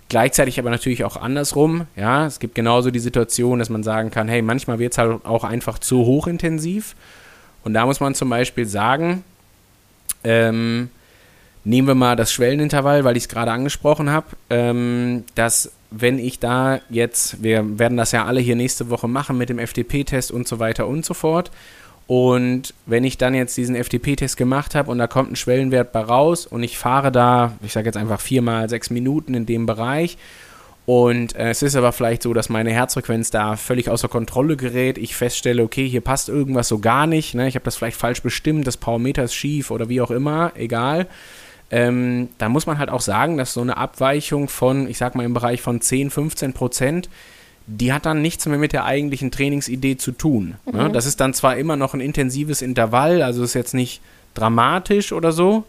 Gleichzeitig 0.09 0.59
aber 0.59 0.71
natürlich 0.71 1.05
auch 1.05 1.19
andersrum. 1.19 1.87
Ja, 1.97 2.25
es 2.25 2.39
gibt 2.39 2.55
genauso 2.55 2.91
die 2.91 2.99
Situation, 2.99 3.59
dass 3.59 3.69
man 3.69 3.83
sagen 3.83 4.11
kann, 4.11 4.27
hey, 4.27 4.41
manchmal 4.41 4.79
wird 4.79 4.93
es 4.93 4.99
halt 4.99 5.27
auch 5.27 5.45
einfach 5.45 5.79
zu 5.79 6.07
hochintensiv. 6.07 6.97
Und 7.63 7.75
da 7.75 7.85
muss 7.85 8.01
man 8.01 8.15
zum 8.15 8.31
Beispiel 8.31 8.65
sagen, 8.65 9.23
ähm, 10.25 10.89
nehmen 11.65 11.89
wir 11.89 11.95
mal 11.95 12.17
das 12.17 12.33
Schwellenintervall, 12.33 13.05
weil 13.05 13.19
ich 13.19 13.25
es 13.25 13.29
gerade 13.29 13.53
angesprochen 13.53 14.09
habe, 14.09 14.29
ähm, 14.49 15.25
dass 15.35 15.73
wenn 15.97 16.19
ich 16.19 16.39
da 16.39 16.81
jetzt, 16.91 17.43
wir 17.43 17.79
werden 17.79 17.97
das 17.97 18.13
ja 18.13 18.25
alle 18.25 18.41
hier 18.41 18.57
nächste 18.57 18.91
Woche 18.91 19.09
machen 19.09 19.39
mit 19.39 19.49
dem 19.49 19.59
FDP-Test 19.59 20.31
und 20.31 20.49
so 20.49 20.59
weiter 20.59 20.87
und 20.87 21.05
so 21.05 21.15
fort. 21.15 21.51
Und 22.07 22.75
wenn 22.85 23.05
ich 23.05 23.17
dann 23.17 23.35
jetzt 23.35 23.57
diesen 23.57 23.77
FDP-Test 23.77 24.37
gemacht 24.37 24.75
habe 24.75 24.91
und 24.91 24.99
da 24.99 25.07
kommt 25.07 25.33
ein 25.33 25.37
Schwellenwert 25.37 25.93
bei 25.93 26.01
raus 26.01 26.47
und 26.47 26.63
ich 26.63 26.77
fahre 26.77 27.11
da, 27.11 27.53
ich 27.63 27.73
sage 27.73 27.87
jetzt 27.87 27.97
einfach 27.97 28.21
viermal 28.21 28.69
sechs 28.69 28.91
Minuten 28.91 29.33
in 29.35 29.47
dem 29.47 29.65
Bereich 29.65 30.19
und 30.87 31.35
äh, 31.37 31.49
es 31.49 31.63
ist 31.63 31.77
aber 31.77 31.93
vielleicht 31.93 32.23
so, 32.23 32.35
dass 32.35 32.51
meine 32.51 32.71
Herzfrequenz 32.71 33.31
da 33.31 33.57
völlig 33.57 33.89
außer 33.89 34.09
Kontrolle 34.09 34.57
gerät, 34.57 34.99
ich 34.99 35.17
feststelle, 35.17 35.63
okay, 35.63 35.89
hier 35.89 36.03
passt 36.03 36.29
irgendwas 36.29 36.69
so 36.69 36.79
gar 36.79 37.07
nicht, 37.07 37.35
ne? 37.35 37.49
ich 37.49 37.55
habe 37.55 37.65
das 37.65 37.77
vielleicht 37.77 37.97
falsch 37.97 38.21
bestimmt, 38.21 38.67
das 38.67 38.77
Powermeter 38.77 39.25
ist 39.25 39.35
schief 39.35 39.71
oder 39.71 39.89
wie 39.89 40.03
auch 40.03 40.11
immer, 40.11 40.53
egal 40.57 41.07
ähm, 41.71 42.29
da 42.39 42.49
muss 42.49 42.67
man 42.67 42.79
halt 42.79 42.91
auch 42.91 43.01
sagen, 43.01 43.37
dass 43.37 43.55
so 43.55 43.61
eine 43.61 43.77
Abweichung 43.77 44.49
von, 44.49 44.89
ich 44.89 44.99
sag 44.99 45.15
mal 45.15 45.25
im 45.25 45.35
Bereich 45.35 45.63
von 45.63 45.81
10, 45.81 46.11
15 46.11 46.53
Prozent, 46.53 47.09
die 47.67 47.93
hat 47.93 48.05
dann 48.05 48.21
nichts 48.21 48.47
mehr 48.47 48.59
mit 48.59 48.73
der 48.73 48.85
eigentlichen 48.85 49.31
Trainingsidee 49.31 49.97
zu 49.97 50.13
tun. 50.13 50.57
Ne? 50.67 50.73
Mhm. 50.73 50.79
Ne? 50.79 50.91
Das 50.91 51.07
ist 51.07 51.21
dann 51.21 51.35
zwar 51.35 51.57
immer 51.57 51.77
noch 51.77 51.95
ein 51.95 52.01
intensives 52.01 52.63
Intervall, 52.63 53.23
also 53.23 53.43
ist 53.43 53.55
jetzt 53.55 53.75
nicht 53.75 54.03
dramatisch 54.35 55.13
oder 55.13 55.33
so. 55.33 55.65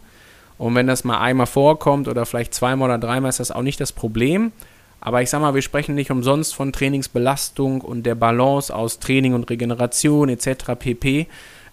Und 0.58 0.74
wenn 0.74 0.86
das 0.86 1.04
mal 1.04 1.20
einmal 1.20 1.46
vorkommt 1.46 2.08
oder 2.08 2.24
vielleicht 2.24 2.54
zweimal 2.54 2.88
oder 2.88 2.98
dreimal, 2.98 3.28
ist 3.28 3.40
das 3.40 3.50
auch 3.50 3.62
nicht 3.62 3.80
das 3.80 3.92
Problem. 3.92 4.52
Aber 5.00 5.22
ich 5.22 5.30
sag 5.30 5.40
mal, 5.40 5.54
wir 5.54 5.62
sprechen 5.62 5.94
nicht 5.94 6.10
umsonst 6.10 6.54
von 6.54 6.72
Trainingsbelastung 6.72 7.80
und 7.80 8.04
der 8.04 8.14
Balance 8.14 8.74
aus 8.74 8.98
Training 8.98 9.34
und 9.34 9.48
Regeneration 9.50 10.28
etc. 10.28 10.72
pp 10.78 11.26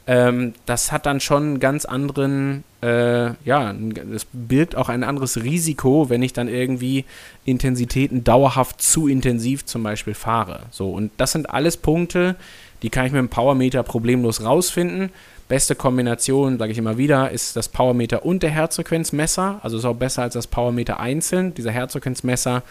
ähm, 0.06 0.54
das 0.66 0.92
hat 0.92 1.06
dann 1.06 1.20
schon 1.20 1.44
einen 1.44 1.60
ganz 1.60 1.86
anderen, 1.86 2.64
äh, 2.82 3.32
ja, 3.46 3.74
es 4.14 4.28
birgt 4.34 4.76
auch 4.76 4.90
ein 4.90 5.04
anderes 5.04 5.42
Risiko, 5.42 6.10
wenn 6.10 6.22
ich 6.22 6.34
dann 6.34 6.50
irgendwie 6.50 7.06
Intensitäten 7.46 8.24
dauerhaft 8.24 8.82
zu 8.82 9.08
intensiv 9.08 9.66
zum 9.66 9.84
Beispiel 9.84 10.14
fahre. 10.14 10.64
So, 10.72 10.92
und 10.92 11.12
das 11.18 11.32
sind 11.32 11.50
alles 11.50 11.78
Punkte, 11.78 12.36
die 12.82 12.90
kann 12.90 13.06
ich 13.06 13.14
mit 13.14 13.20
dem 13.20 13.30
Powermeter 13.30 13.82
problemlos 13.82 14.44
rausfinden. 14.44 15.10
Beste 15.48 15.76
Kombination, 15.76 16.58
sage 16.58 16.74
ich 16.74 16.78
immer 16.78 16.98
wieder, 16.98 17.32
ist 17.32 17.56
das 17.56 17.70
Powermeter 17.70 18.26
und 18.26 18.44
der 18.44 18.50
Herzfrequenzmesser. 18.50 19.60
Also 19.64 19.78
ist 19.78 19.86
auch 19.86 19.96
besser 19.96 20.24
als 20.24 20.34
das 20.34 20.48
Powermeter 20.48 21.00
einzeln. 21.00 21.54
Dieser 21.54 21.72
Herzfrequenzmesser, 21.72 22.64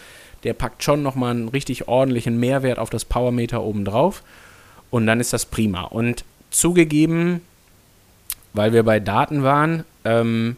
der 0.45 0.53
packt 0.53 0.83
schon 0.83 1.03
nochmal 1.03 1.31
einen 1.31 1.49
richtig 1.49 1.89
ordentlichen 1.89 2.39
Mehrwert 2.39 2.79
auf 2.79 2.91
das 2.91 3.07
Powermeter 3.07 3.63
obendrauf. 3.63 4.23
Und 4.91 5.07
dann 5.07 5.21
ist 5.21 5.33
das 5.33 5.47
prima. 5.47 5.83
Und 5.83 6.25
zugegeben, 6.53 7.41
weil 8.53 8.73
wir 8.73 8.83
bei 8.83 9.01
Daten 9.01 9.43
waren, 9.43 9.85
ähm, 10.05 10.57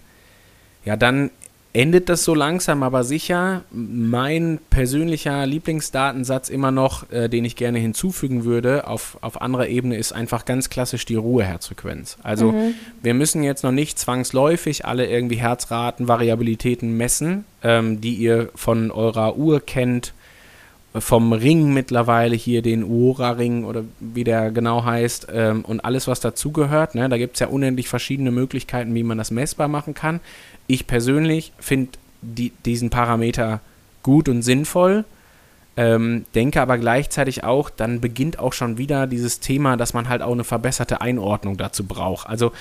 ja, 0.84 0.96
dann 0.96 1.30
endet 1.74 2.08
das 2.08 2.22
so 2.22 2.34
langsam, 2.34 2.82
aber 2.82 3.02
sicher. 3.02 3.64
Mein 3.72 4.60
persönlicher 4.70 5.44
Lieblingsdatensatz 5.44 6.48
immer 6.48 6.70
noch, 6.70 7.10
äh, 7.10 7.28
den 7.28 7.44
ich 7.44 7.56
gerne 7.56 7.80
hinzufügen 7.80 8.44
würde, 8.44 8.86
auf, 8.86 9.18
auf 9.22 9.42
anderer 9.42 9.66
Ebene, 9.66 9.96
ist 9.96 10.12
einfach 10.12 10.44
ganz 10.44 10.70
klassisch 10.70 11.04
die 11.04 11.16
Ruheherzfrequenz. 11.16 12.16
Also 12.22 12.52
mhm. 12.52 12.74
wir 13.02 13.14
müssen 13.14 13.42
jetzt 13.42 13.64
noch 13.64 13.72
nicht 13.72 13.98
zwangsläufig 13.98 14.86
alle 14.86 15.06
irgendwie 15.06 15.36
Herzraten, 15.36 16.06
Variabilitäten 16.06 16.96
messen, 16.96 17.44
ähm, 17.62 18.00
die 18.00 18.14
ihr 18.14 18.50
von 18.54 18.92
eurer 18.92 19.36
Uhr 19.36 19.60
kennt 19.60 20.14
vom 20.96 21.32
Ring 21.32 21.72
mittlerweile 21.72 22.36
hier, 22.36 22.62
den 22.62 22.84
Uora-Ring 22.84 23.64
oder 23.64 23.82
wie 23.98 24.22
der 24.24 24.52
genau 24.52 24.84
heißt 24.84 25.26
ähm, 25.32 25.64
und 25.64 25.84
alles, 25.84 26.06
was 26.06 26.20
dazugehört. 26.20 26.94
Ne? 26.94 27.08
Da 27.08 27.18
gibt 27.18 27.34
es 27.34 27.40
ja 27.40 27.48
unendlich 27.48 27.88
verschiedene 27.88 28.30
Möglichkeiten, 28.30 28.94
wie 28.94 29.02
man 29.02 29.18
das 29.18 29.30
messbar 29.32 29.66
machen 29.66 29.94
kann. 29.94 30.20
Ich 30.66 30.86
persönlich 30.86 31.52
finde 31.58 31.92
die, 32.22 32.52
diesen 32.64 32.90
Parameter 32.90 33.60
gut 34.02 34.28
und 34.28 34.42
sinnvoll, 34.42 35.04
ähm, 35.76 36.24
denke 36.36 36.62
aber 36.62 36.78
gleichzeitig 36.78 37.42
auch, 37.42 37.68
dann 37.70 38.00
beginnt 38.00 38.38
auch 38.38 38.52
schon 38.52 38.78
wieder 38.78 39.08
dieses 39.08 39.40
Thema, 39.40 39.76
dass 39.76 39.94
man 39.94 40.08
halt 40.08 40.22
auch 40.22 40.32
eine 40.32 40.44
verbesserte 40.44 41.00
Einordnung 41.00 41.56
dazu 41.56 41.84
braucht. 41.84 42.28
Also 42.28 42.52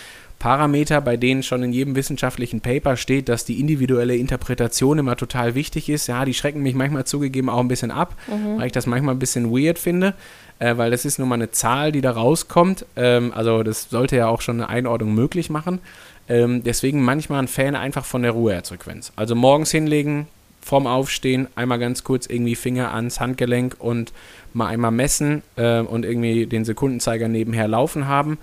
Parameter, 0.44 1.00
bei 1.00 1.16
denen 1.16 1.42
schon 1.42 1.64
in 1.64 1.72
jedem 1.72 1.96
wissenschaftlichen 1.96 2.60
Paper 2.60 2.98
steht, 2.98 3.30
dass 3.30 3.46
die 3.46 3.62
individuelle 3.62 4.18
Interpretation 4.18 5.00
immer 5.00 5.16
total 5.16 5.56
wichtig 5.56 5.88
ist. 5.88 6.08
Ja, 6.08 6.26
die 6.26 6.34
schrecken 6.34 6.62
mich 6.62 6.76
manchmal 6.76 7.06
zugegeben 7.06 7.48
auch 7.48 7.62
ein 7.62 7.70
bisschen 7.70 7.92
ab, 7.92 8.18
mhm. 8.28 8.58
weil 8.58 8.66
ich 8.66 8.74
das 8.74 8.86
manchmal 8.86 9.16
ein 9.16 9.20
bisschen 9.20 9.52
weird 9.52 9.80
finde, 9.80 10.16
äh, 10.60 10.76
weil 10.76 10.92
das 10.92 11.06
ist 11.06 11.18
nun 11.18 11.30
mal 11.30 11.36
eine 11.36 11.52
Zahl, 11.52 11.94
die 11.94 12.02
da 12.02 12.12
rauskommt. 12.12 12.86
Ähm, 12.98 13.32
also 13.34 13.64
das 13.64 13.90
sollte 13.90 14.18
ja 14.18 14.28
auch 14.28 14.42
schon 14.42 14.58
eine 14.60 14.68
Einordnung 14.68 15.16
möglich 15.16 15.50
machen. 15.50 15.80
Ähm, 16.28 16.62
deswegen 16.62 17.02
manchmal 17.02 17.40
ein 17.40 17.48
Fan 17.48 17.78
einfach 17.78 18.04
von 18.04 18.24
der 18.24 18.32
Ruheherzfrequenz. 18.32 19.14
Also 19.16 19.36
morgens 19.36 19.72
hinlegen, 19.72 20.28
vorm 20.60 20.88
Aufstehen, 20.88 21.48
einmal 21.56 21.80
ganz 21.80 22.04
kurz 22.04 22.26
irgendwie 22.26 22.56
Finger 22.56 22.94
ans 22.94 23.22
Handgelenk 23.22 23.78
und 23.80 24.12
mal 24.52 24.68
einmal 24.68 24.92
messen 24.92 25.42
äh, 25.56 25.80
und 25.80 26.04
irgendwie 26.04 26.48
den 26.48 26.66
Sekundenzeiger 26.66 27.30
nebenher 27.30 27.70
laufen 27.70 28.10
haben 28.10 28.38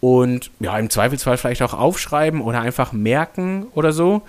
und 0.00 0.50
ja, 0.60 0.78
im 0.78 0.90
Zweifelsfall 0.90 1.36
vielleicht 1.36 1.62
auch 1.62 1.74
aufschreiben 1.74 2.40
oder 2.40 2.60
einfach 2.60 2.92
merken 2.92 3.66
oder 3.74 3.92
so. 3.92 4.22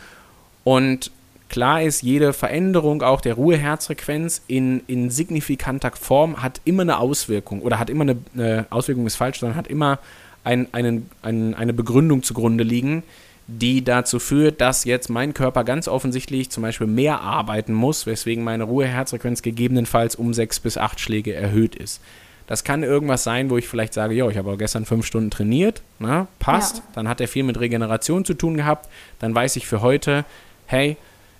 Und 0.63 1.11
klar 1.49 1.81
ist, 1.81 2.01
jede 2.01 2.33
Veränderung 2.33 3.01
auch 3.01 3.21
der 3.21 3.35
Ruheherzfrequenz 3.35 4.41
in, 4.47 4.81
in 4.87 5.09
signifikanter 5.09 5.91
Form 5.91 6.41
hat 6.41 6.61
immer 6.65 6.83
eine 6.83 6.97
Auswirkung 6.97 7.61
oder 7.61 7.79
hat 7.79 7.89
immer 7.89 8.03
eine, 8.03 8.17
eine 8.33 8.65
Auswirkung 8.69 9.07
ist 9.07 9.15
falsch, 9.15 9.39
sondern 9.39 9.57
hat 9.57 9.67
immer 9.67 9.99
ein, 10.43 10.67
einen, 10.73 11.09
ein, 11.21 11.53
eine 11.53 11.73
Begründung 11.73 12.23
zugrunde 12.23 12.63
liegen, 12.63 13.03
die 13.47 13.83
dazu 13.83 14.19
führt, 14.19 14.61
dass 14.61 14.85
jetzt 14.85 15.09
mein 15.09 15.33
Körper 15.33 15.63
ganz 15.63 15.87
offensichtlich 15.87 16.49
zum 16.49 16.63
Beispiel 16.63 16.87
mehr 16.87 17.21
arbeiten 17.21 17.73
muss, 17.73 18.05
weswegen 18.05 18.43
meine 18.43 18.63
Ruheherzfrequenz 18.63 19.41
gegebenenfalls 19.41 20.15
um 20.15 20.33
sechs 20.33 20.59
bis 20.59 20.77
acht 20.77 20.99
Schläge 20.99 21.33
erhöht 21.33 21.75
ist. 21.75 22.01
Das 22.47 22.63
kann 22.63 22.83
irgendwas 22.83 23.23
sein, 23.23 23.49
wo 23.49 23.57
ich 23.57 23.67
vielleicht 23.67 23.93
sage, 23.93 24.13
jo, 24.13 24.29
ich 24.29 24.37
habe 24.37 24.51
auch 24.51 24.57
gestern 24.57 24.85
fünf 24.85 25.05
Stunden 25.05 25.29
trainiert, 25.29 25.81
na, 25.99 26.27
passt. 26.39 26.77
Ja. 26.77 26.83
Dann 26.95 27.07
hat 27.07 27.21
er 27.21 27.27
viel 27.27 27.43
mit 27.43 27.59
Regeneration 27.59 28.25
zu 28.25 28.33
tun 28.33 28.57
gehabt. 28.57 28.89
Dann 29.19 29.33
weiß 29.33 29.55
ich 29.55 29.67
für 29.67 29.81
heute, 29.81 30.25
hey, 30.65 30.97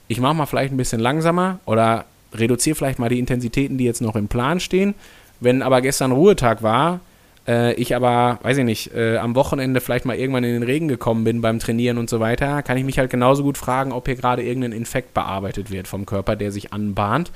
ich 0.08 0.20
mache 0.20 0.36
mal 0.36 0.45
vielleicht 0.45 0.74
ein 0.74 0.78
bisschen 0.78 0.99
langsamer 0.99 1.60
oder 1.66 2.06
reduziere 2.34 2.76
vielleicht 2.76 2.99
mal 2.99 3.10
die 3.10 3.20
Intensitäten, 3.20 3.78
die 3.78 3.86
jetzt 3.86 4.02
noch 4.02 4.16
im 4.16 4.28
Plan 4.28 4.60
stehen. 4.60 4.93
Wenn 5.39 5.62
aber 5.62 5.82
gestern 5.82 6.12
Ruhetag 6.12 6.64
war, 6.64 6.99
äh, 7.47 7.74
ich 7.74 7.95
aber, 7.95 8.39
weiß 8.43 8.58
ich 8.58 8.66
nicht, 8.66 8.93
äh, 8.93 9.18
am 9.18 9.36
Wochenende 9.36 9.82
vielleicht 9.82 10.06
mal 10.06 10.16
irgendwann 10.16 10.43
in 10.43 10.54
den 10.54 10.64
Regen 10.64 10.88
gekommen 10.88 11.24
bin 11.24 11.41
beim 11.41 11.60
Trainieren 11.60 11.97
und 11.97 12.10
so 12.10 12.20
weiter, 12.20 12.62
kann 12.62 12.78
ich 12.78 12.84
mich 12.84 12.99
halt 12.99 13.10
genauso 13.10 13.43
gut 13.43 13.58
fragen, 13.58 13.91
ob 13.91 14.06
hier 14.06 14.16
gerade 14.16 14.43
irgendein 14.43 14.72
Infekt 14.72 15.14
bearbeitet 15.14 15.72
wird 15.72 15.88
vom 15.88 16.06
Körper, 16.06 16.36
der 16.36 16.52
sich 16.52 16.74
anbahnt. 16.74 17.32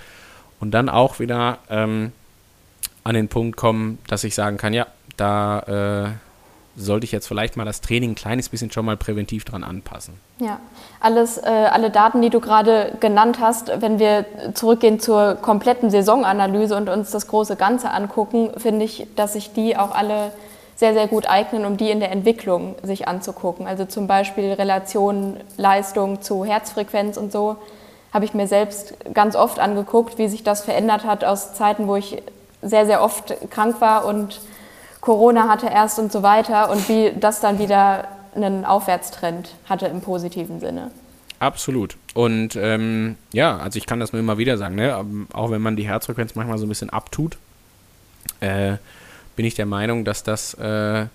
Und 0.59 0.71
dann 0.71 0.89
auch 0.89 1.19
wieder 1.19 1.57
ähm, 1.69 2.11
an 3.05 3.15
den 3.15 3.29
Punkt 3.29 3.55
kommen, 3.55 3.99
dass 4.07 4.23
ich 4.25 4.35
sagen 4.35 4.57
kann, 4.57 4.73
ja, 4.73 4.87
da 5.15 6.07
äh, 6.07 6.09
sollte 6.75 7.05
ich 7.05 7.11
jetzt 7.11 7.27
vielleicht 7.27 7.55
mal 7.55 7.63
das 7.63 7.79
Training 7.79 8.11
ein 8.11 8.15
kleines 8.15 8.49
bisschen 8.49 8.71
schon 8.71 8.83
mal 8.83 8.97
präventiv 8.97 9.45
dran 9.45 9.63
anpassen. 9.63 10.15
Ja, 10.39 10.59
alles, 10.99 11.37
äh, 11.37 11.43
alle 11.45 11.91
Daten, 11.91 12.21
die 12.21 12.29
du 12.29 12.41
gerade 12.41 12.97
genannt 12.99 13.37
hast, 13.39 13.71
wenn 13.79 13.99
wir 13.99 14.25
zurückgehen 14.55 14.99
zur 14.99 15.35
kompletten 15.35 15.91
Saisonanalyse 15.91 16.75
und 16.75 16.89
uns 16.89 17.11
das 17.11 17.27
große 17.27 17.55
Ganze 17.55 17.91
angucken, 17.91 18.49
finde 18.57 18.83
ich, 18.83 19.07
dass 19.15 19.33
sich 19.33 19.53
die 19.53 19.77
auch 19.77 19.91
alle 19.93 20.31
sehr, 20.75 20.93
sehr 20.93 21.07
gut 21.07 21.29
eignen, 21.29 21.63
um 21.63 21.77
die 21.77 21.91
in 21.91 21.99
der 21.99 22.11
Entwicklung 22.11 22.75
sich 22.83 23.07
anzugucken. 23.07 23.67
Also 23.67 23.85
zum 23.85 24.07
Beispiel 24.07 24.51
Relation 24.51 25.37
Leistung 25.57 26.21
zu 26.21 26.43
Herzfrequenz 26.43 27.17
und 27.17 27.31
so 27.31 27.57
habe 28.11 28.25
ich 28.25 28.33
mir 28.33 28.47
selbst 28.47 28.95
ganz 29.13 29.35
oft 29.35 29.59
angeguckt, 29.59 30.17
wie 30.17 30.27
sich 30.27 30.43
das 30.43 30.61
verändert 30.63 31.05
hat 31.05 31.23
aus 31.23 31.53
Zeiten, 31.53 31.87
wo 31.87 31.95
ich 31.95 32.23
sehr, 32.65 32.85
sehr 32.85 33.01
oft 33.01 33.33
krank 33.49 33.79
war 33.79 34.05
und 34.05 34.41
Corona 35.01 35.47
hatte 35.47 35.67
erst 35.67 35.99
und 35.99 36.11
so 36.11 36.23
weiter 36.23 36.71
und 36.71 36.89
wie 36.89 37.13
das 37.19 37.39
dann 37.39 37.59
wieder 37.59 38.07
einen 38.35 38.65
Aufwärtstrend 38.65 39.53
hatte 39.69 39.87
im 39.87 40.01
positiven 40.01 40.59
Sinne. 40.59 40.91
Absolut. 41.39 41.95
Und 42.13 42.55
ähm, 42.55 43.17
ja, 43.31 43.57
also 43.57 43.77
ich 43.77 43.85
kann 43.85 43.99
das 43.99 44.13
nur 44.13 44.19
immer 44.19 44.37
wieder 44.37 44.57
sagen, 44.57 44.75
ne? 44.75 44.97
Ähm, 44.97 45.27
auch 45.33 45.51
wenn 45.51 45.61
man 45.61 45.75
die 45.75 45.87
Herzfrequenz 45.87 46.33
manchmal 46.35 46.57
so 46.57 46.65
ein 46.65 46.69
bisschen 46.69 46.89
abtut, 46.89 47.37
äh, 48.39 48.77
bin 49.35 49.45
ich 49.45 49.53
der 49.53 49.65
Meinung, 49.65 50.05
dass 50.05 50.23
das 50.23 50.53
äh, 50.55 51.05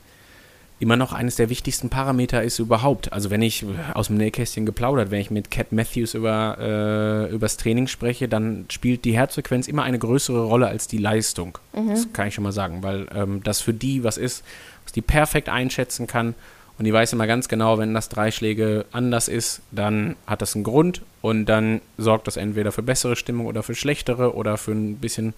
immer 0.81 0.97
noch 0.97 1.13
eines 1.13 1.37
der 1.37 1.51
wichtigsten 1.51 1.91
Parameter 1.91 2.43
ist 2.43 2.59
überhaupt. 2.59 3.13
Also 3.13 3.31
wenn 3.31 3.43
ich 3.43 3.65
aus 3.95 4.07
dem 4.07 4.17
Nähkästchen 4.17 4.65
geplaudert, 4.65 5.11
wenn 5.11 5.21
ich 5.21 5.31
mit 5.31 5.51
Cat 5.51 5.73
Matthews 5.73 6.15
über 6.15 6.57
äh, 6.59 7.33
übers 7.33 7.59
Training 7.59 7.87
spreche, 7.87 8.29
dann 8.29 8.65
spielt 8.71 9.05
die 9.05 9.13
Herzfrequenz 9.13 9.69
immer 9.69 9.83
eine 9.83 9.99
größere 9.99 10.43
Rolle 10.43 10.69
als 10.69 10.89
die 10.89 10.99
Leistung. 10.99 11.59
Mhm. 11.75 11.91
Das 11.91 12.13
kann 12.15 12.29
ich 12.29 12.35
schon 12.35 12.45
mal 12.45 12.53
sagen, 12.53 12.83
weil 12.83 13.07
ähm, 13.15 13.43
das 13.45 13.61
für 13.61 13.75
die 13.75 14.03
was 14.05 14.17
ist, 14.17 14.43
was 14.85 14.93
die 14.93 15.03
perfekt 15.03 15.51
einschätzen 15.51 16.07
kann. 16.07 16.35
Und 16.79 16.87
die 16.87 16.95
weiß 16.95 17.13
immer 17.13 17.27
ganz 17.27 17.49
genau, 17.49 17.77
wenn 17.77 17.93
das 17.93 18.09
drei 18.09 18.31
Schläge 18.31 18.87
anders 18.91 19.29
ist, 19.29 19.61
dann 19.71 20.17
hat 20.27 20.41
das 20.41 20.55
einen 20.55 20.65
Grund 20.65 21.03
und 21.21 21.45
dann 21.45 21.83
sorgt 21.99 22.27
das 22.27 22.39
entweder 22.39 22.73
für 22.73 22.83
bessere 22.83 23.17
Stimmung 23.17 23.45
oder 23.45 23.63
für 23.63 23.75
schlechtere 23.75 24.35
oder 24.35 24.57
für 24.57 24.73
ein 24.73 24.97
bisschen 24.97 25.35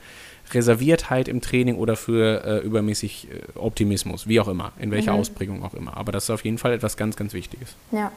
Reserviertheit 0.51 1.29
im 1.29 1.41
Training 1.41 1.77
oder 1.77 1.97
für 1.97 2.45
äh, 2.45 2.59
übermäßig 2.59 3.29
äh, 3.31 3.59
Optimismus, 3.59 4.29
wie 4.29 4.41
auch 4.41 4.49
immer, 4.49 4.73
in 4.79 4.91
welcher 4.91 5.13
mhm. 5.13 5.21
Ausprägung 5.21 5.63
auch 5.63 5.75
immer. 5.75 5.97
Aber 5.97 6.13
das 6.13 6.25
ist 6.25 6.31
auf 6.31 6.45
jeden 6.45 6.59
Fall 6.59 6.73
etwas 6.73 6.97
ganz, 6.97 7.17
ganz 7.17 7.33
Wichtiges. 7.33 7.75
Ja. 7.91 8.13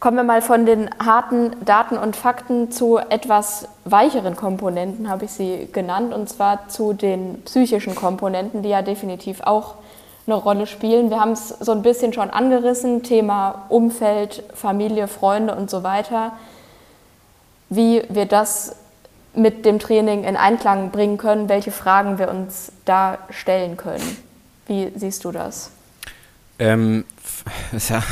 Kommen 0.00 0.16
wir 0.18 0.24
mal 0.24 0.42
von 0.42 0.66
den 0.66 0.90
harten 0.98 1.52
Daten 1.64 1.96
und 1.96 2.14
Fakten 2.14 2.70
zu 2.70 2.98
etwas 2.98 3.68
weicheren 3.84 4.36
Komponenten, 4.36 5.08
habe 5.08 5.24
ich 5.24 5.30
sie 5.30 5.68
genannt, 5.72 6.12
und 6.12 6.28
zwar 6.28 6.68
zu 6.68 6.92
den 6.92 7.40
psychischen 7.44 7.94
Komponenten, 7.94 8.62
die 8.62 8.68
ja 8.68 8.82
definitiv 8.82 9.40
auch 9.40 9.76
eine 10.26 10.34
Rolle 10.34 10.66
spielen. 10.66 11.10
Wir 11.10 11.20
haben 11.20 11.32
es 11.32 11.48
so 11.48 11.72
ein 11.72 11.82
bisschen 11.82 12.12
schon 12.12 12.30
angerissen, 12.30 13.02
Thema 13.02 13.66
Umfeld, 13.68 14.42
Familie, 14.54 15.08
Freunde 15.08 15.54
und 15.54 15.70
so 15.70 15.82
weiter. 15.82 16.32
Wie 17.70 18.02
wir 18.08 18.26
das 18.26 18.76
mit 19.36 19.64
dem 19.64 19.78
Training 19.78 20.24
in 20.24 20.36
Einklang 20.36 20.90
bringen 20.90 21.18
können, 21.18 21.48
welche 21.48 21.72
Fragen 21.72 22.18
wir 22.18 22.28
uns 22.28 22.72
da 22.84 23.18
stellen 23.30 23.76
können. 23.76 24.16
Wie 24.66 24.90
siehst 24.94 25.24
du 25.24 25.32
das? 25.32 25.70
Ähm, 26.58 27.04
ja, 27.88 28.02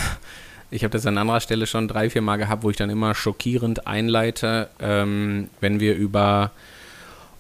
ich 0.71 0.85
habe 0.85 0.93
das 0.93 1.07
an 1.07 1.19
anderer 1.19 1.41
Stelle 1.41 1.67
schon 1.67 1.89
drei, 1.89 2.11
vier 2.11 2.23
Mal 2.23 2.37
gehabt, 2.37 2.63
wo 2.63 2.71
ich 2.71 2.77
dann 2.77 2.91
immer 2.91 3.15
schockierend 3.15 3.87
einleite, 3.87 4.69
ähm, 4.81 5.49
wenn 5.61 5.81
wir 5.81 5.95
über 5.95 6.51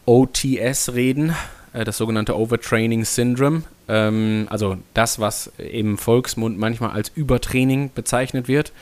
OTS 0.06 0.92
reden, 0.94 1.34
äh, 1.72 1.84
das 1.84 1.96
sogenannte 1.96 2.36
Overtraining 2.36 3.04
Syndrome. 3.04 3.62
Ähm, 3.88 4.46
also 4.50 4.76
das, 4.94 5.18
was 5.18 5.52
im 5.58 5.98
Volksmund 5.98 6.58
manchmal 6.58 6.90
als 6.90 7.10
Übertraining 7.14 7.90
bezeichnet 7.94 8.48
wird. 8.48 8.72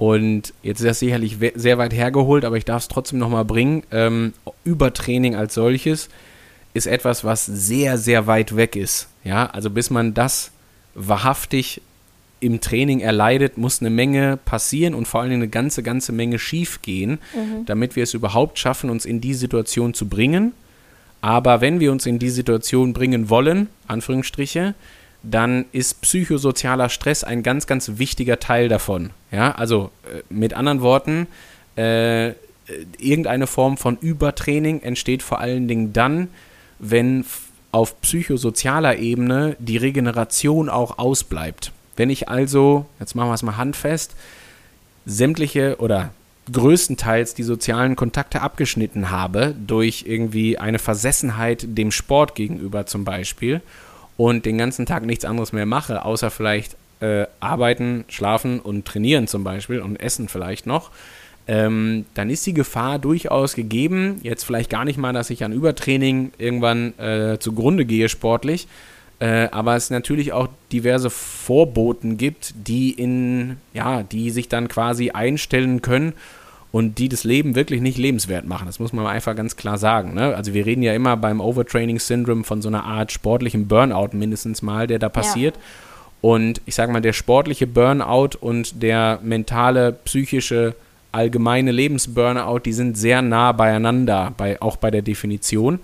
Und 0.00 0.54
jetzt 0.62 0.80
ist 0.80 0.86
das 0.86 0.98
sicherlich 0.98 1.36
sehr 1.56 1.76
weit 1.76 1.92
hergeholt, 1.92 2.46
aber 2.46 2.56
ich 2.56 2.64
darf 2.64 2.80
es 2.80 2.88
trotzdem 2.88 3.18
nochmal 3.18 3.44
bringen. 3.44 3.82
Ähm, 3.90 4.32
Übertraining 4.64 5.34
als 5.34 5.52
solches 5.52 6.08
ist 6.72 6.86
etwas, 6.86 7.22
was 7.22 7.44
sehr, 7.44 7.98
sehr 7.98 8.26
weit 8.26 8.56
weg 8.56 8.76
ist. 8.76 9.08
Ja, 9.24 9.44
also 9.44 9.68
bis 9.68 9.90
man 9.90 10.14
das 10.14 10.52
wahrhaftig 10.94 11.82
im 12.40 12.62
Training 12.62 13.00
erleidet, 13.00 13.58
muss 13.58 13.82
eine 13.82 13.90
Menge 13.90 14.38
passieren 14.42 14.94
und 14.94 15.06
vor 15.06 15.20
allem 15.20 15.32
eine 15.32 15.48
ganze, 15.48 15.82
ganze 15.82 16.12
Menge 16.12 16.38
schief 16.38 16.80
gehen, 16.80 17.18
mhm. 17.34 17.66
damit 17.66 17.94
wir 17.94 18.04
es 18.04 18.14
überhaupt 18.14 18.58
schaffen, 18.58 18.88
uns 18.88 19.04
in 19.04 19.20
die 19.20 19.34
Situation 19.34 19.92
zu 19.92 20.08
bringen. 20.08 20.52
Aber 21.20 21.60
wenn 21.60 21.78
wir 21.78 21.92
uns 21.92 22.06
in 22.06 22.18
die 22.18 22.30
Situation 22.30 22.94
bringen 22.94 23.28
wollen, 23.28 23.68
Anführungsstriche, 23.86 24.74
dann 25.22 25.66
ist 25.72 26.00
psychosozialer 26.00 26.88
Stress 26.88 27.24
ein 27.24 27.42
ganz, 27.42 27.66
ganz 27.66 27.92
wichtiger 27.96 28.40
Teil 28.40 28.68
davon. 28.68 29.10
Ja, 29.30 29.52
also 29.52 29.90
äh, 30.04 30.22
mit 30.28 30.54
anderen 30.54 30.80
Worten, 30.80 31.26
äh, 31.76 32.32
irgendeine 32.98 33.46
Form 33.46 33.76
von 33.76 33.98
Übertraining 34.00 34.80
entsteht 34.82 35.22
vor 35.22 35.40
allen 35.40 35.68
Dingen 35.68 35.92
dann, 35.92 36.28
wenn 36.78 37.24
auf 37.72 38.00
psychosozialer 38.00 38.98
Ebene 38.98 39.56
die 39.58 39.76
Regeneration 39.76 40.68
auch 40.68 40.98
ausbleibt. 40.98 41.72
Wenn 41.96 42.10
ich 42.10 42.28
also, 42.28 42.86
jetzt 42.98 43.14
machen 43.14 43.28
wir 43.28 43.34
es 43.34 43.42
mal 43.42 43.56
handfest, 43.56 44.14
sämtliche 45.06 45.76
oder 45.78 46.10
größtenteils 46.50 47.34
die 47.34 47.42
sozialen 47.42 47.96
Kontakte 47.96 48.40
abgeschnitten 48.40 49.10
habe 49.10 49.54
durch 49.66 50.04
irgendwie 50.06 50.58
eine 50.58 50.78
Versessenheit 50.78 51.66
dem 51.68 51.90
Sport 51.90 52.34
gegenüber 52.34 52.86
zum 52.86 53.04
Beispiel 53.04 53.60
und 54.20 54.44
den 54.44 54.58
ganzen 54.58 54.84
Tag 54.84 55.06
nichts 55.06 55.24
anderes 55.24 55.54
mehr 55.54 55.64
mache, 55.64 56.04
außer 56.04 56.30
vielleicht 56.30 56.76
äh, 57.00 57.24
arbeiten, 57.40 58.04
schlafen 58.08 58.60
und 58.60 58.84
trainieren 58.84 59.26
zum 59.26 59.44
Beispiel 59.44 59.80
und 59.80 59.96
essen 59.96 60.28
vielleicht 60.28 60.66
noch, 60.66 60.90
ähm, 61.48 62.04
dann 62.12 62.28
ist 62.28 62.44
die 62.44 62.52
Gefahr 62.52 62.98
durchaus 62.98 63.54
gegeben, 63.54 64.20
jetzt 64.22 64.44
vielleicht 64.44 64.68
gar 64.68 64.84
nicht 64.84 64.98
mal, 64.98 65.14
dass 65.14 65.30
ich 65.30 65.42
an 65.42 65.54
Übertraining 65.54 66.32
irgendwann 66.36 66.98
äh, 66.98 67.38
zugrunde 67.38 67.86
gehe 67.86 68.10
sportlich, 68.10 68.68
äh, 69.20 69.48
aber 69.52 69.74
es 69.74 69.88
natürlich 69.88 70.34
auch 70.34 70.48
diverse 70.70 71.08
Vorboten 71.08 72.18
gibt, 72.18 72.52
die 72.66 72.90
in, 72.90 73.56
ja, 73.72 74.02
die 74.02 74.28
sich 74.28 74.50
dann 74.50 74.68
quasi 74.68 75.12
einstellen 75.12 75.80
können 75.80 76.12
und 76.72 76.98
die 76.98 77.08
das 77.08 77.24
Leben 77.24 77.54
wirklich 77.54 77.80
nicht 77.80 77.98
lebenswert 77.98 78.46
machen. 78.46 78.66
Das 78.66 78.78
muss 78.78 78.92
man 78.92 79.06
einfach 79.06 79.34
ganz 79.34 79.56
klar 79.56 79.76
sagen. 79.76 80.14
Ne? 80.14 80.34
Also 80.36 80.54
wir 80.54 80.66
reden 80.66 80.82
ja 80.82 80.94
immer 80.94 81.16
beim 81.16 81.40
Overtraining-Syndrom 81.40 82.44
von 82.44 82.62
so 82.62 82.68
einer 82.68 82.84
Art 82.84 83.10
sportlichen 83.10 83.66
Burnout 83.66 84.10
mindestens 84.12 84.62
mal, 84.62 84.86
der 84.86 84.98
da 84.98 85.08
passiert. 85.08 85.56
Ja. 85.56 85.62
Und 86.20 86.60
ich 86.66 86.74
sage 86.74 86.92
mal, 86.92 87.00
der 87.00 87.12
sportliche 87.12 87.66
Burnout 87.66 88.30
und 88.40 88.82
der 88.82 89.18
mentale, 89.22 89.92
psychische, 90.04 90.74
allgemeine 91.12 91.72
Lebensburnout, 91.72 92.60
die 92.60 92.72
sind 92.72 92.96
sehr 92.96 93.22
nah 93.22 93.52
beieinander, 93.52 94.32
bei, 94.36 94.60
auch 94.62 94.76
bei 94.76 94.90
der 94.90 95.02
Definition. 95.02 95.80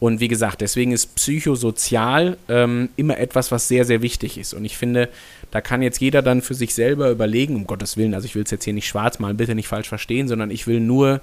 Und 0.00 0.20
wie 0.20 0.28
gesagt, 0.28 0.60
deswegen 0.60 0.92
ist 0.92 1.14
psychosozial 1.14 2.36
ähm, 2.48 2.88
immer 2.96 3.18
etwas, 3.18 3.52
was 3.52 3.68
sehr, 3.68 3.84
sehr 3.84 4.02
wichtig 4.02 4.36
ist. 4.36 4.52
Und 4.52 4.64
ich 4.64 4.76
finde, 4.76 5.08
da 5.54 5.60
kann 5.60 5.82
jetzt 5.82 6.00
jeder 6.00 6.20
dann 6.20 6.42
für 6.42 6.54
sich 6.54 6.74
selber 6.74 7.10
überlegen, 7.10 7.54
um 7.54 7.68
Gottes 7.68 7.96
Willen, 7.96 8.12
also 8.12 8.24
ich 8.24 8.34
will 8.34 8.42
es 8.42 8.50
jetzt 8.50 8.64
hier 8.64 8.72
nicht 8.72 8.88
schwarz 8.88 9.20
malen, 9.20 9.36
bitte 9.36 9.54
nicht 9.54 9.68
falsch 9.68 9.88
verstehen, 9.88 10.26
sondern 10.26 10.50
ich 10.50 10.66
will 10.66 10.80
nur 10.80 11.20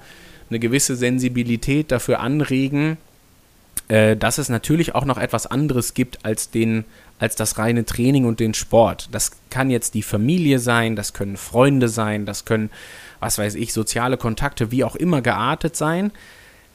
eine 0.49 0.57
gewisse 0.57 0.95
Sensibilität 0.95 1.91
dafür 1.91 2.21
anregen, 2.21 2.95
äh, 3.89 4.15
dass 4.15 4.37
es 4.37 4.47
natürlich 4.47 4.95
auch 4.95 5.03
noch 5.03 5.17
etwas 5.17 5.47
anderes 5.47 5.93
gibt 5.93 6.23
als, 6.23 6.49
den, 6.49 6.85
als 7.19 7.35
das 7.35 7.57
reine 7.57 7.83
Training 7.83 8.23
und 8.23 8.39
den 8.39 8.53
Sport. 8.53 9.09
Das 9.11 9.31
kann 9.49 9.69
jetzt 9.69 9.95
die 9.95 10.01
Familie 10.01 10.59
sein, 10.59 10.95
das 10.95 11.11
können 11.11 11.35
Freunde 11.35 11.89
sein, 11.89 12.25
das 12.25 12.45
können, 12.45 12.69
was 13.19 13.37
weiß 13.37 13.55
ich, 13.55 13.73
soziale 13.73 14.15
Kontakte, 14.15 14.71
wie 14.71 14.85
auch 14.85 14.95
immer 14.95 15.21
geartet 15.21 15.75
sein. 15.75 16.13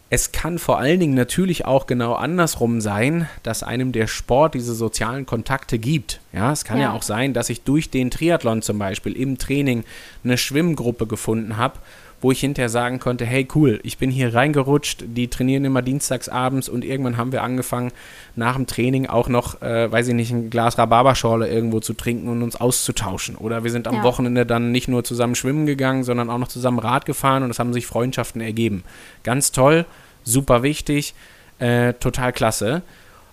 Es 0.09 0.31
kann 0.31 0.61
vor 0.61 0.79
allen 0.79 1.01
Dingen 1.01 1.15
natürlich 1.15 1.65
auch 1.65 1.87
genau 1.87 2.15
andersrum 2.15 2.81
sein, 2.81 3.29
dass 3.43 3.65
einem 3.65 3.91
der 3.91 4.07
Sport 4.07 4.55
diese 4.55 4.75
sozialen 4.75 5.27
Kontakte 5.27 5.81
gibt. 5.81 6.21
Ja, 6.33 6.53
es 6.53 6.65
kann 6.65 6.79
ja, 6.79 6.85
ja 6.85 6.93
auch 6.93 7.03
sein, 7.03 7.33
dass 7.35 7.51
ich 7.51 7.63
durch 7.63 7.91
den 7.91 8.13
Triathlon 8.13 8.63
zum 8.63 8.79
Beispiel 8.79 9.17
im 9.17 9.37
Training 9.37 9.83
eine 10.23 10.39
Schwimmgruppe 10.39 11.09
gefunden 11.09 11.57
habe, 11.57 11.81
wo 12.27 12.33
ich 12.33 12.41
hinterher 12.41 12.69
sagen 12.69 12.99
konnte, 12.99 13.25
hey 13.25 13.47
cool, 13.55 13.79
ich 13.85 13.99
bin 13.99 14.11
hier 14.11 14.35
reingerutscht, 14.35 15.05
die 15.07 15.29
trainieren 15.29 15.65
immer 15.65 15.81
dienstags 15.81 16.29
abends 16.29 16.69
und 16.69 16.85
irgendwann 16.85 17.17
haben 17.19 17.31
wir 17.31 17.45
angefangen, 17.45 17.93
nach 18.35 18.57
dem 18.57 18.67
Training 18.67 19.07
auch 19.07 19.29
noch, 19.29 19.63
äh, 19.63 19.93
weiß 19.93 20.09
ich 20.09 20.15
nicht, 20.15 20.33
ein 20.33 20.51
Glas 20.51 20.77
Rhabarberschorle 20.77 21.49
irgendwo 21.49 21.79
zu 21.79 21.95
trinken 21.95 22.29
und 22.29 22.43
uns 22.43 22.57
auszutauschen. 22.57 23.37
Oder 23.37 23.63
wir 23.63 23.71
sind 23.71 23.87
am 23.87 23.95
ja. 23.97 24.03
Wochenende 24.03 24.45
dann 24.45 24.73
nicht 24.73 24.89
nur 24.89 25.05
zusammen 25.05 25.37
schwimmen 25.37 25.67
gegangen, 25.67 26.03
sondern 26.03 26.29
auch 26.29 26.39
noch 26.39 26.49
zusammen 26.49 26.81
Rad 26.81 27.07
gefahren 27.07 27.45
und 27.45 27.51
es 27.51 27.61
haben 27.61 27.73
sich 27.73 27.87
Freundschaften 27.87 28.41
ergeben. 28.41 28.83
Ganz 29.23 29.53
toll 29.53 29.87
super 30.27 30.63
wichtig, 30.63 31.15
äh, 31.59 31.95
total 31.95 32.33
klasse. 32.35 32.83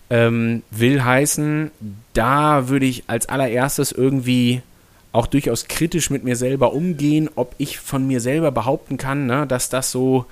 Ähm, 0.10 0.62
will 0.70 1.04
heißen, 1.04 1.72
da 2.14 2.70
würde 2.70 2.86
ich 2.86 3.06
als 3.08 3.28
allererstes 3.28 3.91
irgendwie 3.91 4.62
auch 5.14 5.28
durchaus 5.28 5.68
kritisch 5.68 6.09
mit 6.09 6.24
mir 6.24 6.36
selber 6.36 6.74
umgehen, 6.74 7.30
ob 7.36 7.55
ich 7.59 7.80
von 7.80 8.05
mir 8.05 8.20
selber 8.20 8.51
behaupten 8.51 8.97
kann, 8.97 9.28
ne, 9.28 9.47
dass 9.47 9.70
das 9.70 9.91
so, 9.91 10.26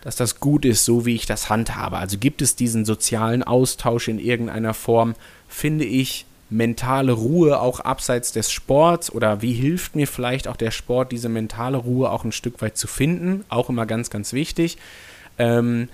dass 0.00 0.16
das 0.16 0.40
gut 0.40 0.64
ist, 0.64 0.84
so 0.84 1.04
wie 1.04 1.16
ich 1.16 1.26
das 1.26 1.50
handhabe. 1.50 1.98
Also 1.98 2.16
gibt 2.18 2.40
es 2.40 2.56
diesen 2.56 2.84
sozialen 2.84 3.42
Austausch 3.42 4.08
in 4.08 4.18
irgendeiner 4.18 4.72
Form, 4.72 5.14
finde 5.48 5.84
ich 5.84 6.26
mentale 6.48 7.12
Ruhe 7.12 7.60
auch 7.60 7.80
abseits 7.80 8.30
des 8.30 8.52
Sports 8.52 9.10
oder 9.10 9.42
wie 9.42 9.52
hilft 9.52 9.96
mir 9.96 10.06
vielleicht 10.06 10.46
auch 10.46 10.56
der 10.56 10.70
Sport, 10.70 11.10
diese 11.10 11.28
mentale 11.28 11.78
Ruhe 11.78 12.10
auch 12.10 12.22
ein 12.22 12.32
Stück 12.32 12.62
weit 12.62 12.76
zu 12.76 12.86
finden, 12.86 13.44
auch 13.48 13.68
immer 13.68 13.86
ganz, 13.86 14.10
ganz 14.10 14.32
wichtig. 14.32 14.78
Ähm, 15.38 15.88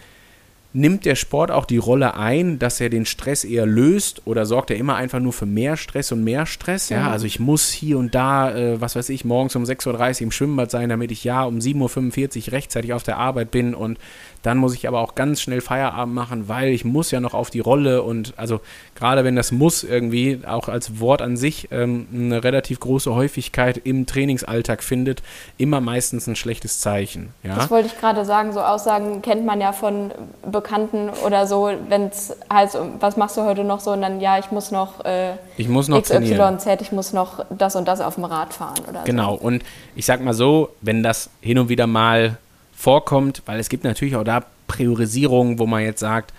nimmt 0.73 1.05
der 1.05 1.17
Sport 1.17 1.51
auch 1.51 1.65
die 1.65 1.79
Rolle 1.79 2.15
ein, 2.15 2.59
dass 2.59 2.81
er 2.81 2.91
den 2.91 3.05
Stress 3.05 3.43
eher 3.45 3.67
löst 3.67 4.23
oder 4.27 4.47
sorgt 4.47 4.71
er 4.71 4.77
immer 4.77 4.95
einfach 4.95 5.19
nur 5.19 5.33
für 5.33 5.47
mehr 5.47 5.77
Stress 5.77 6.13
und 6.13 6.23
mehr 6.23 6.47
Stress? 6.47 6.91
Ja, 6.91 7.11
also 7.11 7.27
ich 7.27 7.41
muss 7.41 7.71
hier 7.71 7.99
und 7.99 8.15
da, 8.15 8.55
äh, 8.55 8.81
was 8.81 8.95
weiß 8.95 9.09
ich, 9.09 9.25
morgens 9.25 9.57
um 9.57 9.65
6.30 9.65 10.17
Uhr 10.17 10.21
im 10.23 10.31
Schwimmbad 10.31 10.71
sein, 10.71 10.89
damit 10.89 11.11
ich 11.11 11.25
ja 11.25 11.43
um 11.43 11.59
7.45 11.59 12.47
Uhr 12.47 12.53
rechtzeitig 12.53 12.93
auf 12.93 13.03
der 13.03 13.19
Arbeit 13.19 13.51
bin 13.51 13.75
und 13.75 13.99
dann 14.43 14.59
muss 14.59 14.75
ich 14.75 14.89
aber 14.89 15.01
auch 15.01 15.15
ganz 15.15 15.41
schnell 15.41 15.61
Feierabend 15.61 16.15
machen, 16.15 16.49
weil 16.49 16.71
ich 16.71 16.85
muss 16.85 17.11
ja 17.11 17.21
noch 17.21 17.35
auf 17.35 17.51
die 17.51 17.61
Rolle 17.61 18.03
und 18.03 18.35
also 18.37 18.61
gerade 18.95 19.25
wenn 19.25 19.37
das 19.37 19.53
muss 19.53 19.85
irgendwie 19.85 20.41
auch 20.47 20.69
als 20.69 21.01
Wort 21.01 21.21
an 21.21 21.37
sich 21.37 21.69
ähm, 21.71 22.07
eine 22.13 22.43
relativ 22.43 22.81
große 22.81 23.15
Häufigkeit 23.15 23.77
im 23.77 24.07
Trainingsalltag 24.07 24.83
findet, 24.83 25.23
immer 25.59 25.81
meistens 25.81 26.27
ein 26.27 26.37
schlechtes 26.37 26.81
Zeichen. 26.81 27.35
Ja? 27.43 27.57
Das 27.57 27.71
wollte 27.71 27.89
ich 27.89 27.99
gerade 27.99 28.25
sagen, 28.25 28.53
so 28.53 28.61
Aussagen 28.61 29.21
kennt 29.21 29.45
man 29.45 29.61
ja 29.61 29.73
von 29.73 30.13
Bekannten 30.61 31.11
oder 31.25 31.47
so, 31.47 31.71
wenn 31.89 32.09
es 32.09 32.37
heißt, 32.53 32.77
was 32.99 33.17
machst 33.17 33.37
du 33.37 33.43
heute 33.43 33.65
noch 33.65 33.81
so? 33.81 33.93
Und 33.93 34.03
dann 34.03 34.21
ja, 34.21 34.39
ich 34.39 34.51
muss 34.51 34.71
noch, 34.71 35.05
äh, 35.05 35.35
ich 35.57 35.69
muss 35.69 35.89
noch 35.89 36.03
XYZ, 36.03 36.67
ich 36.81 36.93
muss 36.93 37.13
noch 37.13 37.45
das 37.51 37.77
und 37.77 37.89
das 37.89 38.01
auf 38.01 38.17
dem 38.17 38.25
Rad 38.25 38.53
fahren 38.53 38.81
oder 38.89 39.05
Genau, 39.05 39.37
so. 39.37 39.43
und 39.43 39.63
ich 39.97 40.07
sag 40.07 40.23
mal 40.23 40.35
so, 40.35 40.71
wenn 40.81 41.03
das 41.03 41.31
hin 41.41 41.59
und 41.59 41.69
wieder 41.69 41.87
mal 41.87 42.37
vorkommt, 42.75 43.43
weil 43.47 43.59
es 43.59 43.69
gibt 43.69 43.85
natürlich 43.85 44.17
auch 44.17 44.25
da 44.25 44.43
Priorisierungen, 44.67 45.59
wo 45.59 45.67
man 45.67 45.83
jetzt 45.83 46.01
sagt, 46.01 46.33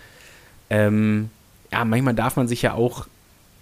ähm, 0.69 1.29
ja, 1.71 1.83
manchmal 1.85 2.13
darf 2.13 2.35
man 2.35 2.47
sich 2.47 2.61
ja 2.61 2.73
auch 2.73 3.07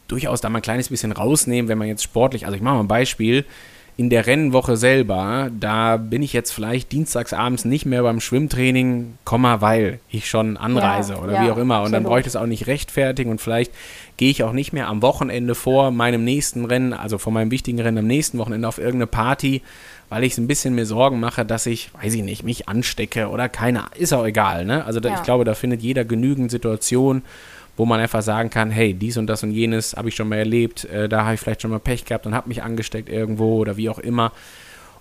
durchaus 0.07 0.41
da 0.41 0.49
mal 0.49 0.59
ein 0.59 0.63
kleines 0.63 0.89
bisschen 0.89 1.11
rausnehmen, 1.11 1.69
wenn 1.69 1.77
man 1.77 1.87
jetzt 1.87 2.03
sportlich, 2.03 2.45
also 2.45 2.55
ich 2.55 2.61
mache 2.61 2.75
mal 2.75 2.81
ein 2.81 2.87
Beispiel, 2.87 3.45
in 3.99 4.09
der 4.09 4.27
Rennwoche 4.27 4.77
selber, 4.77 5.49
da 5.59 5.97
bin 5.97 6.23
ich 6.23 6.31
jetzt 6.31 6.51
vielleicht 6.51 6.93
dienstags 6.93 7.33
abends 7.33 7.65
nicht 7.65 7.85
mehr 7.85 8.01
beim 8.01 8.21
Schwimmtraining, 8.21 9.17
Komma, 9.25 9.59
weil 9.59 9.99
ich 10.09 10.29
schon 10.29 10.55
anreise 10.55 11.15
ja, 11.15 11.19
oder 11.19 11.33
ja, 11.33 11.43
wie 11.43 11.51
auch 11.51 11.57
immer. 11.57 11.79
Und 11.79 11.87
absolut. 11.87 11.93
dann 11.93 12.03
bräuchte 12.03 12.29
ich 12.29 12.35
es 12.35 12.35
auch 12.37 12.45
nicht 12.45 12.67
rechtfertigen 12.67 13.29
und 13.29 13.41
vielleicht 13.41 13.73
gehe 14.15 14.31
ich 14.31 14.41
auch 14.45 14.53
nicht 14.53 14.71
mehr 14.71 14.87
am 14.87 15.01
Wochenende 15.01 15.53
vor 15.53 15.91
meinem 15.91 16.23
nächsten 16.23 16.63
Rennen, 16.63 16.93
also 16.93 17.17
vor 17.17 17.33
meinem 17.33 17.51
wichtigen 17.51 17.81
Rennen 17.81 17.97
am 17.97 18.07
nächsten 18.07 18.37
Wochenende 18.37 18.69
auf 18.69 18.77
irgendeine 18.77 19.07
Party, 19.07 19.63
weil 20.07 20.23
ich 20.23 20.31
es 20.31 20.37
ein 20.37 20.47
bisschen 20.47 20.75
mir 20.75 20.85
Sorgen 20.85 21.19
mache, 21.19 21.43
dass 21.43 21.65
ich, 21.65 21.91
weiß 22.01 22.13
ich 22.13 22.23
nicht, 22.23 22.43
mich 22.43 22.69
anstecke 22.69 23.27
oder 23.27 23.49
keine, 23.49 23.87
ist 23.97 24.13
auch 24.13 24.25
egal, 24.25 24.63
ne? 24.63 24.85
Also 24.85 25.01
da, 25.01 25.09
ja. 25.09 25.15
ich 25.15 25.23
glaube, 25.23 25.43
da 25.43 25.55
findet 25.55 25.81
jeder 25.81 26.05
genügend 26.05 26.51
Situationen, 26.51 27.23
wo 27.79 27.85
man 27.85 28.01
einfach 28.01 28.21
sagen 28.21 28.49
kann, 28.49 28.71
hey, 28.71 28.93
dies 28.93 29.15
und 29.15 29.27
das 29.27 29.41
und 29.41 29.51
jenes 29.51 29.95
habe 29.95 30.09
ich 30.09 30.15
schon 30.15 30.27
mal 30.27 30.35
erlebt, 30.35 30.83
äh, 30.83 31.07
da 31.07 31.23
habe 31.23 31.35
ich 31.35 31.39
vielleicht 31.39 31.61
schon 31.61 31.71
mal 31.71 31.79
Pech 31.79 32.03
gehabt 32.03 32.25
und 32.25 32.35
habe 32.35 32.49
mich 32.49 32.61
angesteckt 32.61 33.07
irgendwo 33.07 33.55
oder 33.55 33.77
wie 33.77 33.87
auch 33.87 33.99
immer. 33.99 34.33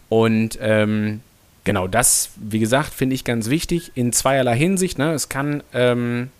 Und 0.08 0.56
ähm, 0.62 1.20
genau 1.64 1.88
das, 1.88 2.30
wie 2.36 2.60
gesagt, 2.60 2.94
finde 2.94 3.16
ich 3.16 3.24
ganz 3.24 3.50
wichtig 3.50 3.90
in 3.96 4.12
zweierlei 4.12 4.56
Hinsicht. 4.56 4.96
Ne? 4.96 5.12
Es 5.12 5.28
kann 5.28 5.64
ähm, 5.74 6.30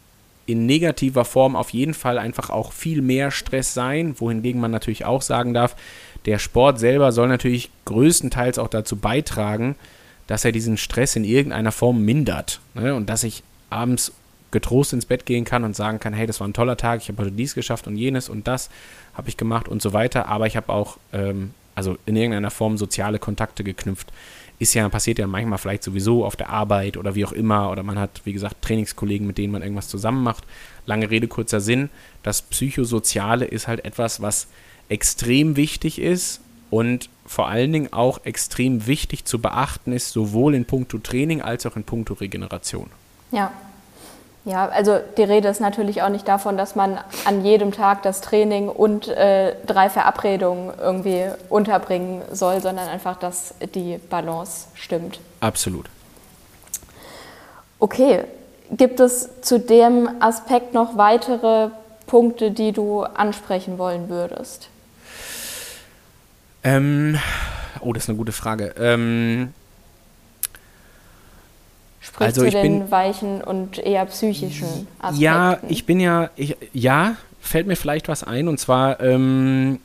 in 0.46 0.64
negativer 0.64 1.24
Form 1.24 1.56
auf 1.56 1.70
jeden 1.70 1.92
Fall 1.92 2.18
einfach 2.18 2.50
auch 2.50 2.70
viel 2.70 3.02
mehr 3.02 3.32
Stress 3.32 3.74
sein, 3.74 4.14
wohingegen 4.20 4.60
man 4.60 4.70
natürlich 4.70 5.04
auch 5.04 5.22
sagen 5.22 5.54
darf, 5.54 5.74
der 6.24 6.38
Sport 6.38 6.78
selber 6.78 7.10
soll 7.10 7.26
natürlich 7.26 7.68
größtenteils 7.84 8.60
auch 8.60 8.68
dazu 8.68 8.94
beitragen, 8.94 9.74
dass 10.28 10.44
er 10.44 10.52
diesen 10.52 10.76
Stress 10.76 11.16
in 11.16 11.24
irgendeiner 11.24 11.72
Form 11.72 12.04
mindert. 12.04 12.60
Ne? 12.74 12.94
Und 12.94 13.10
dass 13.10 13.24
ich 13.24 13.42
abends 13.70 14.12
getrost 14.50 14.92
ins 14.92 15.06
Bett 15.06 15.26
gehen 15.26 15.44
kann 15.44 15.64
und 15.64 15.76
sagen 15.76 16.00
kann, 16.00 16.12
hey, 16.12 16.26
das 16.26 16.40
war 16.40 16.48
ein 16.48 16.54
toller 16.54 16.76
Tag, 16.76 17.00
ich 17.02 17.08
habe 17.08 17.22
heute 17.22 17.32
dies 17.32 17.54
geschafft 17.54 17.86
und 17.86 17.96
jenes 17.96 18.28
und 18.28 18.46
das 18.48 18.70
habe 19.14 19.28
ich 19.28 19.36
gemacht 19.36 19.68
und 19.68 19.82
so 19.82 19.92
weiter. 19.92 20.26
Aber 20.26 20.46
ich 20.46 20.56
habe 20.56 20.72
auch, 20.72 20.96
ähm, 21.12 21.52
also 21.74 21.96
in 22.06 22.16
irgendeiner 22.16 22.50
Form 22.50 22.78
soziale 22.78 23.18
Kontakte 23.18 23.64
geknüpft. 23.64 24.12
Ist 24.60 24.74
ja, 24.74 24.88
passiert 24.88 25.20
ja 25.20 25.26
manchmal 25.28 25.58
vielleicht 25.58 25.84
sowieso 25.84 26.24
auf 26.24 26.34
der 26.34 26.50
Arbeit 26.50 26.96
oder 26.96 27.14
wie 27.14 27.24
auch 27.24 27.32
immer. 27.32 27.70
Oder 27.70 27.84
man 27.84 27.98
hat, 27.98 28.22
wie 28.24 28.32
gesagt, 28.32 28.62
Trainingskollegen, 28.62 29.26
mit 29.26 29.38
denen 29.38 29.52
man 29.52 29.62
irgendwas 29.62 29.86
zusammen 29.86 30.24
macht. 30.24 30.44
Lange 30.84 31.10
Rede, 31.10 31.28
kurzer 31.28 31.60
Sinn. 31.60 31.90
Das 32.24 32.42
Psychosoziale 32.42 33.44
ist 33.44 33.68
halt 33.68 33.84
etwas, 33.84 34.20
was 34.20 34.48
extrem 34.88 35.54
wichtig 35.54 36.00
ist 36.00 36.40
und 36.70 37.08
vor 37.26 37.48
allen 37.48 37.72
Dingen 37.72 37.92
auch 37.92 38.24
extrem 38.24 38.86
wichtig 38.86 39.24
zu 39.24 39.40
beachten 39.40 39.92
ist, 39.92 40.10
sowohl 40.10 40.54
in 40.54 40.64
puncto 40.64 40.98
Training 40.98 41.42
als 41.42 41.66
auch 41.66 41.76
in 41.76 41.84
puncto 41.84 42.14
Regeneration. 42.14 42.88
Ja. 43.30 43.52
Ja, 44.48 44.66
also 44.66 44.98
die 45.18 45.24
Rede 45.24 45.46
ist 45.48 45.60
natürlich 45.60 46.00
auch 46.00 46.08
nicht 46.08 46.26
davon, 46.26 46.56
dass 46.56 46.74
man 46.74 46.98
an 47.26 47.44
jedem 47.44 47.70
Tag 47.70 48.02
das 48.02 48.22
Training 48.22 48.70
und 48.70 49.06
äh, 49.06 49.54
drei 49.66 49.90
Verabredungen 49.90 50.72
irgendwie 50.80 51.26
unterbringen 51.50 52.22
soll, 52.32 52.62
sondern 52.62 52.88
einfach, 52.88 53.18
dass 53.18 53.52
die 53.74 53.98
Balance 54.08 54.68
stimmt. 54.72 55.20
Absolut. 55.40 55.90
Okay, 57.78 58.24
gibt 58.70 59.00
es 59.00 59.28
zu 59.42 59.60
dem 59.60 60.08
Aspekt 60.20 60.72
noch 60.72 60.96
weitere 60.96 61.68
Punkte, 62.06 62.50
die 62.50 62.72
du 62.72 63.02
ansprechen 63.02 63.76
wollen 63.76 64.08
würdest? 64.08 64.70
Ähm, 66.64 67.18
oh, 67.80 67.92
das 67.92 68.04
ist 68.04 68.08
eine 68.08 68.16
gute 68.16 68.32
Frage. 68.32 68.74
Ähm, 68.78 69.52
Sprich 72.18 72.26
also 72.26 72.44
zu 72.44 72.50
den 72.50 72.80
bin, 72.80 72.90
weichen 72.90 73.42
und 73.42 73.78
eher 73.78 74.04
psychischen 74.06 74.88
Aspekten. 74.98 75.22
Ja, 75.22 75.58
ich 75.68 75.86
bin 75.86 76.00
ja, 76.00 76.30
ich, 76.34 76.56
ja, 76.72 77.14
fällt 77.40 77.68
mir 77.68 77.76
vielleicht 77.76 78.08
was 78.08 78.24
ein. 78.24 78.48
Und 78.48 78.58
zwar, 78.58 79.00
ähm, 79.00 79.78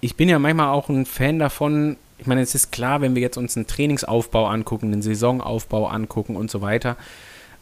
ich 0.00 0.16
bin 0.16 0.28
ja 0.28 0.40
manchmal 0.40 0.70
auch 0.70 0.88
ein 0.88 1.06
Fan 1.06 1.38
davon, 1.38 1.96
ich 2.18 2.26
meine, 2.26 2.40
es 2.40 2.56
ist 2.56 2.72
klar, 2.72 3.00
wenn 3.00 3.14
wir 3.14 3.22
jetzt 3.22 3.38
uns 3.38 3.56
einen 3.56 3.68
Trainingsaufbau 3.68 4.46
angucken, 4.46 4.92
einen 4.92 5.00
Saisonaufbau 5.00 5.86
angucken 5.86 6.34
und 6.34 6.50
so 6.50 6.60
weiter, 6.60 6.96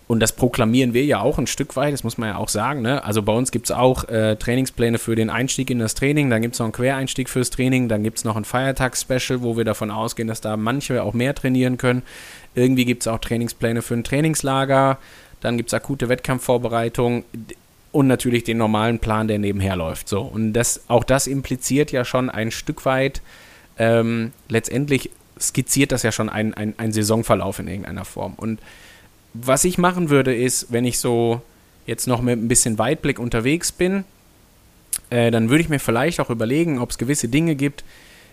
und 0.08 0.20
das 0.20 0.32
proklamieren 0.32 0.94
wir 0.94 1.04
ja 1.04 1.20
auch 1.20 1.36
ein 1.36 1.46
Stück 1.46 1.76
weit, 1.76 1.92
das 1.92 2.02
muss 2.02 2.16
man 2.16 2.30
ja 2.30 2.36
auch 2.38 2.48
sagen. 2.48 2.80
Ne? 2.80 3.04
Also 3.04 3.22
bei 3.22 3.34
uns 3.34 3.50
gibt 3.50 3.66
es 3.66 3.76
auch 3.76 4.08
äh, 4.08 4.36
Trainingspläne 4.36 4.98
für 4.98 5.14
den 5.14 5.28
Einstieg 5.28 5.68
in 5.68 5.78
das 5.78 5.94
Training, 5.94 6.30
dann 6.30 6.40
gibt 6.40 6.54
es 6.54 6.60
noch 6.60 6.64
einen 6.64 6.72
Quereinstieg 6.72 7.28
fürs 7.28 7.50
Training, 7.50 7.88
dann 7.88 8.02
gibt 8.02 8.16
es 8.16 8.24
noch 8.24 8.34
ein 8.34 8.46
Feiertagsspecial, 8.46 9.42
wo 9.42 9.58
wir 9.58 9.66
davon 9.66 9.90
ausgehen, 9.90 10.26
dass 10.26 10.40
da 10.40 10.56
manche 10.56 11.02
auch 11.02 11.12
mehr 11.12 11.34
trainieren 11.34 11.76
können. 11.76 12.02
Irgendwie 12.54 12.84
gibt 12.84 13.02
es 13.02 13.08
auch 13.08 13.18
Trainingspläne 13.18 13.82
für 13.82 13.94
ein 13.94 14.04
Trainingslager, 14.04 14.98
dann 15.40 15.56
gibt 15.56 15.70
es 15.70 15.74
akute 15.74 16.08
Wettkampfvorbereitung 16.08 17.24
und 17.92 18.06
natürlich 18.06 18.44
den 18.44 18.58
normalen 18.58 18.98
Plan, 18.98 19.28
der 19.28 19.38
nebenher 19.38 19.76
läuft. 19.76 20.08
So. 20.08 20.22
Und 20.22 20.52
das, 20.52 20.82
auch 20.88 21.04
das 21.04 21.26
impliziert 21.26 21.92
ja 21.92 22.04
schon 22.04 22.30
ein 22.30 22.50
Stück 22.50 22.84
weit, 22.84 23.22
ähm, 23.78 24.32
letztendlich 24.48 25.10
skizziert 25.40 25.92
das 25.92 26.02
ja 26.02 26.10
schon 26.10 26.28
einen 26.28 26.52
ein 26.54 26.92
Saisonverlauf 26.92 27.60
in 27.60 27.68
irgendeiner 27.68 28.04
Form. 28.04 28.34
Und 28.36 28.60
was 29.34 29.64
ich 29.64 29.78
machen 29.78 30.10
würde, 30.10 30.34
ist, 30.34 30.72
wenn 30.72 30.84
ich 30.84 30.98
so 30.98 31.42
jetzt 31.86 32.06
noch 32.06 32.20
mit 32.20 32.38
ein 32.38 32.48
bisschen 32.48 32.78
Weitblick 32.78 33.18
unterwegs 33.18 33.70
bin, 33.70 34.04
äh, 35.10 35.30
dann 35.30 35.48
würde 35.48 35.62
ich 35.62 35.68
mir 35.68 35.78
vielleicht 35.78 36.20
auch 36.20 36.30
überlegen, 36.30 36.78
ob 36.78 36.90
es 36.90 36.98
gewisse 36.98 37.28
Dinge 37.28 37.54
gibt, 37.54 37.84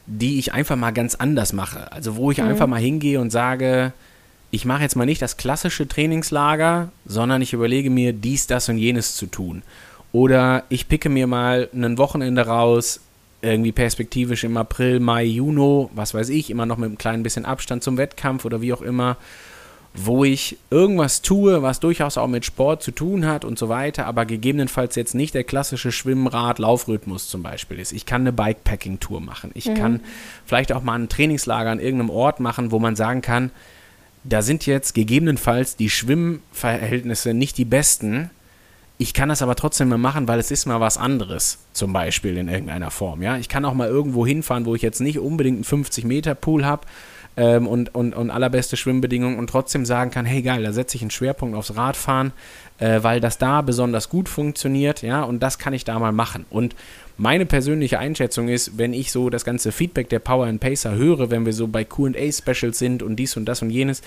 die 0.07 0.39
ich 0.39 0.53
einfach 0.53 0.75
mal 0.75 0.91
ganz 0.91 1.15
anders 1.15 1.53
mache. 1.53 1.91
Also 1.91 2.15
wo 2.15 2.31
ich 2.31 2.37
mhm. 2.39 2.49
einfach 2.49 2.67
mal 2.67 2.79
hingehe 2.79 3.19
und 3.19 3.31
sage, 3.31 3.93
ich 4.51 4.65
mache 4.65 4.83
jetzt 4.83 4.95
mal 4.95 5.05
nicht 5.05 5.21
das 5.21 5.37
klassische 5.37 5.87
Trainingslager, 5.87 6.89
sondern 7.05 7.41
ich 7.41 7.53
überlege 7.53 7.89
mir 7.89 8.13
dies, 8.13 8.47
das 8.47 8.69
und 8.69 8.77
jenes 8.77 9.15
zu 9.15 9.25
tun. 9.25 9.63
Oder 10.11 10.63
ich 10.69 10.87
picke 10.87 11.09
mir 11.09 11.27
mal 11.27 11.69
ein 11.73 11.97
Wochenende 11.97 12.45
raus, 12.45 13.01
irgendwie 13.41 13.73
perspektivisch 13.73 14.43
im 14.43 14.57
April, 14.57 14.99
Mai, 14.99 15.25
Juni, 15.25 15.89
was 15.93 16.13
weiß 16.13 16.29
ich, 16.29 16.49
immer 16.49 16.65
noch 16.65 16.77
mit 16.77 16.87
einem 16.87 16.97
kleinen 16.97 17.23
bisschen 17.23 17.45
Abstand 17.45 17.83
zum 17.83 17.97
Wettkampf 17.97 18.45
oder 18.45 18.61
wie 18.61 18.73
auch 18.73 18.81
immer 18.81 19.17
wo 19.97 20.25
ich 20.25 20.57
irgendwas 20.69 21.21
tue, 21.21 21.61
was 21.61 21.79
durchaus 21.79 22.17
auch 22.17 22.27
mit 22.27 22.43
Sport 22.43 22.83
zu 22.83 22.91
tun 22.91 23.25
hat 23.25 23.45
und 23.45 23.57
so 23.57 23.69
weiter, 23.69 24.05
aber 24.05 24.25
gegebenenfalls 24.25 24.95
jetzt 24.95 25.15
nicht 25.15 25.33
der 25.33 25.45
klassische 25.45 25.91
Schwimmrad-Laufrhythmus 25.91 27.29
zum 27.29 27.43
Beispiel 27.43 27.79
ist. 27.79 27.93
Ich 27.93 28.05
kann 28.05 28.21
eine 28.21 28.33
Bikepacking-Tour 28.33 29.21
machen. 29.21 29.51
Ich 29.53 29.67
mhm. 29.67 29.75
kann 29.75 29.99
vielleicht 30.45 30.73
auch 30.73 30.83
mal 30.83 30.99
ein 30.99 31.09
Trainingslager 31.09 31.69
an 31.69 31.79
irgendeinem 31.79 32.09
Ort 32.09 32.39
machen, 32.39 32.71
wo 32.71 32.79
man 32.79 32.95
sagen 32.95 33.21
kann, 33.21 33.51
da 34.25 34.41
sind 34.41 34.65
jetzt 34.65 34.95
gegebenenfalls 34.95 35.75
die 35.75 35.89
Schwimmverhältnisse 35.89 37.33
nicht 37.33 37.57
die 37.57 37.65
besten. 37.65 38.31
Ich 38.97 39.13
kann 39.13 39.29
das 39.29 39.41
aber 39.41 39.55
trotzdem 39.55 39.89
mal 39.89 39.97
machen, 39.97 40.27
weil 40.27 40.39
es 40.39 40.51
ist 40.51 40.65
mal 40.65 40.79
was 40.79 40.97
anderes, 40.97 41.59
zum 41.73 41.93
Beispiel 41.93 42.37
in 42.37 42.47
irgendeiner 42.47 42.91
Form. 42.91 43.21
Ja, 43.21 43.37
ich 43.37 43.49
kann 43.49 43.65
auch 43.65 43.73
mal 43.73 43.87
irgendwo 43.87 44.25
hinfahren, 44.25 44.65
wo 44.65 44.73
ich 44.73 44.81
jetzt 44.81 44.99
nicht 44.99 45.19
unbedingt 45.19 45.57
einen 45.57 45.63
50 45.63 46.05
Meter 46.05 46.33
Pool 46.33 46.65
habe, 46.65 46.87
ähm, 47.37 47.67
und, 47.67 47.93
und, 47.93 48.13
und 48.15 48.29
allerbeste 48.29 48.77
Schwimmbedingungen 48.77 49.37
und 49.37 49.49
trotzdem 49.49 49.85
sagen 49.85 50.11
kann, 50.11 50.25
hey 50.25 50.41
geil, 50.41 50.63
da 50.63 50.71
setze 50.71 50.97
ich 50.97 51.01
einen 51.01 51.11
Schwerpunkt 51.11 51.55
aufs 51.55 51.75
Radfahren, 51.75 52.31
äh, 52.79 53.03
weil 53.03 53.19
das 53.19 53.37
da 53.37 53.61
besonders 53.61 54.09
gut 54.09 54.29
funktioniert, 54.29 55.01
ja, 55.01 55.23
und 55.23 55.41
das 55.41 55.59
kann 55.59 55.73
ich 55.73 55.83
da 55.83 55.99
mal 55.99 56.11
machen. 56.11 56.45
Und 56.49 56.75
meine 57.17 57.45
persönliche 57.45 57.99
Einschätzung 57.99 58.49
ist, 58.49 58.77
wenn 58.77 58.93
ich 58.93 59.11
so 59.11 59.29
das 59.29 59.45
ganze 59.45 59.71
Feedback 59.71 60.09
der 60.09 60.19
Power 60.19 60.47
and 60.47 60.59
Pacer 60.59 60.95
höre, 60.95 61.29
wenn 61.29 61.45
wir 61.45 61.53
so 61.53 61.67
bei 61.67 61.83
QA-Specials 61.83 62.77
sind 62.77 63.03
und 63.03 63.15
dies 63.15 63.37
und 63.37 63.45
das 63.45 63.61
und 63.61 63.69
jenes, 63.69 64.01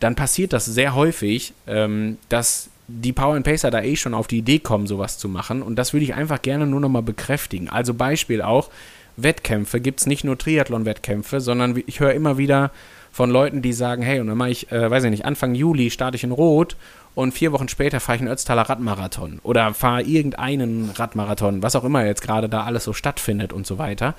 dann 0.00 0.14
passiert 0.14 0.52
das 0.52 0.64
sehr 0.64 0.94
häufig, 0.94 1.52
ähm, 1.66 2.18
dass 2.28 2.70
die 2.86 3.12
Power 3.12 3.34
and 3.34 3.46
Pacer 3.46 3.70
da 3.70 3.82
eh 3.82 3.96
schon 3.96 4.14
auf 4.14 4.26
die 4.26 4.38
Idee 4.38 4.58
kommen, 4.58 4.86
sowas 4.86 5.18
zu 5.18 5.28
machen. 5.28 5.62
Und 5.62 5.76
das 5.76 5.92
würde 5.92 6.04
ich 6.04 6.14
einfach 6.14 6.42
gerne 6.42 6.66
nur 6.66 6.80
nochmal 6.80 7.02
bekräftigen. 7.02 7.68
Also 7.68 7.94
Beispiel 7.94 8.42
auch, 8.42 8.70
Wettkämpfe 9.16 9.80
gibt 9.80 10.00
es 10.00 10.06
nicht 10.06 10.24
nur 10.24 10.38
Triathlon-Wettkämpfe, 10.38 11.40
sondern 11.40 11.80
ich 11.86 12.00
höre 12.00 12.12
immer 12.12 12.38
wieder 12.38 12.70
von 13.12 13.30
Leuten, 13.30 13.62
die 13.62 13.72
sagen, 13.72 14.02
hey, 14.02 14.20
und 14.20 14.26
dann 14.26 14.36
mache 14.36 14.50
ich, 14.50 14.72
äh, 14.72 14.90
weiß 14.90 15.04
ich 15.04 15.10
nicht, 15.10 15.24
Anfang 15.24 15.54
Juli 15.54 15.90
starte 15.90 16.16
ich 16.16 16.24
in 16.24 16.32
Rot 16.32 16.76
und 17.14 17.32
vier 17.32 17.52
Wochen 17.52 17.68
später 17.68 18.00
fahre 18.00 18.16
ich 18.16 18.22
einen 18.22 18.32
Ötztaler 18.32 18.62
Radmarathon 18.62 19.38
oder 19.44 19.72
fahre 19.72 20.02
irgendeinen 20.02 20.90
Radmarathon, 20.90 21.62
was 21.62 21.76
auch 21.76 21.84
immer 21.84 22.04
jetzt 22.04 22.22
gerade 22.22 22.48
da 22.48 22.64
alles 22.64 22.84
so 22.84 22.92
stattfindet 22.92 23.52
und 23.52 23.66
so 23.66 23.78
weiter. 23.78 24.14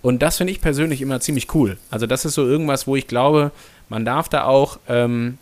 Und 0.00 0.22
das 0.22 0.38
finde 0.38 0.52
ich 0.52 0.60
persönlich 0.60 1.02
immer 1.02 1.20
ziemlich 1.20 1.54
cool. 1.54 1.76
Also 1.90 2.06
das 2.06 2.24
ist 2.24 2.34
so 2.34 2.46
irgendwas, 2.46 2.86
wo 2.86 2.96
ich 2.96 3.06
glaube, 3.06 3.50
man 3.88 4.04
darf 4.04 4.28
da 4.28 4.44
auch 4.44 4.78
ähm, 4.88 5.38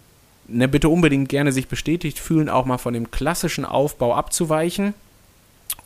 ne, 0.49 0.67
bitte 0.67 0.89
unbedingt 0.89 1.29
gerne 1.29 1.53
sich 1.53 1.69
bestätigt 1.69 2.19
fühlen, 2.19 2.49
auch 2.49 2.65
mal 2.65 2.79
von 2.79 2.95
dem 2.95 3.11
klassischen 3.11 3.65
Aufbau 3.65 4.15
abzuweichen 4.15 4.95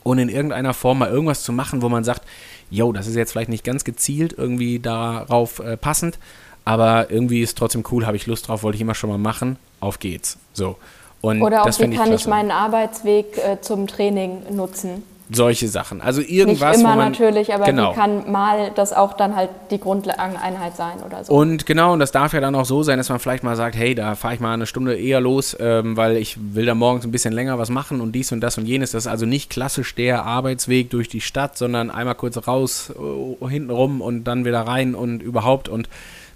und 0.03 0.19
in 0.19 0.29
irgendeiner 0.29 0.75
Form 0.75 0.99
mal 1.01 1.11
irgendwas 1.11 1.43
zu 1.43 1.53
machen, 1.53 1.83
wo 1.83 1.89
man 1.89 2.05
sagt, 2.05 2.23
yo, 2.71 2.93
das 2.93 3.07
ist 3.07 3.17
jetzt 3.17 3.33
vielleicht 3.33 3.49
nicht 3.51 3.65
ganz 3.65 3.85
gezielt 3.85 4.35
irgendwie 4.37 4.79
darauf 4.79 5.59
äh, 5.59 5.77
passend, 5.77 6.19
aber 6.65 7.11
irgendwie 7.11 7.43
ist 7.43 7.59
trotzdem 7.59 7.85
cool, 7.91 8.07
habe 8.07 8.17
ich 8.17 8.27
Lust 8.27 8.49
drauf, 8.49 8.63
wollte 8.63 8.77
ich 8.77 8.83
immer 8.83 8.95
schon 8.95 9.11
mal 9.11 9.19
machen, 9.19 9.57
auf 9.81 9.99
geht's. 9.99 10.39
So. 10.53 10.77
Und 11.21 11.43
Oder 11.43 11.63
auch, 11.63 11.67
wie 11.67 11.95
kann 11.95 12.13
ich, 12.13 12.23
ich 12.23 12.27
meinen 12.27 12.51
Arbeitsweg 12.51 13.37
äh, 13.39 13.61
zum 13.61 13.87
Training 13.87 14.55
nutzen? 14.55 15.03
Solche 15.33 15.69
Sachen. 15.69 16.01
Also 16.01 16.21
irgendwas. 16.21 16.77
Nicht 16.77 16.85
immer 16.85 16.97
man, 16.97 17.13
natürlich, 17.13 17.55
aber 17.55 17.65
genau. 17.65 17.93
kann 17.93 18.31
mal 18.31 18.73
das 18.75 18.93
auch 18.93 19.13
dann 19.13 19.37
halt 19.37 19.51
die 19.71 19.79
Grundeinheit 19.79 20.77
sein 20.77 21.03
oder 21.05 21.25
so. 21.25 21.33
Und 21.33 21.67
genau, 21.67 21.93
und 21.93 22.01
das 22.01 22.13
darf 22.13 22.33
ja 22.33 22.41
dann 22.41 22.55
auch 22.55 22.65
so 22.65 22.83
sein, 22.83 22.99
dass 22.99 23.09
man 23.09 23.19
vielleicht 23.19 23.45
mal 23.45 23.57
sagt, 23.57 23.77
hey, 23.77 23.95
da 23.95 24.15
fahre 24.15 24.35
ich 24.35 24.41
mal 24.41 24.53
eine 24.53 24.67
Stunde 24.67 24.99
eher 24.99 25.21
los, 25.21 25.57
ähm, 25.61 25.97
weil 25.97 26.17
ich 26.17 26.37
will 26.55 26.67
da 26.67 26.75
morgens 26.75 27.05
ein 27.05 27.13
bisschen 27.13 27.33
länger 27.33 27.59
was 27.59 27.71
machen 27.71 28.01
und 28.01 28.13
dies 28.13 28.33
und 28.33 28.41
das 28.41 28.59
und 28.59 28.67
jenes. 28.67 28.91
Das 28.93 29.05
ist 29.05 29.11
also 29.11 29.27
nicht 29.27 29.51
klassisch 29.51 29.95
der 29.95 30.25
Arbeitsweg 30.25 30.91
durch 30.91 31.09
die 31.09 31.21
Stadt, 31.21 31.57
sondern 31.57 31.91
einmal 31.91 32.15
kurz 32.15 32.37
raus, 32.47 32.93
uh, 32.99 33.49
hinten 33.49 33.71
rum 33.71 34.01
und 34.01 34.25
dann 34.25 34.45
wieder 34.45 34.61
rein 34.61 34.95
und 34.95 35.23
überhaupt 35.23 35.69
und 35.69 35.89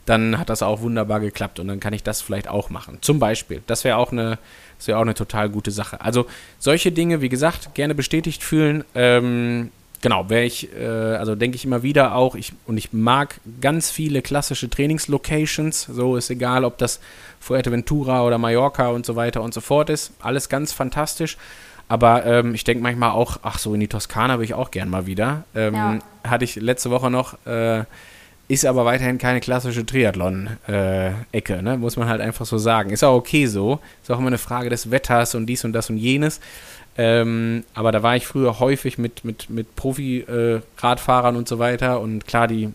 dann 0.06 0.38
hat 0.38 0.50
das 0.50 0.62
auch 0.62 0.80
wunderbar 0.80 1.20
geklappt 1.20 1.58
und 1.60 1.68
dann 1.68 1.80
kann 1.80 1.92
ich 1.92 2.02
das 2.02 2.20
vielleicht 2.20 2.48
auch 2.48 2.70
machen. 2.70 2.98
Zum 3.00 3.18
Beispiel. 3.18 3.62
Das 3.66 3.84
wäre 3.84 3.96
auch 3.96 4.12
eine 4.12 4.38
das 4.78 4.88
wäre 4.88 4.98
auch 4.98 5.02
eine 5.02 5.14
total 5.14 5.48
gute 5.48 5.70
Sache. 5.70 6.00
Also 6.00 6.26
solche 6.58 6.92
Dinge, 6.92 7.20
wie 7.20 7.28
gesagt, 7.28 7.74
gerne 7.74 7.94
bestätigt 7.94 8.42
fühlen. 8.42 8.84
Ähm, 8.94 9.70
genau, 10.02 10.28
wäre 10.28 10.44
ich, 10.44 10.68
äh, 10.76 10.84
also 10.84 11.34
denke 11.34 11.56
ich 11.56 11.64
immer 11.64 11.82
wieder 11.82 12.14
auch, 12.14 12.34
ich, 12.34 12.52
und 12.66 12.76
ich 12.76 12.92
mag 12.92 13.40
ganz 13.60 13.90
viele 13.90 14.22
klassische 14.22 14.68
Trainingslocations. 14.68 15.84
So 15.84 16.16
ist 16.16 16.30
egal, 16.30 16.64
ob 16.64 16.78
das 16.78 17.00
Fuerteventura 17.40 18.24
oder 18.24 18.38
Mallorca 18.38 18.88
und 18.88 19.06
so 19.06 19.16
weiter 19.16 19.42
und 19.42 19.54
so 19.54 19.60
fort 19.60 19.90
ist. 19.90 20.12
Alles 20.20 20.48
ganz 20.48 20.72
fantastisch. 20.72 21.36
Aber 21.86 22.24
ähm, 22.24 22.54
ich 22.54 22.64
denke 22.64 22.82
manchmal 22.82 23.10
auch, 23.10 23.38
ach 23.42 23.58
so, 23.58 23.74
in 23.74 23.80
die 23.80 23.88
Toskana 23.88 24.38
will 24.38 24.44
ich 24.44 24.54
auch 24.54 24.70
gern 24.70 24.88
mal 24.88 25.06
wieder. 25.06 25.44
Ähm, 25.54 25.74
ja. 25.74 25.98
Hatte 26.24 26.44
ich 26.44 26.56
letzte 26.56 26.90
Woche 26.90 27.10
noch 27.10 27.34
äh, 27.46 27.84
ist 28.48 28.66
aber 28.66 28.84
weiterhin 28.84 29.18
keine 29.18 29.40
klassische 29.40 29.86
Triathlon-Ecke, 29.86 31.62
ne? 31.62 31.78
muss 31.78 31.96
man 31.96 32.08
halt 32.08 32.20
einfach 32.20 32.44
so 32.44 32.58
sagen. 32.58 32.90
Ist 32.90 33.02
auch 33.02 33.16
okay 33.16 33.46
so. 33.46 33.80
Ist 34.02 34.10
auch 34.10 34.18
immer 34.18 34.28
eine 34.28 34.38
Frage 34.38 34.68
des 34.68 34.90
Wetters 34.90 35.34
und 35.34 35.46
dies 35.46 35.64
und 35.64 35.72
das 35.72 35.88
und 35.88 35.96
jenes. 35.96 36.40
Ähm, 36.96 37.64
aber 37.74 37.90
da 37.90 38.02
war 38.02 38.14
ich 38.16 38.26
früher 38.26 38.60
häufig 38.60 38.98
mit, 38.98 39.24
mit, 39.24 39.50
mit 39.50 39.74
Profi-Radfahrern 39.74 41.34
äh, 41.34 41.38
und 41.38 41.48
so 41.48 41.58
weiter. 41.58 42.00
Und 42.00 42.26
klar, 42.26 42.46
die 42.46 42.64
äh, 42.64 42.70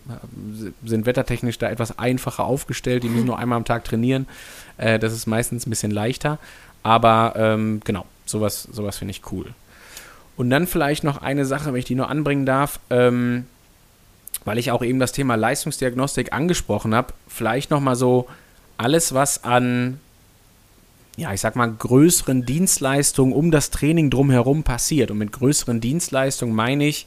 sind 0.84 1.06
wettertechnisch 1.06 1.58
da 1.58 1.70
etwas 1.70 1.98
einfacher 1.98 2.44
aufgestellt. 2.44 3.02
Die 3.02 3.08
müssen 3.08 3.26
nur 3.26 3.38
einmal 3.38 3.56
am 3.56 3.64
Tag 3.64 3.84
trainieren. 3.84 4.26
Äh, 4.76 4.98
das 4.98 5.12
ist 5.12 5.26
meistens 5.26 5.66
ein 5.66 5.70
bisschen 5.70 5.92
leichter. 5.92 6.38
Aber 6.82 7.34
ähm, 7.36 7.80
genau, 7.84 8.04
sowas, 8.26 8.64
sowas 8.64 8.98
finde 8.98 9.12
ich 9.12 9.22
cool. 9.32 9.46
Und 10.36 10.50
dann 10.50 10.66
vielleicht 10.66 11.04
noch 11.04 11.22
eine 11.22 11.44
Sache, 11.44 11.72
wenn 11.72 11.78
ich 11.78 11.84
die 11.84 11.94
nur 11.94 12.10
anbringen 12.10 12.44
darf. 12.44 12.80
Ähm, 12.90 13.46
weil 14.44 14.58
ich 14.58 14.70
auch 14.70 14.82
eben 14.82 14.98
das 14.98 15.12
Thema 15.12 15.34
Leistungsdiagnostik 15.34 16.32
angesprochen 16.32 16.94
habe, 16.94 17.12
vielleicht 17.28 17.70
nochmal 17.70 17.96
so 17.96 18.26
alles, 18.78 19.12
was 19.12 19.44
an, 19.44 20.00
ja, 21.16 21.32
ich 21.32 21.40
sag 21.40 21.56
mal, 21.56 21.70
größeren 21.70 22.46
Dienstleistungen 22.46 23.34
um 23.34 23.50
das 23.50 23.70
Training 23.70 24.10
drumherum 24.10 24.62
passiert. 24.62 25.10
Und 25.10 25.18
mit 25.18 25.32
größeren 25.32 25.80
Dienstleistungen 25.80 26.54
meine 26.54 26.86
ich 26.86 27.06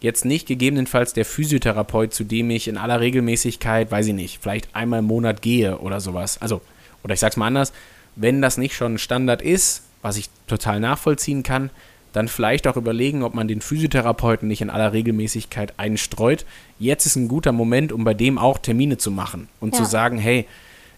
jetzt 0.00 0.24
nicht 0.24 0.46
gegebenenfalls 0.46 1.12
der 1.12 1.24
Physiotherapeut, 1.24 2.14
zu 2.14 2.22
dem 2.22 2.50
ich 2.50 2.68
in 2.68 2.78
aller 2.78 3.00
Regelmäßigkeit, 3.00 3.90
weiß 3.90 4.06
ich 4.06 4.14
nicht, 4.14 4.40
vielleicht 4.40 4.74
einmal 4.74 5.00
im 5.00 5.06
Monat 5.06 5.42
gehe 5.42 5.78
oder 5.78 6.00
sowas. 6.00 6.40
Also, 6.40 6.60
oder 7.02 7.14
ich 7.14 7.20
sag's 7.20 7.36
mal 7.36 7.48
anders, 7.48 7.72
wenn 8.14 8.40
das 8.40 8.58
nicht 8.58 8.76
schon 8.76 8.98
Standard 8.98 9.42
ist, 9.42 9.82
was 10.02 10.16
ich 10.16 10.30
total 10.46 10.78
nachvollziehen 10.78 11.42
kann, 11.42 11.70
dann 12.12 12.28
vielleicht 12.28 12.66
auch 12.66 12.76
überlegen, 12.76 13.22
ob 13.22 13.34
man 13.34 13.48
den 13.48 13.60
Physiotherapeuten 13.60 14.48
nicht 14.48 14.60
in 14.60 14.70
aller 14.70 14.92
Regelmäßigkeit 14.92 15.74
einstreut. 15.78 16.44
Jetzt 16.78 17.06
ist 17.06 17.16
ein 17.16 17.28
guter 17.28 17.52
Moment, 17.52 17.92
um 17.92 18.04
bei 18.04 18.14
dem 18.14 18.38
auch 18.38 18.58
Termine 18.58 18.98
zu 18.98 19.10
machen 19.10 19.48
und 19.60 19.74
ja. 19.74 19.82
zu 19.82 19.84
sagen, 19.88 20.18
hey, 20.18 20.46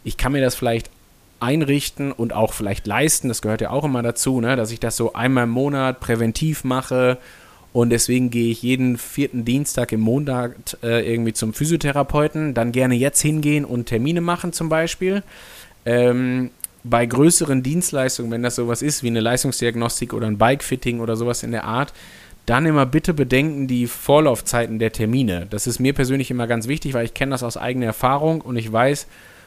ich 0.04 0.16
kann 0.16 0.32
mir 0.32 0.40
das 0.40 0.54
vielleicht 0.54 0.90
einrichten 1.40 2.12
und 2.12 2.32
auch 2.32 2.52
vielleicht 2.52 2.86
leisten, 2.86 3.28
das 3.28 3.42
gehört 3.42 3.61
ja 3.61 3.70
auch 3.70 3.84
immer 3.84 4.02
dazu, 4.02 4.40
ne, 4.40 4.56
dass 4.56 4.70
ich 4.70 4.80
das 4.80 4.96
so 4.96 5.14
einmal 5.14 5.44
im 5.44 5.50
Monat 5.50 6.00
präventiv 6.00 6.64
mache 6.64 7.18
und 7.72 7.90
deswegen 7.90 8.30
gehe 8.30 8.50
ich 8.50 8.62
jeden 8.62 8.98
vierten 8.98 9.44
Dienstag 9.44 9.92
im 9.92 10.00
Monat 10.00 10.76
äh, 10.82 11.08
irgendwie 11.11 11.32
zum 11.32 11.54
Physiotherapeuten, 11.54 12.52
dann 12.52 12.72
gerne 12.72 12.94
jetzt 12.94 13.20
hingehen 13.20 13.64
und 13.64 13.86
Termine 13.86 14.20
machen 14.20 14.52
zum 14.52 14.68
Beispiel. 14.68 15.22
Ähm, 15.86 16.50
bei 16.82 17.04
größeren 17.06 17.62
Dienstleistungen, 17.62 18.30
wenn 18.30 18.42
das 18.42 18.56
sowas 18.56 18.82
ist 18.82 19.02
wie 19.02 19.08
eine 19.08 19.20
Leistungsdiagnostik 19.20 20.12
oder 20.12 20.26
ein 20.26 20.38
Bikefitting 20.38 21.00
oder 21.00 21.16
sowas 21.16 21.42
in 21.42 21.52
der 21.52 21.64
Art, 21.64 21.92
dann 22.46 22.66
immer 22.66 22.86
bitte 22.86 23.14
bedenken 23.14 23.66
die 23.66 23.86
Vorlaufzeiten 23.86 24.78
der 24.78 24.92
Termine. 24.92 25.46
Das 25.50 25.66
ist 25.66 25.78
mir 25.78 25.92
persönlich 25.92 26.30
immer 26.30 26.46
ganz 26.46 26.68
wichtig, 26.68 26.94
weil 26.94 27.04
ich 27.04 27.14
kenne 27.14 27.30
das 27.30 27.42
aus 27.42 27.56
eigener 27.56 27.86
Erfahrung 27.86 28.40
und 28.40 28.56
ich 28.56 28.72
weiß, 28.72 29.06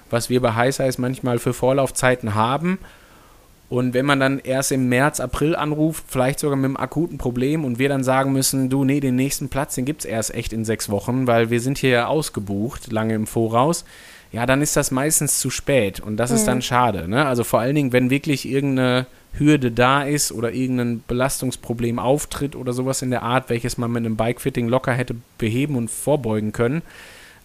was 0.09 0.29
wir 0.29 0.41
bei 0.41 0.53
High 0.53 0.75
Size 0.75 1.01
manchmal 1.01 1.39
für 1.39 1.53
Vorlaufzeiten 1.53 2.35
haben. 2.35 2.79
Und 3.69 3.95
wenn 3.95 4.05
man 4.05 4.19
dann 4.19 4.37
erst 4.37 4.71
im 4.71 4.87
März, 4.87 5.19
April 5.19 5.55
anruft, 5.55 6.03
vielleicht 6.07 6.39
sogar 6.39 6.55
mit 6.55 6.65
einem 6.65 6.77
akuten 6.77 7.17
Problem 7.17 7.65
und 7.65 7.79
wir 7.79 7.89
dann 7.89 8.03
sagen 8.03 8.31
müssen, 8.31 8.69
du, 8.69 8.85
nee, 8.85 8.99
den 8.99 9.15
nächsten 9.15 9.49
Platz, 9.49 9.73
den 9.73 9.85
gibt 9.85 10.01
es 10.01 10.05
erst 10.05 10.35
echt 10.35 10.53
in 10.53 10.63
sechs 10.63 10.89
Wochen, 10.89 11.25
weil 11.25 11.49
wir 11.49 11.59
sind 11.59 11.79
hier 11.79 12.07
ausgebucht, 12.07 12.91
lange 12.91 13.15
im 13.15 13.25
Voraus, 13.25 13.83
ja, 14.33 14.47
dann 14.47 14.63
ist 14.63 14.75
das 14.75 14.89
meistens 14.89 15.39
zu 15.39 15.51
spät 15.51 15.99
und 15.99 16.17
das 16.17 16.31
mhm. 16.31 16.35
ist 16.35 16.45
dann 16.45 16.57
mhm. 16.57 16.63
schade. 16.63 17.07
Ne? 17.07 17.25
Also 17.25 17.43
vor 17.43 17.59
allen 17.59 17.75
Dingen, 17.75 17.93
wenn 17.93 18.09
wirklich 18.09 18.49
irgendeine 18.49 19.05
Hürde 19.37 19.71
da 19.71 20.01
ist 20.01 20.31
oder 20.31 20.51
irgendein 20.51 21.03
Belastungsproblem 21.07 21.99
auftritt 21.99 22.55
oder 22.55 22.73
sowas 22.73 23.03
in 23.03 23.11
der 23.11 23.21
Art, 23.21 23.49
welches 23.49 23.77
man 23.77 23.91
mit 23.91 24.05
einem 24.05 24.17
Bikefitting 24.17 24.67
locker 24.67 24.91
hätte 24.91 25.15
beheben 25.37 25.75
und 25.75 25.89
vorbeugen 25.89 26.51
können, 26.51 26.81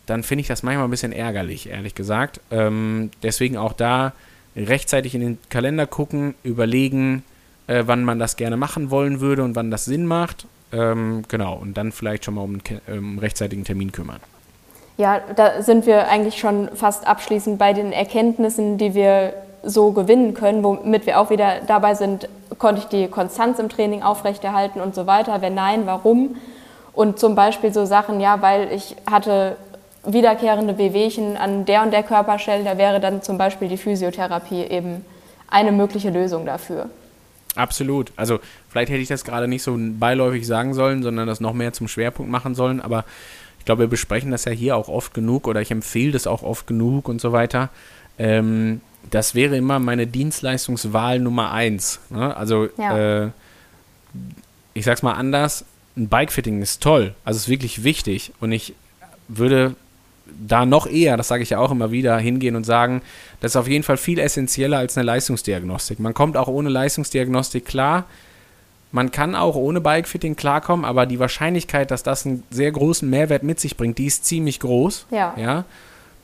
dann 0.07 0.22
finde 0.22 0.41
ich 0.41 0.49
das 0.49 0.62
manchmal 0.62 0.86
ein 0.86 0.91
bisschen 0.91 1.12
ärgerlich, 1.12 1.68
ehrlich 1.68 1.95
gesagt. 1.95 2.41
Ähm, 2.51 3.11
deswegen 3.22 3.59
auch 3.59 3.74
da 3.74 4.14
rechtzeitig 4.57 5.14
in 5.14 5.20
den 5.20 5.39
Kalender 5.51 5.86
gucken, 5.86 6.34
überlegen, 6.43 7.22
äh, 7.66 7.82
wann 7.84 8.03
man 8.03 8.18
das 8.18 8.36
gerne 8.36 8.57
machen 8.57 8.91
wollen 8.91 9.20
würde 9.20 9.45
und 9.45 9.55
wann 9.57 9.70
das 9.70 9.84
Sinn 9.84 10.07
macht. 10.07 10.47
Ähm, 10.72 11.24
genau, 11.28 11.55
und 11.55 11.76
dann 11.76 11.93
vielleicht 11.93 12.24
schon 12.24 12.34
mal 12.34 12.43
um 12.43 12.59
einen 12.86 12.99
um 12.99 13.18
rechtzeitigen 13.18 13.64
Termin 13.64 13.93
kümmern. 13.93 14.20
Ja, 14.99 15.21
da 15.37 15.63
sind 15.63 15.87
wir 15.87 16.09
eigentlich 16.09 16.39
schon 16.39 16.69
fast 16.75 17.07
abschließend 17.07 17.57
bei 17.57 17.73
den 17.73 17.93
Erkenntnissen, 17.93 18.79
die 18.79 18.95
wir 18.95 19.33
so 19.63 19.93
gewinnen 19.93 20.35
können, 20.35 20.65
womit 20.65 21.07
wir 21.07 21.21
auch 21.21 21.31
wieder 21.31 21.61
dabei 21.67 21.95
sind, 21.95 22.29
konnte 22.59 22.81
ich 22.81 22.89
die 22.89 23.07
Konstanz 23.07 23.61
im 23.61 23.69
Training 23.69 24.03
aufrechterhalten 24.03 24.81
und 24.81 24.97
so 24.97 25.07
weiter. 25.07 25.41
Wenn 25.41 25.55
nein, 25.55 25.83
warum? 25.87 26.35
Und 26.93 27.21
zum 27.21 27.37
Beispiel 27.37 27.73
so 27.73 27.85
Sachen, 27.85 28.19
ja, 28.21 28.43
weil 28.43 28.73
ich 28.73 28.97
hatte 29.09 29.57
wiederkehrende 30.05 30.79
Wehwehchen 30.79 31.37
an 31.37 31.65
der 31.65 31.83
und 31.85 31.93
der 31.93 32.03
Körperstelle, 32.03 32.65
da 32.65 32.77
wäre 32.77 32.99
dann 32.99 33.23
zum 33.23 33.39
Beispiel 33.39 33.69
die 33.69 33.77
Physiotherapie 33.77 34.65
eben 34.65 35.05
eine 35.49 35.71
mögliche 35.71 36.11
Lösung 36.11 36.45
dafür. 36.45 36.91
Absolut. 37.55 38.13
Also 38.17 38.39
vielleicht 38.69 38.91
hätte 38.91 39.01
ich 39.01 39.09
das 39.09 39.25
gerade 39.25 39.47
nicht 39.47 39.63
so 39.63 39.77
beiläufig 39.79 40.47
sagen 40.47 40.75
sollen, 40.75 41.03
sondern 41.05 41.29
das 41.29 41.41
noch 41.41 41.55
mehr 41.55 41.73
zum 41.73 41.89
Schwerpunkt 41.89 42.31
machen 42.31 42.55
sollen, 42.55 42.81
aber 42.81 43.05
glaube, 43.69 43.83
wir 43.83 43.89
besprechen 43.89 44.31
das 44.31 44.47
ja 44.47 44.53
hier 44.53 44.77
auch 44.77 44.89
oft 44.89 45.12
genug 45.12 45.47
oder 45.47 45.61
ich 45.61 45.71
empfehle 45.71 46.12
das 46.12 46.27
auch 46.27 46.43
oft 46.43 46.66
genug 46.66 47.07
und 47.07 47.21
so 47.21 47.33
weiter. 47.33 47.69
Ähm, 48.19 48.81
das 49.11 49.35
wäre 49.35 49.59
immer 49.59 49.79
meine 49.79 50.07
Dienstleistungswahl 50.07 51.19
Nummer 51.19 51.53
eins. 51.53 52.01
Ne? 52.09 52.35
Also, 52.35 52.71
ja. 52.79 53.25
äh, 53.25 53.31
ich 54.73 54.87
sag's 54.87 55.03
mal 55.03 55.12
anders: 55.12 55.66
ein 55.99 56.09
Bikefitting 56.09 56.62
ist 56.62 56.83
toll, 56.83 57.14
also 57.27 57.37
ist 57.37 57.51
wirklich 57.51 57.85
wichtig 57.85 58.33
und 58.41 58.53
ich 58.53 58.73
würde 59.29 59.75
da 60.47 60.64
noch 60.64 60.87
eher, 60.87 61.19
das 61.19 61.29
sage 61.29 61.43
ich 61.43 61.51
ja 61.51 61.59
auch 61.59 61.71
immer 61.71 61.91
wieder, 61.91 62.16
hingehen 62.16 62.57
und 62.57 62.64
sagen, 62.64 63.03
das 63.41 63.53
ist 63.53 63.57
auf 63.57 63.69
jeden 63.69 63.85
Fall 63.85 63.99
viel 63.99 64.19
essentieller 64.19 64.79
als 64.79 64.97
eine 64.97 65.05
Leistungsdiagnostik. 65.05 66.01
Man 66.01 66.14
kommt 66.14 66.39
auch 66.39 66.49
ohne 66.49 66.71
Leistungsdiagnostik 66.71 67.66
klar. 67.66 68.07
Man 68.91 69.11
kann 69.11 69.34
auch 69.34 69.55
ohne 69.55 69.80
Bikefitting 69.80 70.36
klarkommen, 70.36 70.84
aber 70.84 71.05
die 71.05 71.18
Wahrscheinlichkeit, 71.18 71.91
dass 71.91 72.03
das 72.03 72.24
einen 72.24 72.43
sehr 72.51 72.72
großen 72.72 73.09
Mehrwert 73.09 73.43
mit 73.43 73.61
sich 73.61 73.76
bringt, 73.76 73.99
die 73.99 74.07
ist 74.07 74.24
ziemlich 74.24 74.61
groß. 74.61 75.07
Ja. 75.11 75.34
ja? 75.36 75.64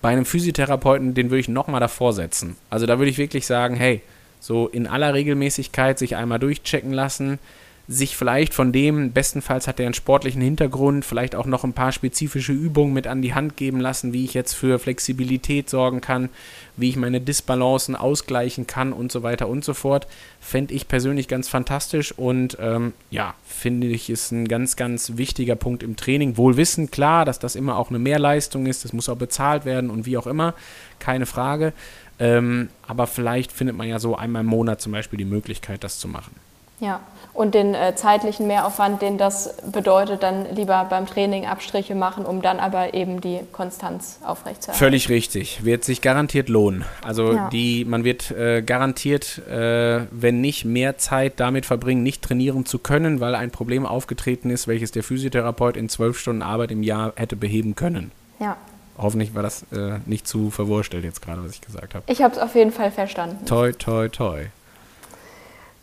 Bei 0.00 0.10
einem 0.10 0.24
Physiotherapeuten, 0.24 1.14
den 1.14 1.30
würde 1.30 1.40
ich 1.40 1.48
nochmal 1.48 1.80
davor 1.80 2.12
setzen. 2.12 2.56
Also 2.70 2.86
da 2.86 2.98
würde 2.98 3.10
ich 3.10 3.18
wirklich 3.18 3.46
sagen, 3.46 3.74
hey, 3.74 4.02
so 4.40 4.68
in 4.68 4.86
aller 4.86 5.14
Regelmäßigkeit 5.14 5.98
sich 5.98 6.16
einmal 6.16 6.38
durchchecken 6.38 6.92
lassen, 6.92 7.38
sich 7.86 8.16
vielleicht 8.16 8.54
von 8.54 8.72
dem, 8.72 9.12
bestenfalls 9.12 9.68
hat 9.68 9.78
er 9.78 9.86
einen 9.86 9.94
sportlichen 9.94 10.40
Hintergrund, 10.40 11.04
vielleicht 11.04 11.34
auch 11.34 11.44
noch 11.44 11.64
ein 11.64 11.74
paar 11.74 11.92
spezifische 11.92 12.52
Übungen 12.52 12.94
mit 12.94 13.06
an 13.06 13.20
die 13.20 13.34
Hand 13.34 13.58
geben 13.58 13.78
lassen, 13.78 14.14
wie 14.14 14.24
ich 14.24 14.32
jetzt 14.32 14.54
für 14.54 14.78
Flexibilität 14.78 15.68
sorgen 15.68 16.00
kann, 16.00 16.30
wie 16.78 16.88
ich 16.88 16.96
meine 16.96 17.20
Disbalancen 17.20 17.94
ausgleichen 17.94 18.66
kann 18.66 18.94
und 18.94 19.12
so 19.12 19.22
weiter 19.22 19.48
und 19.48 19.64
so 19.64 19.74
fort. 19.74 20.06
Fände 20.40 20.72
ich 20.72 20.88
persönlich 20.88 21.28
ganz 21.28 21.48
fantastisch 21.48 22.12
und 22.12 22.56
ähm, 22.58 22.94
ja, 23.10 23.34
finde 23.44 23.88
ich, 23.88 24.08
ist 24.08 24.32
ein 24.32 24.48
ganz, 24.48 24.76
ganz 24.76 25.16
wichtiger 25.16 25.56
Punkt 25.56 25.82
im 25.82 25.96
Training. 25.96 26.38
Wohl 26.38 26.56
wissen, 26.56 26.90
klar, 26.90 27.26
dass 27.26 27.38
das 27.38 27.54
immer 27.54 27.76
auch 27.76 27.90
eine 27.90 27.98
Mehrleistung 27.98 28.64
ist, 28.64 28.84
das 28.84 28.94
muss 28.94 29.10
auch 29.10 29.16
bezahlt 29.16 29.66
werden 29.66 29.90
und 29.90 30.06
wie 30.06 30.16
auch 30.16 30.26
immer, 30.26 30.54
keine 31.00 31.26
Frage. 31.26 31.74
Ähm, 32.18 32.68
aber 32.86 33.06
vielleicht 33.06 33.52
findet 33.52 33.76
man 33.76 33.88
ja 33.88 33.98
so 33.98 34.16
einmal 34.16 34.40
im 34.40 34.46
Monat 34.46 34.80
zum 34.80 34.92
Beispiel 34.92 35.18
die 35.18 35.24
Möglichkeit, 35.24 35.84
das 35.84 35.98
zu 35.98 36.08
machen. 36.08 36.34
Ja, 36.80 37.00
und 37.34 37.54
den 37.54 37.74
äh, 37.74 37.96
zeitlichen 37.96 38.46
Mehraufwand, 38.46 39.02
den 39.02 39.18
das 39.18 39.56
bedeutet, 39.70 40.22
dann 40.22 40.54
lieber 40.54 40.86
beim 40.88 41.06
Training 41.06 41.46
Abstriche 41.46 41.96
machen, 41.96 42.24
um 42.24 42.42
dann 42.42 42.60
aber 42.60 42.94
eben 42.94 43.20
die 43.20 43.40
Konstanz 43.50 44.20
aufrechtzuerhalten. 44.24 44.78
Völlig 44.78 45.08
richtig. 45.08 45.64
Wird 45.64 45.84
sich 45.84 46.00
garantiert 46.00 46.48
lohnen. 46.48 46.84
Also 47.02 47.32
ja. 47.32 47.48
die, 47.50 47.84
man 47.84 48.04
wird 48.04 48.30
äh, 48.30 48.62
garantiert, 48.62 49.38
äh, 49.48 50.02
wenn 50.12 50.40
nicht 50.40 50.64
mehr 50.64 50.96
Zeit 50.96 51.40
damit 51.40 51.66
verbringen, 51.66 52.04
nicht 52.04 52.22
trainieren 52.22 52.66
zu 52.66 52.78
können, 52.78 53.18
weil 53.18 53.34
ein 53.34 53.50
Problem 53.50 53.84
aufgetreten 53.84 54.50
ist, 54.50 54.68
welches 54.68 54.92
der 54.92 55.02
Physiotherapeut 55.02 55.76
in 55.76 55.88
zwölf 55.88 56.18
Stunden 56.18 56.42
Arbeit 56.42 56.70
im 56.70 56.84
Jahr 56.84 57.14
hätte 57.16 57.34
beheben 57.34 57.74
können. 57.74 58.12
Ja. 58.38 58.56
Hoffentlich 58.96 59.34
war 59.34 59.42
das 59.42 59.64
äh, 59.72 59.98
nicht 60.06 60.28
zu 60.28 60.50
verwurstelt 60.50 61.02
jetzt 61.02 61.20
gerade, 61.20 61.42
was 61.44 61.50
ich 61.50 61.60
gesagt 61.60 61.96
habe. 61.96 62.04
Ich 62.06 62.22
habe 62.22 62.34
es 62.34 62.40
auf 62.40 62.54
jeden 62.54 62.70
Fall 62.70 62.92
verstanden. 62.92 63.44
Toi, 63.44 63.72
toi, 63.72 64.08
toi. 64.08 64.44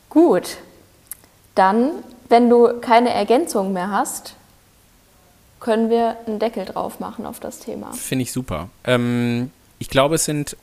Gut, 0.10 0.58
dann, 1.56 1.92
wenn 2.30 2.50
du 2.50 2.80
keine 2.80 3.14
Ergänzung 3.14 3.74
mehr 3.74 3.92
hast, 3.92 4.36
können 5.60 5.90
wir 5.90 6.18
einen 6.26 6.40
Deckel 6.40 6.66
drauf 6.66 7.00
machen 7.00 7.26
auf 7.26 7.40
das 7.40 7.60
Thema. 7.60 7.92
Finde 7.94 8.24
ich 8.24 8.32
super. 8.32 8.70
Ähm, 8.84 9.52
ich 9.80 9.90
glaube, 9.90 10.16
es 10.16 10.26
sind 10.26 10.58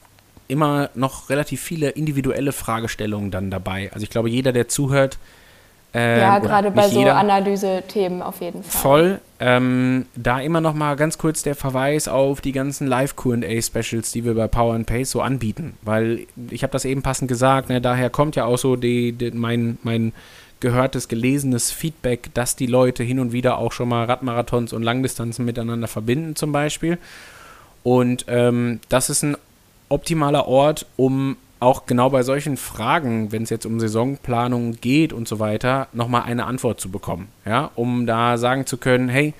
immer 0.48 0.90
noch 0.94 1.30
relativ 1.30 1.60
viele 1.60 1.90
individuelle 1.90 2.52
Fragestellungen 2.52 3.30
dann 3.30 3.50
dabei. 3.50 3.90
Also 3.92 4.02
ich 4.02 4.10
glaube, 4.10 4.30
jeder, 4.30 4.52
der 4.52 4.68
zuhört, 4.68 5.18
äh, 5.94 6.20
ja, 6.20 6.38
gerade 6.38 6.70
bei 6.70 6.88
so 6.88 7.00
Analyse-Themen 7.00 8.20
auf 8.20 8.40
jeden 8.40 8.62
Fall. 8.62 8.80
Voll. 8.80 9.20
Ähm, 9.40 10.06
da 10.16 10.38
immer 10.40 10.60
noch 10.60 10.74
mal 10.74 10.96
ganz 10.96 11.16
kurz 11.16 11.42
der 11.42 11.54
Verweis 11.54 12.08
auf 12.08 12.40
die 12.42 12.52
ganzen 12.52 12.86
Live-Q&A-Specials, 12.86 14.12
die 14.12 14.24
wir 14.24 14.34
bei 14.34 14.48
Power 14.48 14.74
and 14.74 14.86
Pace 14.86 15.10
so 15.10 15.22
anbieten. 15.22 15.78
Weil 15.82 16.26
ich 16.50 16.62
habe 16.62 16.72
das 16.72 16.84
eben 16.84 17.02
passend 17.02 17.28
gesagt, 17.28 17.70
ne, 17.70 17.80
daher 17.80 18.10
kommt 18.10 18.36
ja 18.36 18.44
auch 18.44 18.58
so 18.58 18.76
die, 18.76 19.12
die, 19.12 19.30
mein, 19.30 19.78
mein 19.82 20.12
gehörtes, 20.60 21.08
gelesenes 21.08 21.70
Feedback, 21.70 22.30
dass 22.34 22.56
die 22.56 22.66
Leute 22.66 23.02
hin 23.02 23.20
und 23.20 23.32
wieder 23.32 23.58
auch 23.58 23.72
schon 23.72 23.88
mal 23.88 24.04
Radmarathons 24.04 24.72
und 24.72 24.82
Langdistanzen 24.82 25.44
miteinander 25.44 25.88
verbinden 25.88 26.36
zum 26.36 26.52
Beispiel. 26.52 26.98
Und 27.82 28.24
ähm, 28.28 28.80
das 28.88 29.10
ist 29.10 29.22
ein 29.22 29.36
optimaler 29.88 30.46
Ort, 30.46 30.86
um 30.96 31.36
auch 31.60 31.86
genau 31.86 32.10
bei 32.10 32.22
solchen 32.22 32.56
Fragen, 32.56 33.32
wenn 33.32 33.42
es 33.42 33.50
jetzt 33.50 33.66
um 33.66 33.80
Saisonplanung 33.80 34.80
geht 34.80 35.12
und 35.12 35.26
so 35.26 35.38
weiter, 35.38 35.88
nochmal 35.92 36.22
eine 36.22 36.46
Antwort 36.46 36.80
zu 36.80 36.90
bekommen. 36.90 37.28
Ja, 37.44 37.70
um 37.74 38.06
da 38.06 38.38
sagen 38.38 38.66
zu 38.66 38.76
können, 38.76 39.08
hey, 39.08 39.34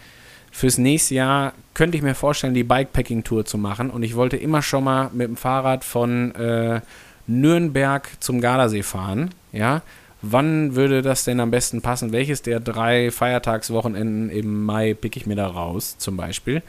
fürs 0.51 0.79
nächste 0.79 1.15
Jahr 1.15 1.53
könnte 1.75 1.97
ich 1.97 2.03
mir 2.03 2.15
vorstellen, 2.15 2.55
die 2.55 2.65
Bikepacking-Tour 2.65 3.45
zu 3.45 3.59
machen. 3.59 3.91
Und 3.91 4.03
ich 4.03 4.17
wollte 4.17 4.37
immer 4.37 4.63
schon 4.63 4.85
mal 4.85 5.11
mit 5.13 5.29
dem 5.29 5.37
Fahrrad 5.37 5.85
von 5.85 6.35
äh, 6.35 6.81
Nürnberg 7.29 8.09
zum 8.19 8.41
Gardasee 8.41 8.83
fahren. 8.83 9.31
Ja, 9.53 9.83
wann 10.23 10.75
würde 10.75 11.03
das 11.03 11.25
denn 11.25 11.41
am 11.41 11.51
besten 11.51 11.83
passen? 11.83 12.13
Welches 12.13 12.43
der 12.43 12.61
drei 12.61 13.11
Feiertagswochenenden 13.11 14.31
im 14.31 14.65
Mai 14.65 14.95
picke 14.95 15.19
ich 15.19 15.27
mir 15.27 15.37
da 15.37 15.47
raus, 15.47 15.97
zum 15.99 16.17
Beispiel? 16.17 16.63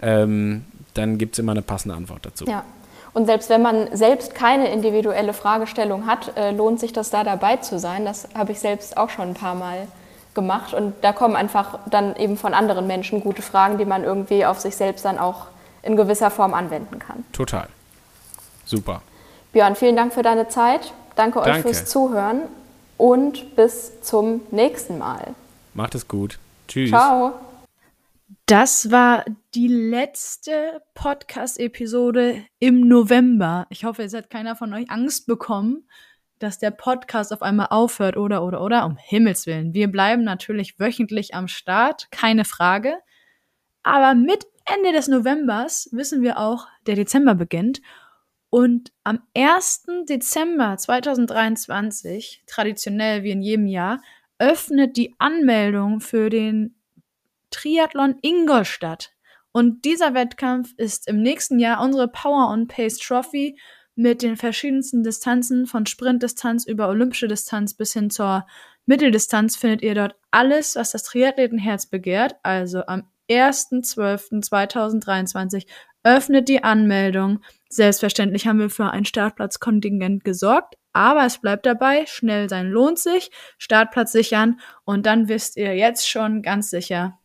Ähm, 0.00 0.64
dann 0.94 1.18
gibt 1.18 1.34
es 1.34 1.38
immer 1.38 1.52
eine 1.52 1.62
passende 1.62 1.96
Antwort 1.96 2.26
dazu. 2.26 2.44
Ja. 2.46 2.64
Und 3.14 3.26
selbst 3.26 3.50
wenn 3.50 3.62
man 3.62 3.96
selbst 3.96 4.34
keine 4.34 4.70
individuelle 4.70 5.32
Fragestellung 5.32 6.06
hat, 6.06 6.36
äh, 6.36 6.50
lohnt 6.50 6.78
sich 6.78 6.92
das 6.92 7.10
da 7.10 7.24
dabei 7.24 7.56
zu 7.56 7.78
sein. 7.78 8.04
Das 8.04 8.28
habe 8.36 8.52
ich 8.52 8.60
selbst 8.60 8.96
auch 8.96 9.10
schon 9.10 9.28
ein 9.28 9.34
paar 9.34 9.54
Mal 9.54 9.88
gemacht. 10.34 10.74
Und 10.74 10.94
da 11.02 11.12
kommen 11.12 11.34
einfach 11.34 11.78
dann 11.90 12.14
eben 12.16 12.36
von 12.36 12.54
anderen 12.54 12.86
Menschen 12.86 13.20
gute 13.20 13.42
Fragen, 13.42 13.78
die 13.78 13.84
man 13.84 14.04
irgendwie 14.04 14.44
auf 14.44 14.60
sich 14.60 14.76
selbst 14.76 15.04
dann 15.04 15.18
auch 15.18 15.46
in 15.82 15.96
gewisser 15.96 16.30
Form 16.30 16.54
anwenden 16.54 16.98
kann. 16.98 17.24
Total. 17.32 17.68
Super. 18.64 19.02
Björn, 19.52 19.74
vielen 19.74 19.96
Dank 19.96 20.12
für 20.12 20.22
deine 20.22 20.48
Zeit. 20.48 20.92
Danke 21.16 21.40
euch 21.40 21.46
Danke. 21.46 21.62
fürs 21.62 21.86
Zuhören 21.86 22.42
und 22.98 23.56
bis 23.56 24.02
zum 24.02 24.42
nächsten 24.50 24.98
Mal. 24.98 25.34
Macht 25.72 25.94
es 25.94 26.06
gut. 26.06 26.38
Tschüss. 26.66 26.90
Ciao. 26.90 27.34
Das 28.44 28.90
war 28.90 29.24
die 29.54 29.68
letzte 29.68 30.82
Podcast-Episode 30.94 32.44
im 32.58 32.86
November. 32.88 33.66
Ich 33.70 33.84
hoffe, 33.84 34.02
es 34.02 34.14
hat 34.14 34.30
keiner 34.30 34.56
von 34.56 34.72
euch 34.74 34.90
Angst 34.90 35.26
bekommen, 35.26 35.86
dass 36.38 36.58
der 36.58 36.70
Podcast 36.70 37.32
auf 37.32 37.42
einmal 37.42 37.68
aufhört 37.70 38.16
oder, 38.16 38.44
oder, 38.44 38.62
oder. 38.62 38.84
Um 38.86 38.96
Himmels 38.96 39.46
Willen. 39.46 39.74
Wir 39.74 39.88
bleiben 39.88 40.24
natürlich 40.24 40.78
wöchentlich 40.78 41.34
am 41.34 41.48
Start, 41.48 42.10
keine 42.10 42.44
Frage. 42.44 42.94
Aber 43.82 44.14
mit 44.14 44.46
Ende 44.64 44.92
des 44.92 45.08
Novembers 45.08 45.88
wissen 45.92 46.22
wir 46.22 46.38
auch, 46.38 46.66
der 46.86 46.94
Dezember 46.94 47.34
beginnt. 47.34 47.80
Und 48.50 48.92
am 49.04 49.20
1. 49.34 49.86
Dezember 50.08 50.76
2023, 50.76 52.44
traditionell 52.46 53.22
wie 53.22 53.32
in 53.32 53.42
jedem 53.42 53.66
Jahr, 53.66 54.00
öffnet 54.38 54.96
die 54.96 55.14
Anmeldung 55.18 56.00
für 56.00 56.30
den 56.30 56.74
Triathlon 57.50 58.16
Ingolstadt. 58.22 59.12
Und 59.52 59.84
dieser 59.84 60.14
Wettkampf 60.14 60.72
ist 60.76 61.08
im 61.08 61.20
nächsten 61.20 61.58
Jahr 61.58 61.82
unsere 61.82 62.08
Power 62.08 62.50
on 62.50 62.68
Pace 62.68 62.98
Trophy 62.98 63.58
mit 63.94 64.22
den 64.22 64.36
verschiedensten 64.36 65.02
Distanzen 65.02 65.66
von 65.66 65.86
Sprintdistanz 65.86 66.66
über 66.66 66.88
olympische 66.88 67.26
Distanz 67.26 67.74
bis 67.74 67.92
hin 67.92 68.10
zur 68.10 68.46
Mitteldistanz 68.86 69.56
findet 69.56 69.82
ihr 69.82 69.94
dort 69.94 70.14
alles, 70.30 70.76
was 70.76 70.92
das 70.92 71.02
Triathletenherz 71.02 71.86
begehrt. 71.86 72.36
Also 72.42 72.86
am 72.86 73.10
1.12.2023 73.28 75.66
öffnet 76.02 76.48
die 76.48 76.64
Anmeldung. 76.64 77.40
Selbstverständlich 77.68 78.46
haben 78.46 78.58
wir 78.58 78.70
für 78.70 78.90
ein 78.90 79.04
Startplatzkontingent 79.04 80.24
gesorgt, 80.24 80.76
aber 80.92 81.24
es 81.26 81.38
bleibt 81.38 81.66
dabei, 81.66 82.06
schnell 82.06 82.48
sein 82.48 82.68
lohnt 82.68 82.98
sich, 82.98 83.30
Startplatz 83.58 84.12
sichern 84.12 84.60
und 84.84 85.06
dann 85.06 85.28
wisst 85.28 85.56
ihr 85.56 85.76
jetzt 85.76 86.08
schon 86.08 86.42
ganz 86.42 86.70
sicher, 86.70 87.18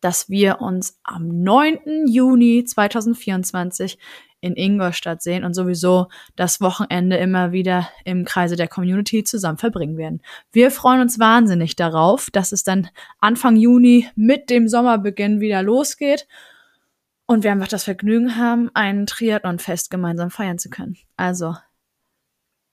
dass 0.00 0.28
wir 0.28 0.60
uns 0.60 0.98
am 1.02 1.42
9. 1.42 2.06
Juni 2.06 2.64
2024 2.64 3.98
in 4.40 4.54
Ingolstadt 4.54 5.22
sehen 5.22 5.44
und 5.44 5.54
sowieso 5.54 6.06
das 6.36 6.60
Wochenende 6.60 7.16
immer 7.16 7.50
wieder 7.50 7.88
im 8.04 8.24
Kreise 8.24 8.54
der 8.54 8.68
Community 8.68 9.24
zusammen 9.24 9.58
verbringen 9.58 9.96
werden. 9.96 10.22
Wir 10.52 10.70
freuen 10.70 11.00
uns 11.00 11.18
wahnsinnig 11.18 11.74
darauf, 11.74 12.30
dass 12.30 12.52
es 12.52 12.62
dann 12.62 12.88
Anfang 13.18 13.56
Juni 13.56 14.08
mit 14.14 14.48
dem 14.50 14.68
Sommerbeginn 14.68 15.40
wieder 15.40 15.62
losgeht 15.62 16.28
und 17.28 17.44
wir 17.44 17.52
einfach 17.52 17.68
das 17.68 17.84
Vergnügen 17.84 18.36
haben, 18.36 18.70
ein 18.74 19.06
Triathlon-Fest 19.06 19.90
gemeinsam 19.90 20.30
feiern 20.30 20.58
zu 20.58 20.70
können. 20.70 20.96
Also 21.16 21.54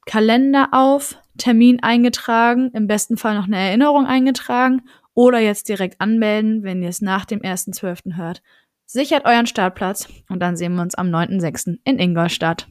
Kalender 0.05 0.69
auf, 0.71 1.17
Termin 1.37 1.83
eingetragen, 1.83 2.71
im 2.73 2.87
besten 2.87 3.17
Fall 3.17 3.35
noch 3.35 3.45
eine 3.45 3.57
Erinnerung 3.57 4.07
eingetragen 4.07 4.83
oder 5.13 5.39
jetzt 5.39 5.67
direkt 5.67 5.99
anmelden, 5.99 6.63
wenn 6.63 6.81
ihr 6.81 6.89
es 6.89 7.01
nach 7.01 7.25
dem 7.25 7.41
1.12. 7.41 8.15
hört. 8.15 8.41
Sichert 8.85 9.25
euren 9.25 9.45
Startplatz 9.45 10.07
und 10.29 10.39
dann 10.39 10.55
sehen 10.55 10.75
wir 10.75 10.81
uns 10.83 10.95
am 10.95 11.07
9.6. 11.07 11.79
in 11.83 11.99
Ingolstadt. 11.99 12.67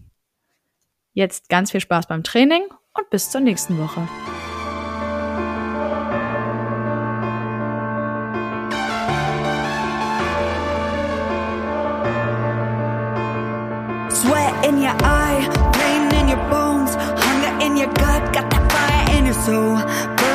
Jetzt 1.12 1.48
ganz 1.48 1.70
viel 1.70 1.80
Spaß 1.80 2.06
beim 2.06 2.22
Training 2.22 2.62
und 2.94 3.10
bis 3.10 3.30
zur 3.30 3.42
nächsten 3.42 3.78
Woche. 3.78 4.08
Your 17.84 17.92
gut, 17.94 18.32
got 18.32 18.50
that 18.50 18.72
fire 18.72 19.18
in 19.18 19.26
your 19.26 19.34
soul, 19.34 19.76
burn 20.16 20.33